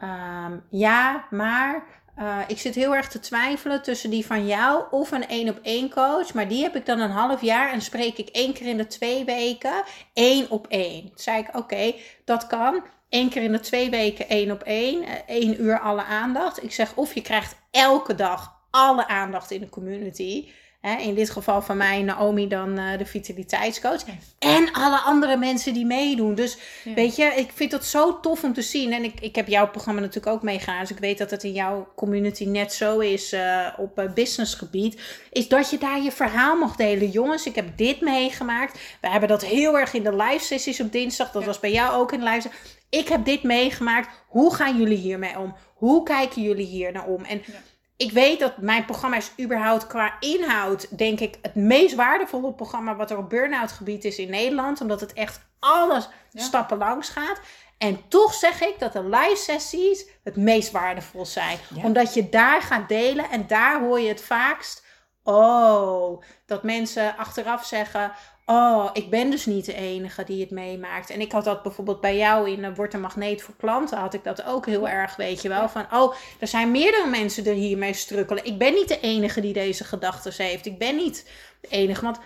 ehm, 0.00 0.52
ja, 0.70 1.24
maar. 1.30 1.82
Eh, 2.16 2.38
ik 2.46 2.58
zit 2.58 2.74
heel 2.74 2.94
erg 2.94 3.08
te 3.08 3.20
twijfelen 3.20 3.82
tussen 3.82 4.10
die 4.10 4.26
van 4.26 4.46
jou 4.46 4.84
of 4.90 5.10
een 5.10 5.28
één 5.28 5.48
op 5.48 5.58
één 5.62 5.90
coach. 5.90 6.34
Maar 6.34 6.48
die 6.48 6.62
heb 6.62 6.76
ik 6.76 6.86
dan 6.86 7.00
een 7.00 7.10
half 7.10 7.40
jaar 7.40 7.72
en 7.72 7.80
spreek 7.80 8.18
ik 8.18 8.28
één 8.28 8.52
keer 8.52 8.66
in 8.66 8.76
de 8.76 8.86
twee 8.86 9.24
weken 9.24 9.82
één 10.12 10.50
op 10.50 10.66
één. 10.68 11.00
Toen 11.02 11.12
zei 11.14 11.38
ik 11.38 11.56
oké, 11.56 11.94
dat 12.24 12.46
kan. 12.46 12.82
Eén 13.08 13.28
keer 13.28 13.42
in 13.42 13.52
de 13.52 13.60
twee 13.60 13.90
weken 13.90 14.28
één 14.28 14.50
op 14.50 14.62
één. 14.62 15.02
eh, 15.02 15.12
één 15.26 15.62
uur 15.62 15.80
alle 15.80 16.04
aandacht. 16.04 16.62
Ik 16.62 16.72
zeg 16.72 16.94
of 16.96 17.14
je 17.14 17.22
krijgt 17.22 17.56
elke 17.70 18.14
dag 18.14 18.52
alle 18.70 19.06
aandacht 19.06 19.50
in 19.50 19.60
de 19.60 19.68
community. 19.68 20.48
Hè, 20.84 20.96
in 20.96 21.14
dit 21.14 21.30
geval 21.30 21.62
van 21.62 21.76
mij, 21.76 22.02
Naomi, 22.02 22.48
dan 22.48 22.78
eh, 22.78 22.98
de 22.98 23.06
vitaliteitscoach. 23.06 24.02
En 24.38 24.72
alle 24.72 24.98
andere 24.98 25.36
mensen 25.36 25.74
die 25.74 25.84
meedoen. 25.86 26.34
Dus 26.34 26.58
Ja. 26.84 26.94
weet 26.94 27.16
je, 27.16 27.24
ik 27.24 27.50
vind 27.54 27.70
dat 27.70 27.84
zo 27.84 28.20
tof 28.20 28.42
om 28.44 28.52
te 28.52 28.62
zien. 28.62 28.92
En 28.92 29.04
ik, 29.04 29.20
ik 29.20 29.36
heb 29.36 29.48
jouw 29.48 29.68
programma 29.70 30.00
natuurlijk 30.00 30.34
ook 30.36 30.42
meegegaan. 30.42 30.80
Dus 30.80 30.90
ik 30.90 30.98
weet 30.98 31.18
dat 31.18 31.30
het 31.30 31.44
in 31.44 31.52
jouw 31.52 31.88
community 31.96 32.44
net 32.44 32.72
zo 32.72 32.98
is 32.98 33.32
eh, 33.32 33.66
op 33.76 33.98
eh, 33.98 34.12
businessgebied. 34.12 35.00
Is 35.32 35.48
dat 35.48 35.70
je 35.70 35.78
daar 35.78 36.02
je 36.02 36.12
verhaal 36.12 36.56
mag 36.56 36.76
delen. 36.76 37.10
Jongens, 37.10 37.46
ik 37.46 37.54
heb 37.54 37.76
dit 37.76 38.00
meegemaakt. 38.00 38.78
We 39.00 39.08
hebben 39.10 39.28
dat 39.28 39.44
heel 39.44 39.78
erg 39.78 39.92
in 39.94 40.02
de 40.02 40.16
live 40.16 40.44
sessies 40.44 40.80
op 40.80 40.92
dinsdag. 40.92 41.30
Dat 41.30 41.42
Ja. 41.42 41.48
was 41.48 41.60
bij 41.60 41.72
jou 41.72 41.94
ook 42.00 42.12
in 42.12 42.20
de 42.20 42.30
live 42.30 42.48
Ik 42.88 43.08
heb 43.08 43.24
dit 43.24 43.42
meegemaakt. 43.42 44.08
Hoe 44.28 44.54
gaan 44.54 44.78
jullie 44.78 44.98
hiermee 44.98 45.38
om? 45.38 45.54
Hoe 45.74 46.02
kijken 46.02 46.42
jullie 46.42 46.66
hier 46.66 46.92
naar 46.92 47.06
om? 47.06 47.24
En 47.24 47.42
Ja. 47.46 47.52
Ik 47.96 48.12
weet 48.12 48.38
dat 48.40 48.56
mijn 48.56 48.84
programma 48.84 49.16
is 49.16 49.32
überhaupt 49.40 49.86
qua 49.86 50.16
inhoud, 50.20 50.98
denk 50.98 51.20
ik, 51.20 51.38
het 51.42 51.54
meest 51.54 51.94
waardevolle 51.94 52.52
programma 52.52 52.96
wat 52.96 53.10
er 53.10 53.18
op 53.18 53.30
burn-out 53.30 53.72
gebied 53.72 54.04
is 54.04 54.18
in 54.18 54.30
Nederland. 54.30 54.80
Omdat 54.80 55.00
het 55.00 55.12
echt 55.12 55.40
alles 55.58 56.08
Ja. 56.30 56.42
stappen 56.42 56.78
langs 56.78 57.08
gaat. 57.08 57.40
En 57.78 58.08
toch 58.08 58.34
zeg 58.34 58.60
ik 58.60 58.78
dat 58.78 58.92
de 58.92 59.04
live 59.08 59.36
sessies 59.36 60.06
het 60.24 60.36
meest 60.36 60.70
waardevol 60.70 61.26
zijn. 61.26 61.58
Ja. 61.74 61.82
Omdat 61.82 62.14
je 62.14 62.28
daar 62.28 62.62
gaat 62.62 62.88
delen 62.88 63.30
en 63.30 63.46
daar 63.46 63.80
hoor 63.80 64.00
je 64.00 64.08
het 64.08 64.22
vaakst. 64.22 64.84
Oh, 65.22 66.22
dat 66.46 66.62
mensen 66.62 67.16
achteraf 67.16 67.64
zeggen. 67.66 68.12
Oh, 68.46 68.90
ik 68.92 69.10
ben 69.10 69.30
dus 69.30 69.46
niet 69.46 69.64
de 69.64 69.74
enige 69.74 70.24
die 70.24 70.40
het 70.40 70.50
meemaakt. 70.50 71.10
En 71.10 71.20
ik 71.20 71.32
had 71.32 71.44
dat 71.44 71.62
bijvoorbeeld 71.62 72.00
bij 72.00 72.16
jou 72.16 72.50
in 72.50 72.58
uh, 72.58 72.74
Word 72.74 72.94
een 72.94 73.00
Magneet 73.00 73.42
voor 73.42 73.54
Klanten. 73.56 73.98
Had 73.98 74.14
ik 74.14 74.24
dat 74.24 74.44
ook 74.44 74.66
heel 74.66 74.88
erg, 74.88 75.16
weet 75.16 75.42
je 75.42 75.48
wel. 75.48 75.68
Van, 75.68 75.86
oh, 75.92 76.14
er 76.38 76.46
zijn 76.46 76.70
meerdere 76.70 77.06
mensen 77.06 77.46
er 77.46 77.54
hiermee 77.54 77.92
strukkelen. 77.92 78.44
Ik 78.44 78.58
ben 78.58 78.74
niet 78.74 78.88
de 78.88 79.00
enige 79.00 79.40
die 79.40 79.52
deze 79.52 79.84
gedachten 79.84 80.44
heeft. 80.46 80.66
Ik 80.66 80.78
ben 80.78 80.96
niet 80.96 81.30
de 81.60 81.68
enige. 81.68 82.02
Want 82.04 82.18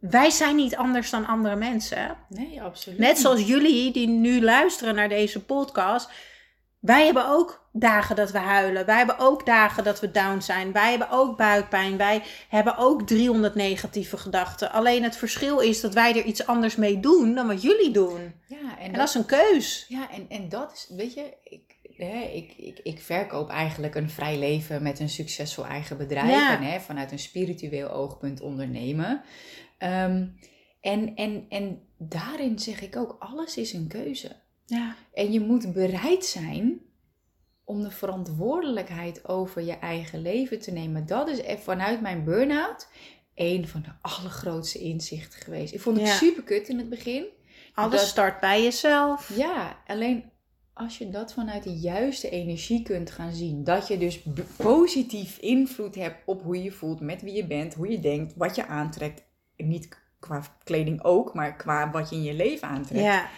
wij 0.00 0.30
zijn 0.30 0.56
niet 0.56 0.76
anders 0.76 1.10
dan 1.10 1.26
andere 1.26 1.56
mensen. 1.56 2.16
Nee, 2.28 2.62
absoluut. 2.62 2.98
Net 2.98 3.18
zoals 3.18 3.46
jullie 3.46 3.92
die 3.92 4.08
nu 4.08 4.42
luisteren 4.42 4.94
naar 4.94 5.08
deze 5.08 5.44
podcast. 5.44 6.10
Wij 6.80 7.04
hebben 7.04 7.28
ook 7.28 7.68
dagen 7.72 8.16
dat 8.16 8.30
we 8.30 8.38
huilen. 8.38 8.86
Wij 8.86 8.96
hebben 8.96 9.18
ook 9.18 9.46
dagen 9.46 9.84
dat 9.84 10.00
we 10.00 10.10
down 10.10 10.40
zijn. 10.40 10.72
Wij 10.72 10.90
hebben 10.90 11.10
ook 11.10 11.36
buikpijn. 11.36 11.96
Wij 11.96 12.22
hebben 12.48 12.76
ook 12.76 13.06
300 13.06 13.54
negatieve 13.54 14.16
gedachten. 14.16 14.72
Alleen 14.72 15.02
het 15.02 15.16
verschil 15.16 15.58
is 15.58 15.80
dat 15.80 15.94
wij 15.94 16.16
er 16.16 16.24
iets 16.24 16.46
anders 16.46 16.76
mee 16.76 17.00
doen 17.00 17.34
dan 17.34 17.46
wat 17.46 17.62
jullie 17.62 17.90
doen. 17.90 18.34
Ja, 18.46 18.78
en, 18.78 18.78
En 18.78 18.92
dat, 18.92 18.94
dat 18.94 19.08
is 19.08 19.14
een 19.14 19.26
keus. 19.26 19.84
ja, 19.88 20.10
en, 20.10 20.26
en 20.28 20.48
dat 20.48 20.72
is, 20.72 20.96
weet 20.96 21.14
je, 21.14 21.34
ik, 21.42 21.76
hè, 21.96 22.20
ik, 22.20 22.52
ik, 22.56 22.80
ik 22.82 23.00
verkoop 23.00 23.48
eigenlijk 23.48 23.94
een 23.94 24.10
vrij 24.10 24.38
leven 24.38 24.82
met 24.82 25.00
een 25.00 25.08
succesvol 25.08 25.66
eigen 25.66 25.96
bedrijf. 25.96 26.30
Ja. 26.30 26.56
En 26.56 26.62
hè, 26.62 26.80
vanuit 26.80 27.12
een 27.12 27.18
spiritueel 27.18 27.90
oogpunt 27.90 28.40
ondernemen. 28.40 29.22
Ehm, 29.78 30.26
en, 30.80 31.14
en, 31.14 31.46
en 31.48 31.82
daarin 31.98 32.58
zeg 32.58 32.80
ik 32.80 32.96
ook, 32.96 33.16
alles 33.18 33.56
is 33.56 33.72
een 33.72 33.88
keuze. 33.88 34.36
Ja. 34.70 34.94
En 35.14 35.32
je 35.32 35.40
moet 35.40 35.72
bereid 35.72 36.24
zijn 36.24 36.80
om 37.64 37.82
de 37.82 37.90
verantwoordelijkheid 37.90 39.28
over 39.28 39.62
je 39.62 39.72
eigen 39.72 40.22
leven 40.22 40.60
te 40.60 40.70
nemen. 40.70 41.06
Dat 41.06 41.28
is 41.28 41.42
er 41.42 41.58
vanuit 41.58 42.00
mijn 42.00 42.24
burn-out 42.24 42.88
een 43.34 43.68
van 43.68 43.82
de 43.82 43.90
allergrootste 44.00 44.78
inzichten 44.78 45.40
geweest. 45.40 45.74
Ik 45.74 45.80
vond 45.80 45.96
het 45.96 46.06
Ja. 46.06 46.14
super 46.14 46.42
kut 46.42 46.68
in 46.68 46.78
het 46.78 46.88
begin. 46.88 47.24
Alles 47.74 48.00
Dat- 48.00 48.08
start 48.08 48.40
bij 48.40 48.62
jezelf. 48.62 49.36
Ja, 49.36 49.76
alleen 49.86 50.24
als 50.72 50.98
je 50.98 51.10
dat 51.10 51.32
vanuit 51.32 51.62
de 51.62 51.78
juiste 51.78 52.30
energie 52.30 52.82
kunt 52.82 53.10
gaan 53.10 53.32
zien. 53.32 53.64
Dat 53.64 53.88
je 53.88 53.98
dus 53.98 54.20
positief 54.56 55.38
invloed 55.38 55.94
hebt 55.94 56.16
op 56.26 56.42
hoe 56.42 56.62
je 56.62 56.72
voelt, 56.72 57.00
met 57.00 57.22
wie 57.22 57.34
je 57.34 57.46
bent, 57.46 57.74
hoe 57.74 57.88
je 57.90 58.00
denkt, 58.00 58.34
wat 58.36 58.54
je 58.56 58.66
aantrekt. 58.66 59.22
Niet 59.56 59.88
qua 60.20 60.42
kleding 60.64 61.02
ook, 61.02 61.34
maar 61.34 61.56
qua 61.56 61.90
wat 61.90 62.10
je 62.10 62.16
in 62.16 62.22
je 62.22 62.34
leven 62.34 62.68
aantrekt. 62.68 63.04
Ja. 63.04 63.28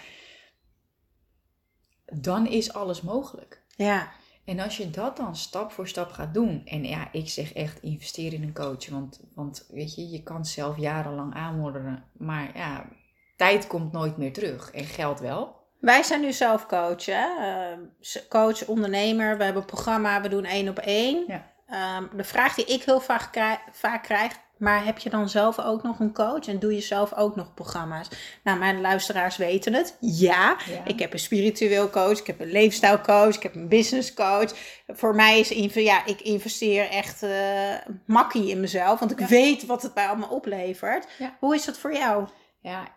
Dan 2.11 2.47
is 2.47 2.73
alles 2.73 3.01
mogelijk. 3.01 3.63
Ja. 3.77 4.11
En 4.45 4.61
als 4.61 4.77
je 4.77 4.91
dat 4.91 5.17
dan 5.17 5.37
stap 5.37 5.73
voor 5.73 5.89
stap 5.89 6.11
gaat 6.11 6.35
doen. 6.35 6.63
En 6.65 6.85
ja, 6.85 7.09
ik 7.13 7.29
zeg 7.29 7.53
echt 7.53 7.83
investeer 7.83 8.33
in 8.33 8.43
een 8.43 8.55
coach. 8.55 8.89
Want, 8.89 9.21
want 9.35 9.67
weet 9.69 9.95
je, 9.95 10.09
je 10.09 10.23
kan 10.23 10.45
zelf 10.45 10.79
jarenlang 10.79 11.35
aanmodderen. 11.35 12.05
Maar 12.13 12.51
ja, 12.55 12.89
tijd 13.37 13.67
komt 13.67 13.93
nooit 13.93 14.17
meer 14.17 14.33
terug. 14.33 14.71
En 14.71 14.85
geld 14.85 15.21
wel. 15.21 15.59
Wij 15.81 16.03
zijn 16.03 16.21
nu 16.21 16.33
zelf 16.33 16.67
coach, 16.67 17.05
hè? 17.07 17.27
Eh, 17.39 18.23
coach, 18.29 18.67
ondernemer. 18.67 19.37
We 19.37 19.45
hebben 19.45 19.63
een 19.63 19.69
programma, 19.69 20.21
we 20.21 20.29
doen 20.29 20.45
één 20.45 20.69
op 20.69 20.79
één. 20.79 21.25
Ja. 21.27 21.47
Ehm, 21.67 22.17
de 22.17 22.25
vraag 22.25 22.55
die 22.55 22.65
ik 22.65 22.83
heel 22.83 23.01
vaak, 23.01 23.59
vaak 23.73 24.03
krijg, 24.03 24.33
maar 24.61 24.85
heb 24.85 24.99
je 24.99 25.11
dan 25.11 25.29
zelf 25.29 25.59
ook 25.59 25.83
nog 25.83 26.01
een 26.01 26.13
coach 26.13 26.47
en 26.47 26.59
doe 26.59 26.75
je 26.75 26.81
zelf 26.81 27.15
ook 27.15 27.37
nog 27.37 27.55
programma's? 27.55 28.09
Nou, 28.45 28.59
mijn 28.59 28.81
luisteraars 28.81 29.37
weten 29.37 29.73
het. 29.75 29.97
Ja, 30.01 30.57
Ja. 30.71 30.85
ik 30.85 30.99
heb 30.99 31.13
een 31.13 31.19
spiritueel 31.19 31.91
coach, 31.91 32.19
ik 32.19 32.27
heb 32.27 32.41
een 32.41 32.51
leefstijlcoach, 32.53 33.35
ik 33.37 33.43
heb 33.43 33.55
een 33.55 33.69
business 33.69 34.15
coach. 34.15 34.53
Voor 34.87 35.15
mij 35.15 35.39
is 35.41 35.51
ja, 35.83 36.07
ik 36.07 36.21
investeer 36.21 36.89
echt 36.89 37.23
eh 37.23 37.75
makkie 38.07 38.49
in 38.51 38.61
mezelf, 38.61 38.99
want 38.99 39.11
ik 39.11 39.21
Ja. 39.21 39.27
weet 39.27 39.67
wat 39.67 39.83
het 39.83 39.95
mij 39.95 40.07
allemaal 40.07 40.29
oplevert. 40.31 41.07
Ja. 41.19 41.37
Hoe 41.41 41.55
is 41.55 41.65
dat 41.65 41.79
voor 41.79 41.93
jou? 41.95 42.29
Ja, 42.61 42.89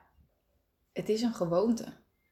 het 0.93 1.09
is 1.09 1.21
een 1.21 1.33
gewoonte. 1.33 1.85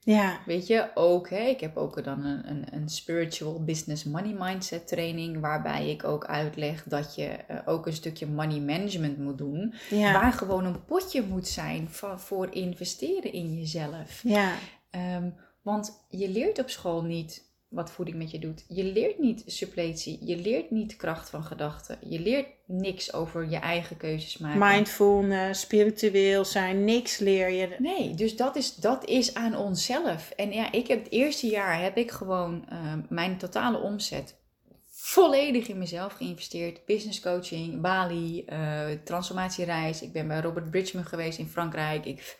Ja, 0.03 0.39
Weet 0.45 0.67
je, 0.67 0.89
ook, 0.95 1.29
hè, 1.29 1.39
ik 1.39 1.59
heb 1.59 1.77
ook 1.77 2.03
dan 2.03 2.25
een, 2.25 2.49
een, 2.49 2.65
een 2.71 2.89
spiritual 2.89 3.63
business 3.63 4.03
money 4.03 4.35
mindset 4.39 4.87
training. 4.87 5.39
Waarbij 5.39 5.89
ik 5.89 6.03
ook 6.03 6.25
uitleg 6.25 6.83
dat 6.83 7.15
je 7.15 7.25
eh, 7.27 7.57
ook 7.65 7.85
een 7.87 7.93
stukje 7.93 8.27
money 8.27 8.59
management 8.59 9.17
moet 9.17 9.37
doen. 9.37 9.73
ja, 9.89 10.13
Waar 10.13 10.33
gewoon 10.33 10.65
een 10.65 10.85
potje 10.85 11.23
moet 11.23 11.47
zijn 11.47 11.89
van, 11.89 12.19
voor 12.19 12.53
investeren 12.53 13.33
in 13.33 13.53
jezelf. 13.59 14.19
ja, 14.23 14.53
Ehm, 14.89 15.29
Want 15.61 16.05
je 16.09 16.29
leert 16.29 16.59
op 16.59 16.69
school 16.69 17.03
niet 17.03 17.50
wat 17.71 17.91
voeding 17.91 18.17
met 18.17 18.31
je 18.31 18.39
doet. 18.39 18.65
Je 18.67 18.83
leert 18.83 19.19
niet 19.19 19.43
suppletie. 19.45 20.17
Je 20.25 20.37
leert 20.37 20.71
niet 20.71 20.95
kracht 20.95 21.29
van 21.29 21.43
gedachten. 21.43 21.97
Je 22.05 22.19
leert 22.19 22.47
niks 22.65 23.13
over 23.13 23.49
je 23.49 23.57
eigen 23.57 23.97
keuzes 23.97 24.37
maken. 24.37 24.59
Mindfulness, 24.59 25.61
spiritueel 25.61 26.45
zijn, 26.45 26.85
niks 26.85 27.17
leer 27.17 27.49
je. 27.49 27.75
Nee, 27.77 28.15
dus 28.15 28.35
dat 28.35 28.55
is, 28.55 28.75
dat 28.75 29.05
is 29.05 29.33
aan 29.33 29.55
onszelf. 29.55 30.29
En 30.29 30.51
ja, 30.51 30.71
ik 30.71 30.87
heb 30.87 31.03
het 31.03 31.11
eerste 31.11 31.47
jaar 31.47 31.81
heb 31.81 31.97
ik 31.97 32.11
gewoon 32.11 32.65
uh, 32.71 32.93
mijn 33.09 33.37
totale 33.37 33.77
omzet 33.77 34.39
volledig 34.89 35.67
in 35.67 35.77
mezelf 35.77 36.13
geïnvesteerd. 36.13 36.85
Business 36.85 37.19
coaching, 37.19 37.81
Bali, 37.81 38.45
uh, 38.49 38.85
transformatiereis. 39.03 40.01
Ik 40.01 40.13
ben 40.13 40.27
bij 40.27 40.41
Robert 40.41 40.71
Bridgman 40.71 41.05
geweest 41.05 41.39
in 41.39 41.47
Frankrijk. 41.47 42.05
Ik, 42.05 42.37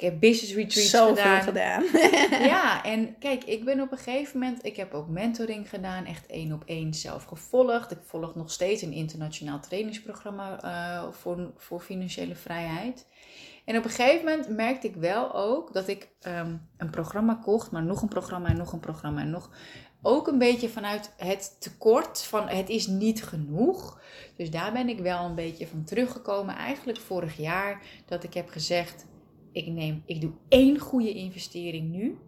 ik 0.00 0.06
heb 0.06 0.20
business 0.20 0.54
retreats 0.54 0.90
Zoveel 0.90 1.16
gedaan. 1.16 1.42
gedaan. 1.42 1.84
ja, 2.52 2.82
en 2.94 3.18
kijk, 3.18 3.44
ik 3.44 3.64
ben 3.64 3.80
op 3.80 3.92
een 3.92 3.98
gegeven 3.98 4.38
moment, 4.38 4.64
ik 4.64 4.76
heb 4.76 4.94
ook 4.94 5.08
mentoring 5.08 5.68
gedaan, 5.68 6.04
echt 6.04 6.26
één 6.26 6.52
op 6.52 6.62
één 6.66 6.94
zelf 6.94 7.24
gevolgd. 7.24 7.90
Ik 7.90 7.98
volg 8.04 8.34
nog 8.34 8.50
steeds 8.50 8.82
een 8.82 8.92
internationaal 8.92 9.60
trainingsprogramma 9.60 10.64
uh, 10.64 11.12
voor, 11.12 11.52
voor 11.56 11.80
financiële 11.80 12.34
vrijheid. 12.34 13.06
En 13.64 13.76
op 13.76 13.84
een 13.84 13.90
gegeven 13.90 14.24
moment 14.24 14.48
merkte 14.48 14.86
ik 14.86 14.96
wel 14.96 15.34
ook 15.34 15.72
dat 15.72 15.88
ik 15.88 16.08
um, 16.26 16.68
een 16.76 16.90
programma 16.90 17.34
kocht, 17.34 17.70
maar 17.70 17.82
nog 17.82 18.02
een 18.02 18.08
programma 18.08 18.48
en 18.48 18.56
nog 18.56 18.72
een 18.72 18.80
programma 18.80 19.20
en 19.20 19.30
nog. 19.30 19.50
Ook 20.02 20.26
een 20.26 20.38
beetje 20.38 20.68
vanuit 20.68 21.12
het 21.16 21.56
tekort 21.58 22.22
van 22.22 22.48
het 22.48 22.68
is 22.68 22.86
niet 22.86 23.24
genoeg. 23.24 24.00
Dus 24.36 24.50
daar 24.50 24.72
ben 24.72 24.88
ik 24.88 24.98
wel 24.98 25.24
een 25.24 25.34
beetje 25.34 25.66
van 25.66 25.84
teruggekomen. 25.84 26.56
Eigenlijk 26.56 26.98
vorig 26.98 27.36
jaar 27.36 27.82
dat 28.06 28.24
ik 28.24 28.34
heb 28.34 28.48
gezegd, 28.48 29.06
ik, 29.52 29.66
neem, 29.66 30.02
ik 30.06 30.20
doe 30.20 30.30
één 30.48 30.78
goede 30.78 31.12
investering 31.12 31.90
nu. 31.90 32.18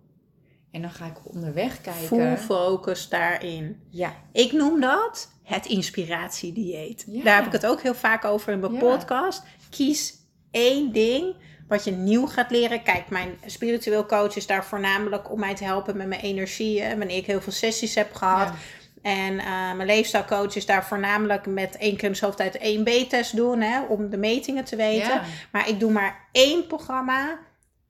En 0.70 0.80
dan 0.82 0.90
ga 0.90 1.06
ik 1.06 1.34
onderweg 1.34 1.80
kijken. 1.80 2.02
Full 2.06 2.36
focus 2.36 3.08
daarin. 3.08 3.80
Ja. 3.90 4.14
Ik 4.32 4.52
noem 4.52 4.80
dat 4.80 5.32
het 5.42 5.66
inspiratiedieet. 5.66 7.04
Ja. 7.08 7.22
Daar 7.22 7.36
heb 7.36 7.46
ik 7.46 7.52
het 7.52 7.66
ook 7.66 7.82
heel 7.82 7.94
vaak 7.94 8.24
over 8.24 8.52
in 8.52 8.60
mijn 8.60 8.72
Ja. 8.72 8.78
podcast. 8.78 9.42
Kies 9.70 10.14
één 10.50 10.92
ding 10.92 11.34
wat 11.68 11.84
je 11.84 11.90
nieuw 11.90 12.26
gaat 12.26 12.50
leren. 12.50 12.82
Kijk, 12.82 13.08
mijn 13.08 13.38
spiritueel 13.46 14.06
coach 14.06 14.36
is 14.36 14.46
daar 14.46 14.64
voornamelijk 14.64 15.30
om 15.32 15.40
mij 15.40 15.54
te 15.54 15.64
helpen 15.64 15.96
met 15.96 16.06
mijn 16.06 16.20
energieën. 16.20 16.98
Wanneer 16.98 17.16
ik 17.16 17.26
heel 17.26 17.40
veel 17.40 17.52
sessies 17.52 17.94
heb 17.94 18.14
gehad. 18.14 18.48
Ja. 18.48 18.54
En 19.02 19.38
eh, 19.38 19.46
mijn 19.46 19.86
leefstijlcoach 19.86 20.54
is 20.54 20.66
daar 20.66 20.84
voornamelijk 20.84 21.46
met 21.46 21.76
één 21.76 21.98
zijn 21.98 22.16
hoofdtijd 22.20 22.56
één 22.56 22.84
B-test 22.84 23.36
doen. 23.36 23.60
Hè, 23.60 23.80
om 23.80 24.10
de 24.10 24.16
metingen 24.16 24.64
te 24.64 24.76
weten. 24.76 25.14
Ja. 25.14 25.22
Maar 25.52 25.68
ik 25.68 25.80
doe 25.80 25.92
maar 25.92 26.28
één 26.32 26.66
programma 26.66 27.38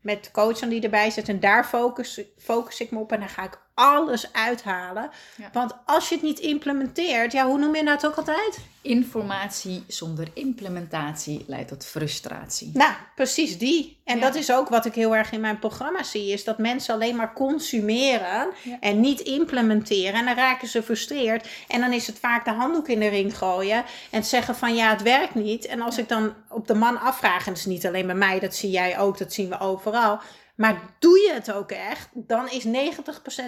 met 0.01 0.25
de 0.25 0.31
coach 0.31 0.59
dan 0.59 0.69
die 0.69 0.83
erbij 0.83 1.11
zit. 1.11 1.29
En 1.29 1.41
daar 1.41 1.65
focus, 1.65 2.21
focus 2.39 2.81
ik 2.81 2.91
me 2.91 2.99
op. 2.99 3.13
En 3.13 3.21
dan 3.21 3.29
ga 3.29 3.45
ik 3.45 3.61
alles 3.75 4.33
uithalen. 4.33 5.11
Ja. 5.37 5.49
Want 5.53 5.73
als 5.87 6.09
je 6.09 6.15
het 6.15 6.25
niet 6.25 6.39
implementeert, 6.39 7.33
ja, 7.33 7.47
hoe 7.47 7.59
noem 7.59 7.77
je 7.77 7.85
dat 7.85 8.07
ook 8.07 8.17
altijd? 8.17 8.59
Informatie 8.83 9.85
zonder 9.89 10.29
implementatie 10.35 11.45
leidt 11.47 11.69
tot 11.69 11.85
frustratie. 11.85 12.71
Nou, 12.75 12.93
precies 13.15 13.59
die. 13.59 14.01
En 14.05 14.19
Ja. 14.19 14.23
dat 14.25 14.35
is 14.35 14.53
ook 14.53 14.69
wat 14.69 14.85
ik 14.85 14.95
heel 14.95 15.17
erg 15.17 15.33
in 15.33 15.41
mijn 15.41 15.59
programma 15.59 16.03
zie. 16.03 16.33
Is 16.33 16.45
dat 16.45 16.59
mensen 16.59 16.95
alleen 16.95 17.17
maar 17.17 17.33
consumeren 17.33 18.49
Ja. 18.63 18.77
en 18.81 19.01
niet 19.01 19.21
implementeren. 19.21 20.15
En 20.15 20.25
dan 20.25 20.35
raken 20.35 20.69
ze 20.69 20.83
frustreerd. 20.83 21.49
En 21.69 21.81
dan 21.81 21.93
is 21.93 22.07
het 22.07 22.19
vaak 22.19 22.45
de 22.45 22.51
handdoek 22.53 22.89
in 22.89 23.01
de 23.01 23.09
ring 23.09 23.39
gooien. 23.39 23.85
En 24.11 24.25
zeggen 24.25 24.57
van 24.57 24.75
ja, 24.75 24.91
het 24.91 25.03
werkt 25.03 25.35
niet. 25.35 25.67
En 25.67 25.81
als 25.81 25.99
ik 25.99 26.09
dan 26.09 26.35
op 26.49 26.67
de 26.67 26.75
man 26.75 27.01
afvraag, 27.01 27.47
en 27.47 27.53
dat 27.53 27.57
is 27.57 27.67
niet 27.67 27.87
alleen 27.87 28.07
bij 28.07 28.15
mij, 28.15 28.39
dat 28.39 28.55
zie 28.55 28.71
jij 28.71 28.99
ook, 28.99 29.19
dat 29.19 29.33
zien 29.33 29.49
we 29.49 29.59
overal. 29.61 30.21
Maar 30.55 30.81
doe 30.99 31.19
je 31.19 31.33
het 31.33 31.53
ook 31.53 31.71
echt? 31.71 32.09
Dan 32.13 32.51
is 32.51 32.67
90% 32.67 32.69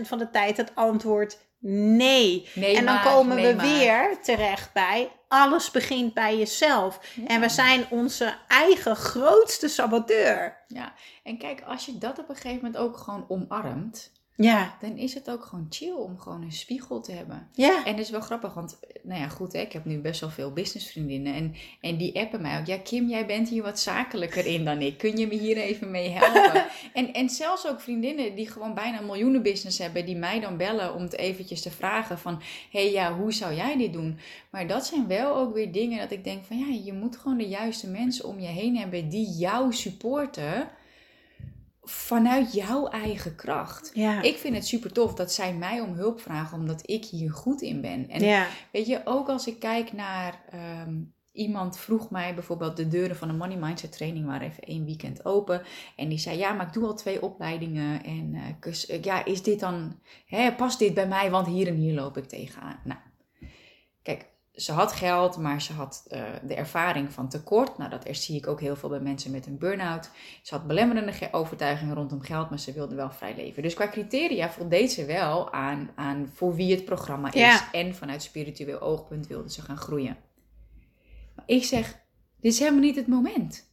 van 0.02 0.18
de 0.18 0.30
tijd 0.30 0.56
het 0.56 0.74
antwoord 0.74 1.38
nee. 1.58 2.48
Nee, 2.54 2.76
en 2.76 2.84
dan 2.84 2.94
maar, 2.94 3.04
komen 3.04 3.36
nee, 3.36 3.46
we 3.46 3.54
maar. 3.54 3.66
weer 3.66 4.18
terecht 4.22 4.72
bij 4.72 5.10
alles 5.34 5.70
begint 5.70 6.14
bij 6.14 6.38
jezelf. 6.38 7.00
En 7.26 7.40
we 7.40 7.48
zijn 7.48 7.86
onze 7.90 8.34
eigen 8.48 8.96
grootste 8.96 9.68
saboteur. 9.68 10.64
Ja, 10.68 10.92
en 11.22 11.38
kijk, 11.38 11.62
als 11.66 11.86
je 11.86 11.98
dat 11.98 12.18
op 12.18 12.28
een 12.28 12.34
gegeven 12.34 12.56
moment 12.56 12.76
ook 12.76 12.96
gewoon 12.96 13.24
omarmt, 13.28 14.12
Ja, 14.36 14.76
dan 14.80 14.96
is 14.96 15.14
het 15.14 15.30
ook 15.30 15.44
gewoon 15.44 15.66
chill 15.70 15.92
om 15.92 16.18
gewoon 16.18 16.42
een 16.42 16.52
spiegel 16.52 17.00
te 17.00 17.12
hebben. 17.12 17.48
ja. 17.52 17.84
En 17.84 17.92
dat 17.92 18.04
is 18.04 18.10
wel 18.10 18.20
grappig, 18.20 18.54
want 18.54 18.78
nou 19.02 19.20
ja, 19.20 19.28
goed, 19.28 19.52
hè, 19.52 19.60
ik 19.60 19.72
heb 19.72 19.84
nu 19.84 19.98
best 19.98 20.20
wel 20.20 20.30
veel 20.30 20.52
businessvriendinnen 20.52 21.34
en, 21.34 21.54
en 21.80 21.96
die 21.96 22.20
appen 22.20 22.42
mij 22.42 22.58
ook. 22.58 22.66
Ja, 22.66 22.78
Kim, 22.78 23.08
jij 23.08 23.26
bent 23.26 23.48
hier 23.48 23.62
wat 23.62 23.80
zakelijker 23.80 24.46
in 24.46 24.64
dan 24.64 24.80
ik. 24.80 24.98
Kun 24.98 25.16
je 25.16 25.26
me 25.26 25.34
hier 25.34 25.56
even 25.56 25.90
mee 25.90 26.08
helpen? 26.08 26.66
en, 26.92 27.12
en 27.12 27.30
zelfs 27.30 27.66
ook 27.66 27.80
vriendinnen 27.80 28.34
die 28.34 28.48
gewoon 28.48 28.74
bijna 28.74 28.98
een 28.98 29.06
miljoenen 29.06 29.42
business 29.42 29.78
hebben, 29.78 30.06
die 30.06 30.16
mij 30.16 30.40
dan 30.40 30.56
bellen 30.56 30.94
om 30.94 31.02
het 31.02 31.16
eventjes 31.16 31.62
te 31.62 31.70
vragen 31.70 32.18
van, 32.18 32.42
hé 32.70 32.82
hey, 32.82 32.92
ja, 32.92 33.16
hoe 33.16 33.32
zou 33.32 33.54
jij 33.54 33.76
dit 33.76 33.92
doen? 33.92 34.18
Maar 34.50 34.66
dat 34.66 34.86
zijn 34.86 35.06
wel 35.06 35.36
ook 35.36 35.54
weer 35.54 35.72
dingen 35.72 35.98
dat 35.98 36.10
ik 36.10 36.24
denk 36.24 36.44
van, 36.44 36.58
ja, 36.58 36.80
je 36.84 36.92
moet 36.92 37.16
gewoon 37.16 37.38
de 37.38 37.48
juiste 37.48 37.88
mensen 37.88 38.28
om 38.28 38.40
je 38.40 38.46
heen 38.46 38.76
hebben 38.76 39.08
die 39.08 39.28
jou 39.28 39.72
supporten 39.72 40.68
vanuit 41.84 42.52
jouw 42.52 42.88
eigen 42.88 43.34
kracht. 43.34 43.90
Ja. 43.94 44.22
Ik 44.22 44.36
vind 44.36 44.54
het 44.54 44.66
super 44.66 44.92
tof 44.92 45.14
dat 45.14 45.32
zij 45.32 45.54
mij 45.54 45.80
om 45.80 45.94
hulp 45.94 46.20
vragen 46.20 46.58
omdat 46.58 46.90
ik 46.90 47.04
hier 47.04 47.32
goed 47.32 47.60
in 47.62 47.80
ben. 47.80 48.08
En 48.08 48.22
ja. 48.24 48.46
weet 48.72 48.86
je, 48.86 49.00
ook 49.04 49.28
als 49.28 49.46
ik 49.46 49.58
kijk 49.58 49.92
naar 49.92 50.42
ehm, 50.50 50.94
iemand 51.32 51.78
vroeg 51.78 52.10
mij 52.10 52.34
bijvoorbeeld 52.34 52.76
de 52.76 52.88
deuren 52.88 53.16
van 53.16 53.28
een 53.28 53.36
Money 53.36 53.56
Mindset 53.56 53.92
training 53.92 54.26
waren 54.26 54.48
even 54.48 54.62
één 54.62 54.84
weekend 54.84 55.24
open. 55.24 55.62
En 55.96 56.08
die 56.08 56.18
zei, 56.18 56.38
ja, 56.38 56.52
maar 56.52 56.66
ik 56.66 56.72
doe 56.72 56.86
al 56.86 56.94
twee 56.94 57.22
opleidingen. 57.22 58.04
En 58.04 58.34
eh, 58.34 58.42
kus- 58.60 58.86
eh, 58.86 59.02
ja, 59.02 59.24
is 59.24 59.42
dit 59.42 59.60
dan, 59.60 59.98
hè, 60.26 60.52
past 60.52 60.78
dit 60.78 60.94
bij 60.94 61.08
mij? 61.08 61.30
Want 61.30 61.46
hier 61.46 61.66
en 61.66 61.74
hier 61.76 61.94
loop 61.94 62.16
ik 62.16 62.24
tegenaan. 62.24 62.80
Nou, 62.84 63.00
kijk, 64.02 64.26
ze 64.54 64.72
had 64.72 64.92
geld, 64.92 65.36
maar 65.38 65.62
ze 65.62 65.72
had 65.72 66.04
eh, 66.08 66.22
de 66.42 66.54
ervaring 66.54 67.12
van 67.12 67.28
tekort. 67.28 67.78
Nou, 67.78 67.90
dat 67.90 68.06
zie 68.10 68.36
ik 68.36 68.46
ook 68.46 68.60
heel 68.60 68.76
veel 68.76 68.88
bij 68.88 69.00
mensen 69.00 69.30
met 69.30 69.46
een 69.46 69.58
burn-out. 69.58 70.10
Ze 70.42 70.54
had 70.54 70.66
belemmerende 70.66 71.12
ge- 71.12 71.28
overtuigingen 71.32 71.94
rondom 71.94 72.20
geld, 72.20 72.48
maar 72.50 72.58
ze 72.58 72.72
wilde 72.72 72.94
wel 72.94 73.10
vrij 73.10 73.34
leven. 73.36 73.62
Dus 73.62 73.74
qua 73.74 73.88
criteria 73.88 74.50
voldeed 74.50 74.92
ze 74.92 75.04
wel 75.04 75.52
aan, 75.52 75.90
aan 75.94 76.30
voor 76.34 76.54
wie 76.54 76.74
het 76.74 76.84
programma 76.84 77.28
is. 77.28 77.40
Ja. 77.40 77.72
En 77.72 77.94
vanuit 77.94 78.22
spiritueel 78.22 78.80
oogpunt 78.80 79.26
wilde 79.26 79.50
ze 79.50 79.62
gaan 79.62 79.76
groeien. 79.76 80.16
Maar 81.36 81.44
ik 81.46 81.64
zeg, 81.64 81.86
dit 82.40 82.52
is 82.52 82.58
helemaal 82.58 82.80
niet 82.80 82.96
het 82.96 83.06
moment. 83.06 83.72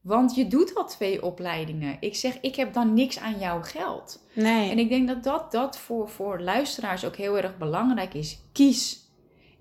Want 0.00 0.34
je 0.34 0.46
doet 0.46 0.74
al 0.74 0.86
twee 0.86 1.22
opleidingen. 1.22 1.96
Ik 2.00 2.14
zeg, 2.16 2.40
ik 2.40 2.56
heb 2.56 2.72
dan 2.72 2.94
niks 2.94 3.18
aan 3.18 3.38
jouw 3.38 3.62
geld. 3.62 4.24
Nee. 4.34 4.70
En 4.70 4.78
ik 4.78 4.88
denk 4.88 5.08
dat 5.08 5.22
dat, 5.24 5.52
dat 5.52 5.78
voor, 5.78 6.08
voor 6.08 6.40
luisteraars 6.40 7.04
ook 7.04 7.16
heel 7.16 7.36
erg 7.36 7.58
belangrijk 7.58 8.14
is. 8.14 8.38
Kies. 8.52 9.00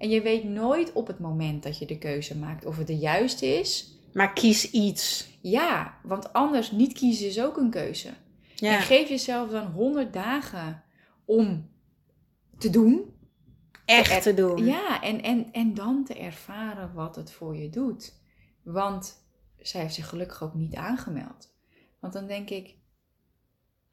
En 0.02 0.10
je 0.10 0.22
weet 0.22 0.44
nooit 0.44 0.94
op 0.94 1.08
het 1.08 1.20
moment 1.20 1.64
dat 1.64 1.78
je 1.78 1.86
de 1.86 1.98
keuze 1.98 2.38
maakt 2.38 2.66
of 2.66 2.78
het 2.78 2.88
de 2.88 2.98
juiste 2.98 3.46
is. 3.46 3.98
Maar 4.14 4.34
kies 4.34 4.72
iets. 4.72 5.30
Ja, 5.42 5.98
want 6.04 6.34
anders 6.34 6.72
niet 6.72 6.94
kiezen 6.94 7.28
is 7.28 7.42
ook 7.42 7.58
een 7.58 7.70
keuze. 7.70 8.10
Ja. 8.56 8.76
En 8.76 8.82
geef 8.82 9.10
jezelf 9.10 9.50
dan 9.50 9.66
100 9.66 10.14
dagen 10.14 10.84
om 11.26 11.70
te 12.58 12.70
doen. 12.70 13.14
Echt 13.86 14.24
te 14.24 14.34
doen. 14.34 14.66
Ja, 14.66 15.02
en, 15.02 15.22
en, 15.22 15.48
en 15.52 15.74
dan 15.74 16.06
te 16.06 16.14
ervaren 16.14 16.94
wat 16.94 17.16
het 17.16 17.32
voor 17.32 17.56
je 17.56 17.70
doet. 17.70 18.14
Want 18.64 19.26
zij 19.58 19.82
heeft 19.82 19.94
zich 19.94 20.10
gelukkig 20.10 20.44
ook 20.44 20.54
niet 20.54 20.76
aangemeld. 20.76 21.54
Want 22.00 22.14
dan 22.14 22.28
denk 22.28 22.50
ik, 22.50 22.76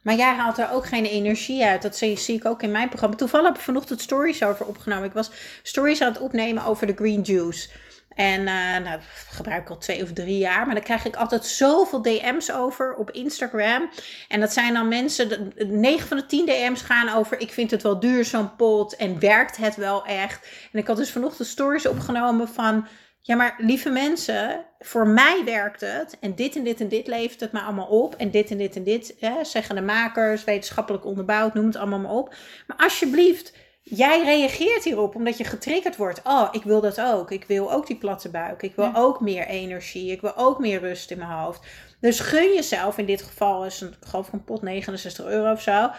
Maar 0.09 0.17
jij 0.17 0.35
haalt 0.35 0.59
er 0.59 0.71
ook 0.73 0.87
geen 0.87 1.05
energie 1.05 1.65
uit. 1.65 1.83
Dat 1.83 1.97
zie, 1.97 2.19
zie 2.19 2.37
ik 2.37 2.45
ook 2.45 2.63
in 2.63 2.71
mijn 2.71 2.89
programma. 2.89 3.17
Toevallig 3.17 3.47
heb 3.47 3.57
ik 3.57 3.63
vanochtend 3.63 4.01
stories 4.01 4.43
over 4.43 4.67
opgenomen. 4.67 5.05
Ik 5.05 5.13
was 5.13 5.31
stories 5.63 6.01
aan 6.01 6.13
het 6.13 6.21
opnemen 6.21 6.65
over 6.65 6.87
de 6.87 6.95
green 6.95 7.21
juice. 7.21 7.69
En 8.15 8.39
eh, 8.39 8.55
nou, 8.55 8.85
dat 8.85 9.01
gebruik 9.31 9.63
ik 9.63 9.71
al 9.71 9.79
twee 9.79 10.03
of 10.03 10.13
drie 10.13 10.39
jaar. 10.39 10.67
Maar 10.67 10.75
dan 10.75 10.85
krijg 10.85 11.05
ik 11.05 11.17
altijd 11.17 11.45
zoveel 11.45 12.03
DM's 12.03 12.51
over 12.51 12.95
op 12.95 13.11
Instagram. 13.11 13.91
En 14.29 14.41
dat 14.41 14.53
zijn 14.53 14.75
dan 14.75 14.89
mensen, 14.89 15.29
de- 15.29 15.65
9 15.65 16.09
van 16.09 16.17
de 16.17 16.27
10 16.27 16.47
DM's 16.47 16.83
gaan 16.83 17.09
over... 17.09 17.41
ik 17.41 17.53
vind 17.53 17.71
het 17.71 17.83
wel 17.83 18.01
duur 18.01 18.25
zo'n 18.25 18.57
pot 18.57 18.97
en 18.97 19.21
werkt 19.21 19.57
het 19.57 19.77
wel 19.77 20.05
echt? 20.07 20.47
En 20.73 20.79
ik 20.79 20.87
had 20.87 20.97
dus 20.97 21.13
vanochtend 21.13 21.49
stories 21.49 21.87
opgenomen 21.87 22.49
van... 22.49 22.87
Ja, 23.29 23.37
maar 23.37 23.55
lieve 23.59 23.91
mensen, 23.91 24.65
voor 24.79 25.07
mij 25.07 25.43
werkt 25.45 25.81
het. 25.81 26.17
En 26.21 26.35
dit 26.35 26.57
en 26.57 26.65
dit 26.65 26.81
en 26.81 26.89
dit 26.89 27.07
levert 27.07 27.41
het 27.41 27.53
me 27.53 27.61
allemaal 27.61 27.87
op. 27.87 28.15
En 28.15 28.31
dit 28.31 28.51
en 28.51 28.59
dit 28.59 28.77
en 28.77 28.85
dit, 28.85 29.17
hè, 29.21 29.45
zeggen 29.45 29.75
de 29.75 29.81
makers, 29.81 30.45
wetenschappelijk 30.45 31.05
onderbouwd, 31.05 31.55
noem 31.55 31.67
het 31.67 31.77
allemaal 31.77 31.99
maar 31.99 32.11
op. 32.11 32.35
Maar 32.67 32.77
alsjeblieft, 32.77 33.53
jij 33.83 34.23
reageert 34.25 34.85
hierop 34.85 35.15
omdat 35.15 35.39
je 35.39 35.45
getriggerd 35.45 35.97
wordt. 35.97 36.21
Oh, 36.25 36.49
ik 36.51 36.63
wil 36.63 36.81
dat 36.81 37.01
ook. 37.01 37.31
Ik 37.31 37.45
wil 37.45 37.73
ook 37.73 37.87
die 37.87 37.99
platte 37.99 38.31
buik. 38.31 38.63
Ik 38.63 38.75
wil 38.77 38.85
Ja. 38.85 38.93
ook 38.95 39.21
meer 39.21 39.47
energie. 39.47 40.11
Ik 40.11 40.21
wil 40.21 40.37
ook 40.37 40.59
meer 40.59 40.81
rust 40.81 41.11
in 41.11 41.19
mijn 41.19 41.31
hoofd. 41.31 41.67
Dus 42.01 42.21
gun 42.21 42.55
jezelf, 42.55 42.99
in 42.99 43.07
dit 43.07 43.23
geval 43.23 43.65
is 43.65 43.81
een, 43.81 43.95
geloof 44.01 44.27
ik 44.27 44.33
een 44.33 44.45
pot 44.45 44.63
69 44.63 45.27
euro 45.27 45.53
of 45.53 45.63
zo. 45.63 45.91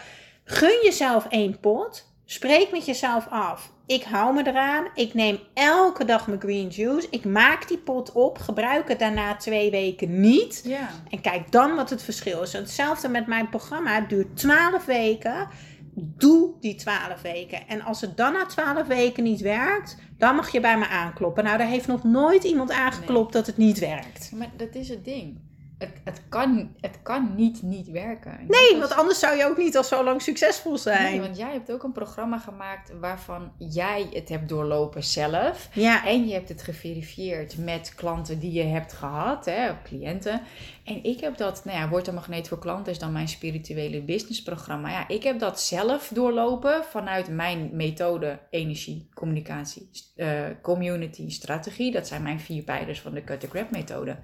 Gun 0.44 0.78
jezelf 0.82 1.26
één 1.28 1.60
pot. 1.60 2.09
Spreek 2.30 2.70
met 2.70 2.86
jezelf 2.86 3.26
af. 3.28 3.72
Ik 3.86 4.02
hou 4.02 4.34
me 4.34 4.46
eraan. 4.46 4.86
Ik 4.94 5.14
neem 5.14 5.38
elke 5.54 6.04
dag 6.04 6.26
mijn 6.26 6.40
green 6.40 6.68
juice. 6.68 7.06
Ik 7.10 7.24
maak 7.24 7.68
die 7.68 7.78
pot 7.78 8.12
op. 8.12 8.38
Gebruik 8.38 8.88
het 8.88 8.98
daarna 8.98 9.36
twee 9.36 9.70
weken 9.70 10.20
niet. 10.20 10.62
Ja. 10.64 10.88
En 11.08 11.20
kijk 11.20 11.52
dan 11.52 11.74
wat 11.74 11.90
het 11.90 12.02
verschil 12.02 12.42
is. 12.42 12.52
Hetzelfde 12.52 13.08
met 13.08 13.26
mijn 13.26 13.48
programma. 13.48 13.94
Het 13.94 14.08
duurt 14.08 14.36
12 14.36 14.84
weken. 14.84 15.48
Doe 15.94 16.52
die 16.60 16.74
12 16.74 17.22
weken. 17.22 17.68
En 17.68 17.82
als 17.82 18.00
het 18.00 18.16
dan 18.16 18.32
na 18.32 18.46
12 18.46 18.86
weken 18.86 19.22
niet 19.22 19.40
werkt, 19.40 19.96
dan 20.18 20.34
mag 20.34 20.52
je 20.52 20.60
bij 20.60 20.78
me 20.78 20.88
aankloppen. 20.88 21.44
Nou, 21.44 21.58
daar 21.58 21.66
heeft 21.66 21.86
nog 21.86 22.04
nooit 22.04 22.44
iemand 22.44 22.70
aangeklopt 22.70 23.32
dat 23.32 23.46
het 23.46 23.56
niet 23.56 23.78
werkt. 23.78 24.32
Maar 24.34 24.50
dat 24.56 24.74
is 24.74 24.88
het 24.88 25.04
ding. 25.04 25.38
Het, 25.80 26.00
het, 26.04 26.20
kan, 26.28 26.74
het 26.80 26.98
kan 27.02 27.34
niet 27.36 27.62
niet 27.62 27.90
werken. 27.90 28.38
En 28.38 28.46
Nee, 28.48 28.80
want 28.80 28.92
anders 28.92 29.18
zou 29.18 29.36
je 29.36 29.44
ook 29.44 29.56
niet 29.56 29.76
al 29.76 29.84
zo 29.84 30.04
lang 30.04 30.22
succesvol 30.22 30.78
zijn. 30.78 31.02
Nee, 31.02 31.20
want 31.20 31.36
jij 31.36 31.52
hebt 31.52 31.72
ook 31.72 31.82
een 31.82 31.92
programma 31.92 32.38
gemaakt 32.38 32.92
waarvan 33.00 33.52
jij 33.58 34.06
het 34.12 34.28
hebt 34.28 34.48
doorlopen 34.48 35.04
zelf. 35.04 35.68
Ja, 35.72 36.06
En 36.06 36.26
je 36.26 36.32
hebt 36.32 36.48
het 36.48 36.62
geverifieerd 36.62 37.58
met 37.58 37.94
klanten 37.94 38.38
die 38.38 38.52
je 38.52 38.62
hebt 38.62 38.92
gehad, 38.92 39.44
hè, 39.44 39.70
cliënten. 39.84 40.42
En 40.84 41.04
ik 41.04 41.20
heb 41.20 41.36
dat, 41.36 41.64
nou 41.64 41.78
ja, 41.78 41.88
Word 41.88 42.06
een 42.06 42.14
Magneet 42.14 42.48
voor 42.48 42.58
Klanten 42.58 42.92
is 42.92 42.98
dan 42.98 43.12
mijn 43.12 43.28
spirituele 43.28 44.02
businessprogramma. 44.02 44.90
Ja, 44.90 45.08
ik 45.08 45.22
heb 45.22 45.38
dat 45.38 45.60
zelf 45.60 46.10
doorlopen 46.14 46.84
vanuit 46.84 47.28
mijn 47.28 47.70
methode 47.72 48.38
energie, 48.50 49.08
communicatie, 49.14 49.88
eh, 50.16 50.42
community, 50.62 51.30
strategie. 51.30 51.92
Dat 51.92 52.06
zijn 52.06 52.22
mijn 52.22 52.40
vier 52.40 52.62
pijlers 52.62 53.00
van 53.00 53.14
de 53.14 53.24
Cut 53.24 53.40
the 53.40 53.48
Crap 53.48 53.70
methode. 53.70 54.16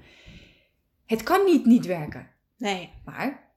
Het 1.06 1.22
kan 1.22 1.44
niet 1.44 1.66
niet 1.66 1.86
werken, 1.86 2.26
nee. 2.58 2.90
maar 3.04 3.50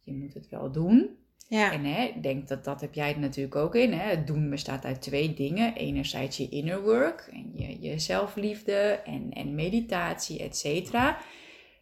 je 0.00 0.12
moet 0.14 0.34
het 0.34 0.48
wel 0.48 0.72
doen. 0.72 1.16
Ja, 1.48 1.72
En 1.72 1.84
hè, 1.84 2.02
ik 2.04 2.22
denk 2.22 2.48
dat 2.48 2.64
dat 2.64 2.80
heb 2.80 2.94
jij 2.94 3.12
er 3.12 3.18
natuurlijk 3.18 3.56
ook 3.56 3.74
in. 3.74 3.92
Hè? 3.92 4.10
Het 4.10 4.26
doen 4.26 4.50
bestaat 4.50 4.84
uit 4.84 5.02
twee 5.02 5.34
dingen. 5.34 5.74
Enerzijds 5.74 6.36
je 6.36 6.48
inner 6.48 6.82
work 6.82 7.28
en 7.32 7.50
je, 7.54 7.80
je 7.80 7.98
zelfliefde 7.98 9.00
en, 9.04 9.30
en 9.32 9.54
meditatie, 9.54 10.38
et 10.42 10.56
cetera. 10.56 11.18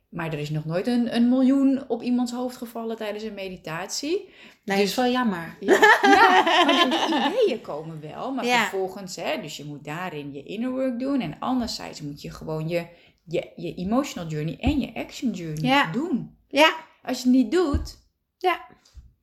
Maar 0.09 0.33
er 0.33 0.39
is 0.39 0.51
nog 0.51 0.65
nooit 0.65 0.87
een, 0.87 1.15
een 1.17 1.29
miljoen 1.29 1.89
op 1.89 2.03
iemands 2.03 2.33
hoofd 2.33 2.57
gevallen 2.57 2.97
tijdens 2.97 3.25
een 3.25 3.35
meditatie. 3.35 4.29
nee, 4.65 4.77
dus- 4.79 4.89
is 4.91 4.95
wel 4.97 5.11
jammer. 5.11 5.57
Ja, 5.61 5.73
ja 6.03 6.43
maar 6.65 6.67
de, 6.67 6.89
de 6.91 7.43
ideeën 7.43 7.61
komen 7.61 8.01
wel. 8.01 8.33
Maar 8.33 8.45
Ja. 8.47 8.61
vervolgens, 8.61 9.17
hè, 9.17 9.41
dus 9.41 9.57
je 9.57 9.65
moet 9.65 9.85
daarin 9.85 10.33
je 10.33 10.43
inner 10.43 10.71
work 10.71 10.99
doen. 10.99 11.21
En 11.21 11.37
anderzijds 11.39 12.01
moet 12.01 12.23
je 12.23 12.31
gewoon 12.31 12.69
je, 12.69 12.87
je, 13.25 13.53
je 13.57 13.75
emotional 13.75 14.29
journey 14.29 14.59
en 14.61 14.81
je 14.81 14.95
action 14.95 15.31
journey 15.33 15.63
Ja. 15.71 15.93
doen. 15.93 16.37
Ja, 16.49 16.77
Als 17.03 17.19
je 17.19 17.25
het 17.25 17.33
niet 17.37 17.51
doet, 17.53 17.99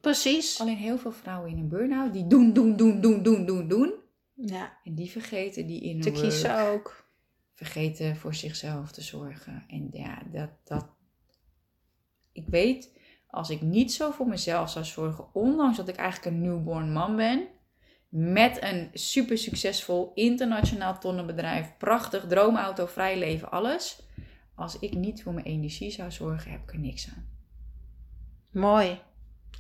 precies. 0.02 0.60
Alleen 0.62 0.78
heel 0.78 0.98
veel 0.98 1.12
vrouwen 1.12 1.52
in 1.52 1.58
een 1.58 1.68
burn-out 1.70 2.14
die 2.14 2.28
doen, 2.28 2.54
doen, 2.54 2.76
doen, 2.76 3.02
doen, 3.02 3.24
doen, 3.24 3.46
doen, 3.46 3.68
doen. 3.68 3.94
Ja, 4.36 4.78
En 4.84 4.96
die 4.96 5.10
vergeten 5.12 5.68
die 5.68 5.82
in 5.82 6.02
te 6.02 6.12
kiezen 6.12 6.60
ook. 6.68 7.08
Vergeten 7.54 8.16
voor 8.16 8.34
zichzelf 8.36 8.92
te 8.92 9.02
zorgen. 9.02 9.64
En 9.68 9.88
ja, 9.92 10.22
dat, 10.32 10.50
dat. 10.64 10.88
Ik 12.32 12.48
weet, 12.48 12.98
als 13.28 13.50
ik 13.50 13.62
niet 13.62 13.94
zo 13.94 14.12
voor 14.12 14.28
mezelf 14.28 14.70
zou 14.70 14.86
zorgen, 14.86 15.34
ondanks 15.34 15.78
dat 15.78 15.88
ik 15.88 15.96
eigenlijk 15.96 16.36
een 16.36 16.42
newborn 16.42 16.94
man 16.94 17.16
ben, 17.16 17.48
met 18.10 18.64
een 18.64 18.90
super 18.94 19.38
succesvol 19.38 20.12
internationaal 20.16 21.00
tonnenbedrijf, 21.00 21.68
prachtig 21.78 22.26
droomauto, 22.28 22.86
vrij 22.86 23.18
leven, 23.18 23.52
alles. 23.52 24.02
Als 24.56 24.80
ik 24.80 24.94
niet 24.94 25.24
voor 25.24 25.34
mijn 25.34 25.46
energie 25.46 25.92
zou 25.92 26.12
zorgen, 26.12 26.52
heb 26.52 26.62
ik 26.62 26.74
er 26.74 26.80
niks 26.80 27.08
aan. 27.16 27.28
Mooi. 28.52 29.00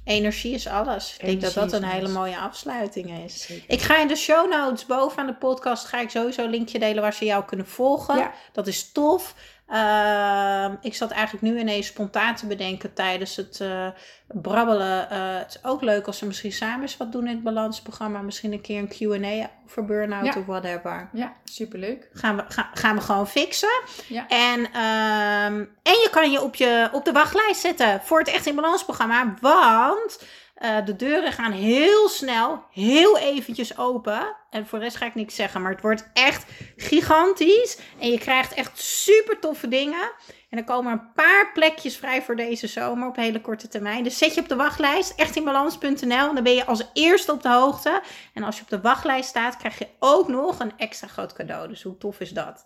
Energie 0.03 0.53
is 0.53 0.67
alles. 0.67 1.17
Ik 1.19 1.25
denk 1.25 1.41
dat 1.41 1.53
dat 1.53 1.73
een 1.73 1.83
hele 1.83 2.07
mooie 2.07 2.37
afsluiting 2.37 3.19
is. 3.19 3.41
Zeker. 3.41 3.73
Ik 3.73 3.81
ga 3.81 4.01
in 4.01 4.07
de 4.07 4.15
show 4.15 4.49
notes 4.51 4.85
bovenaan 4.85 5.27
de 5.27 5.35
podcast 5.35 5.85
ga 5.85 6.01
ik 6.01 6.09
sowieso 6.09 6.43
een 6.43 6.49
linkje 6.49 6.79
delen 6.79 7.01
waar 7.01 7.13
ze 7.13 7.25
jou 7.25 7.45
kunnen 7.45 7.67
volgen. 7.67 8.17
Ja. 8.17 8.33
Dat 8.51 8.67
is 8.67 8.91
tof. 8.91 9.35
Ehm, 9.71 10.75
ik 10.81 10.95
zat 10.95 11.11
eigenlijk 11.11 11.43
nu 11.53 11.59
ineens 11.59 11.87
spontaan 11.87 12.35
te 12.35 12.45
bedenken 12.47 12.93
tijdens 12.93 13.35
het 13.35 13.59
eh, 13.61 13.87
brabbelen. 14.27 15.09
Eh, 15.09 15.17
het 15.37 15.55
is 15.55 15.69
ook 15.69 15.81
leuk 15.81 16.07
als 16.07 16.17
ze 16.17 16.25
misschien 16.25 16.51
samen 16.51 16.81
eens 16.81 16.97
wat 16.97 17.11
doen 17.11 17.27
in 17.27 17.33
het 17.35 17.43
balansprogramma. 17.43 18.21
Misschien 18.21 18.53
een 18.53 18.61
keer 18.61 18.79
een 18.79 18.87
Q&A 18.87 19.49
over 19.65 19.85
burn-out 19.85 20.25
Ja. 20.33 20.39
of 20.39 20.45
whatever. 20.45 21.09
Ja, 21.13 21.33
superleuk. 21.43 22.09
Gaan 22.13 22.35
we, 22.35 22.43
ga- 22.47 22.69
gaan 22.73 22.95
we 22.95 23.01
gewoon 23.01 23.27
fixen. 23.27 23.81
Ja. 24.07 24.27
En, 24.27 24.59
ehm, 24.65 25.55
en 25.83 25.93
je 25.93 26.07
kan 26.11 26.31
je 26.31 26.41
op, 26.41 26.55
je 26.55 26.89
op 26.91 27.05
de 27.05 27.11
wachtlijst 27.11 27.61
zetten 27.61 28.01
voor 28.03 28.19
het 28.19 28.27
Echt 28.27 28.45
in 28.45 28.55
Balans 28.55 28.83
programma. 28.85 29.33
Want 29.41 30.23
eh, 30.59 30.85
de 30.85 30.95
deuren 30.95 31.31
gaan 31.31 31.51
heel 31.51 32.09
snel, 32.09 32.63
heel 32.71 33.17
eventjes 33.17 33.77
open. 33.77 34.35
En 34.49 34.67
voor 34.67 34.77
de 34.77 34.83
rest 34.83 34.97
ga 34.97 35.05
ik 35.05 35.15
niks 35.15 35.35
zeggen. 35.35 35.61
Maar 35.61 35.71
het 35.71 35.81
wordt 35.81 36.09
echt 36.13 36.51
gigantisch. 36.75 37.79
En 37.99 38.11
je 38.11 38.19
krijgt 38.19 38.53
echt 38.53 38.79
super 38.79 39.39
toffe 39.39 39.67
dingen. 39.67 40.11
En 40.49 40.57
er 40.57 40.63
komen 40.63 40.91
een 40.91 41.13
paar 41.13 41.51
plekjes 41.53 41.97
vrij 41.97 42.21
voor 42.21 42.35
deze 42.35 42.67
zomer 42.67 43.07
op 43.07 43.15
hele 43.15 43.41
korte 43.41 43.67
termijn. 43.67 44.03
Dus 44.03 44.17
zet 44.17 44.33
je 44.33 44.41
op 44.41 44.49
de 44.49 44.55
wachtlijst, 44.55 45.13
echtinbalans.nl. 45.19 46.27
En 46.27 46.35
dan 46.35 46.43
ben 46.43 46.55
je 46.55 46.65
als 46.65 46.89
eerste 46.93 47.31
op 47.31 47.41
de 47.41 47.49
hoogte. 47.49 48.01
En 48.33 48.43
als 48.43 48.55
je 48.55 48.61
op 48.61 48.69
de 48.69 48.81
wachtlijst 48.81 49.29
staat, 49.29 49.57
krijg 49.57 49.79
je 49.79 49.87
ook 49.99 50.27
nog 50.27 50.59
een 50.59 50.77
extra 50.77 51.07
groot 51.07 51.33
cadeau. 51.33 51.67
Dus 51.67 51.83
hoe 51.83 51.97
tof 51.97 52.19
is 52.19 52.31
dat? 52.31 52.65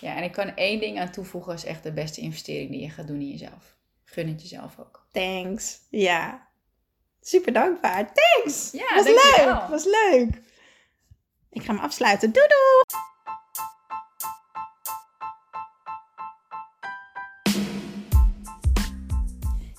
Ja, 0.00 0.16
en 0.16 0.22
ik 0.22 0.32
kan 0.32 0.56
één 0.56 0.80
ding 0.80 1.00
aan 1.00 1.10
toevoegen, 1.10 1.54
is 1.54 1.64
echt 1.64 1.82
de 1.82 1.92
beste 1.92 2.20
investering 2.20 2.70
die 2.70 2.80
je 2.80 2.90
gaat 2.90 3.06
doen 3.06 3.20
in 3.20 3.30
jezelf. 3.30 3.76
Gun 4.04 4.28
het 4.28 4.42
jezelf 4.42 4.78
ook. 4.78 5.06
Thanks. 5.12 5.78
Ja. 5.90 6.50
Super 7.24 7.52
dankbaar. 7.52 8.12
Thanks. 8.12 8.70
Ja, 8.72 8.94
was 8.94 9.04
leuk. 9.04 9.68
Was 9.68 9.84
leuk. 9.84 10.30
Ik 11.50 11.62
ga 11.62 11.72
hem 11.72 11.82
afsluiten. 11.82 12.32
Doei 12.32 12.46
doei. 12.46 13.02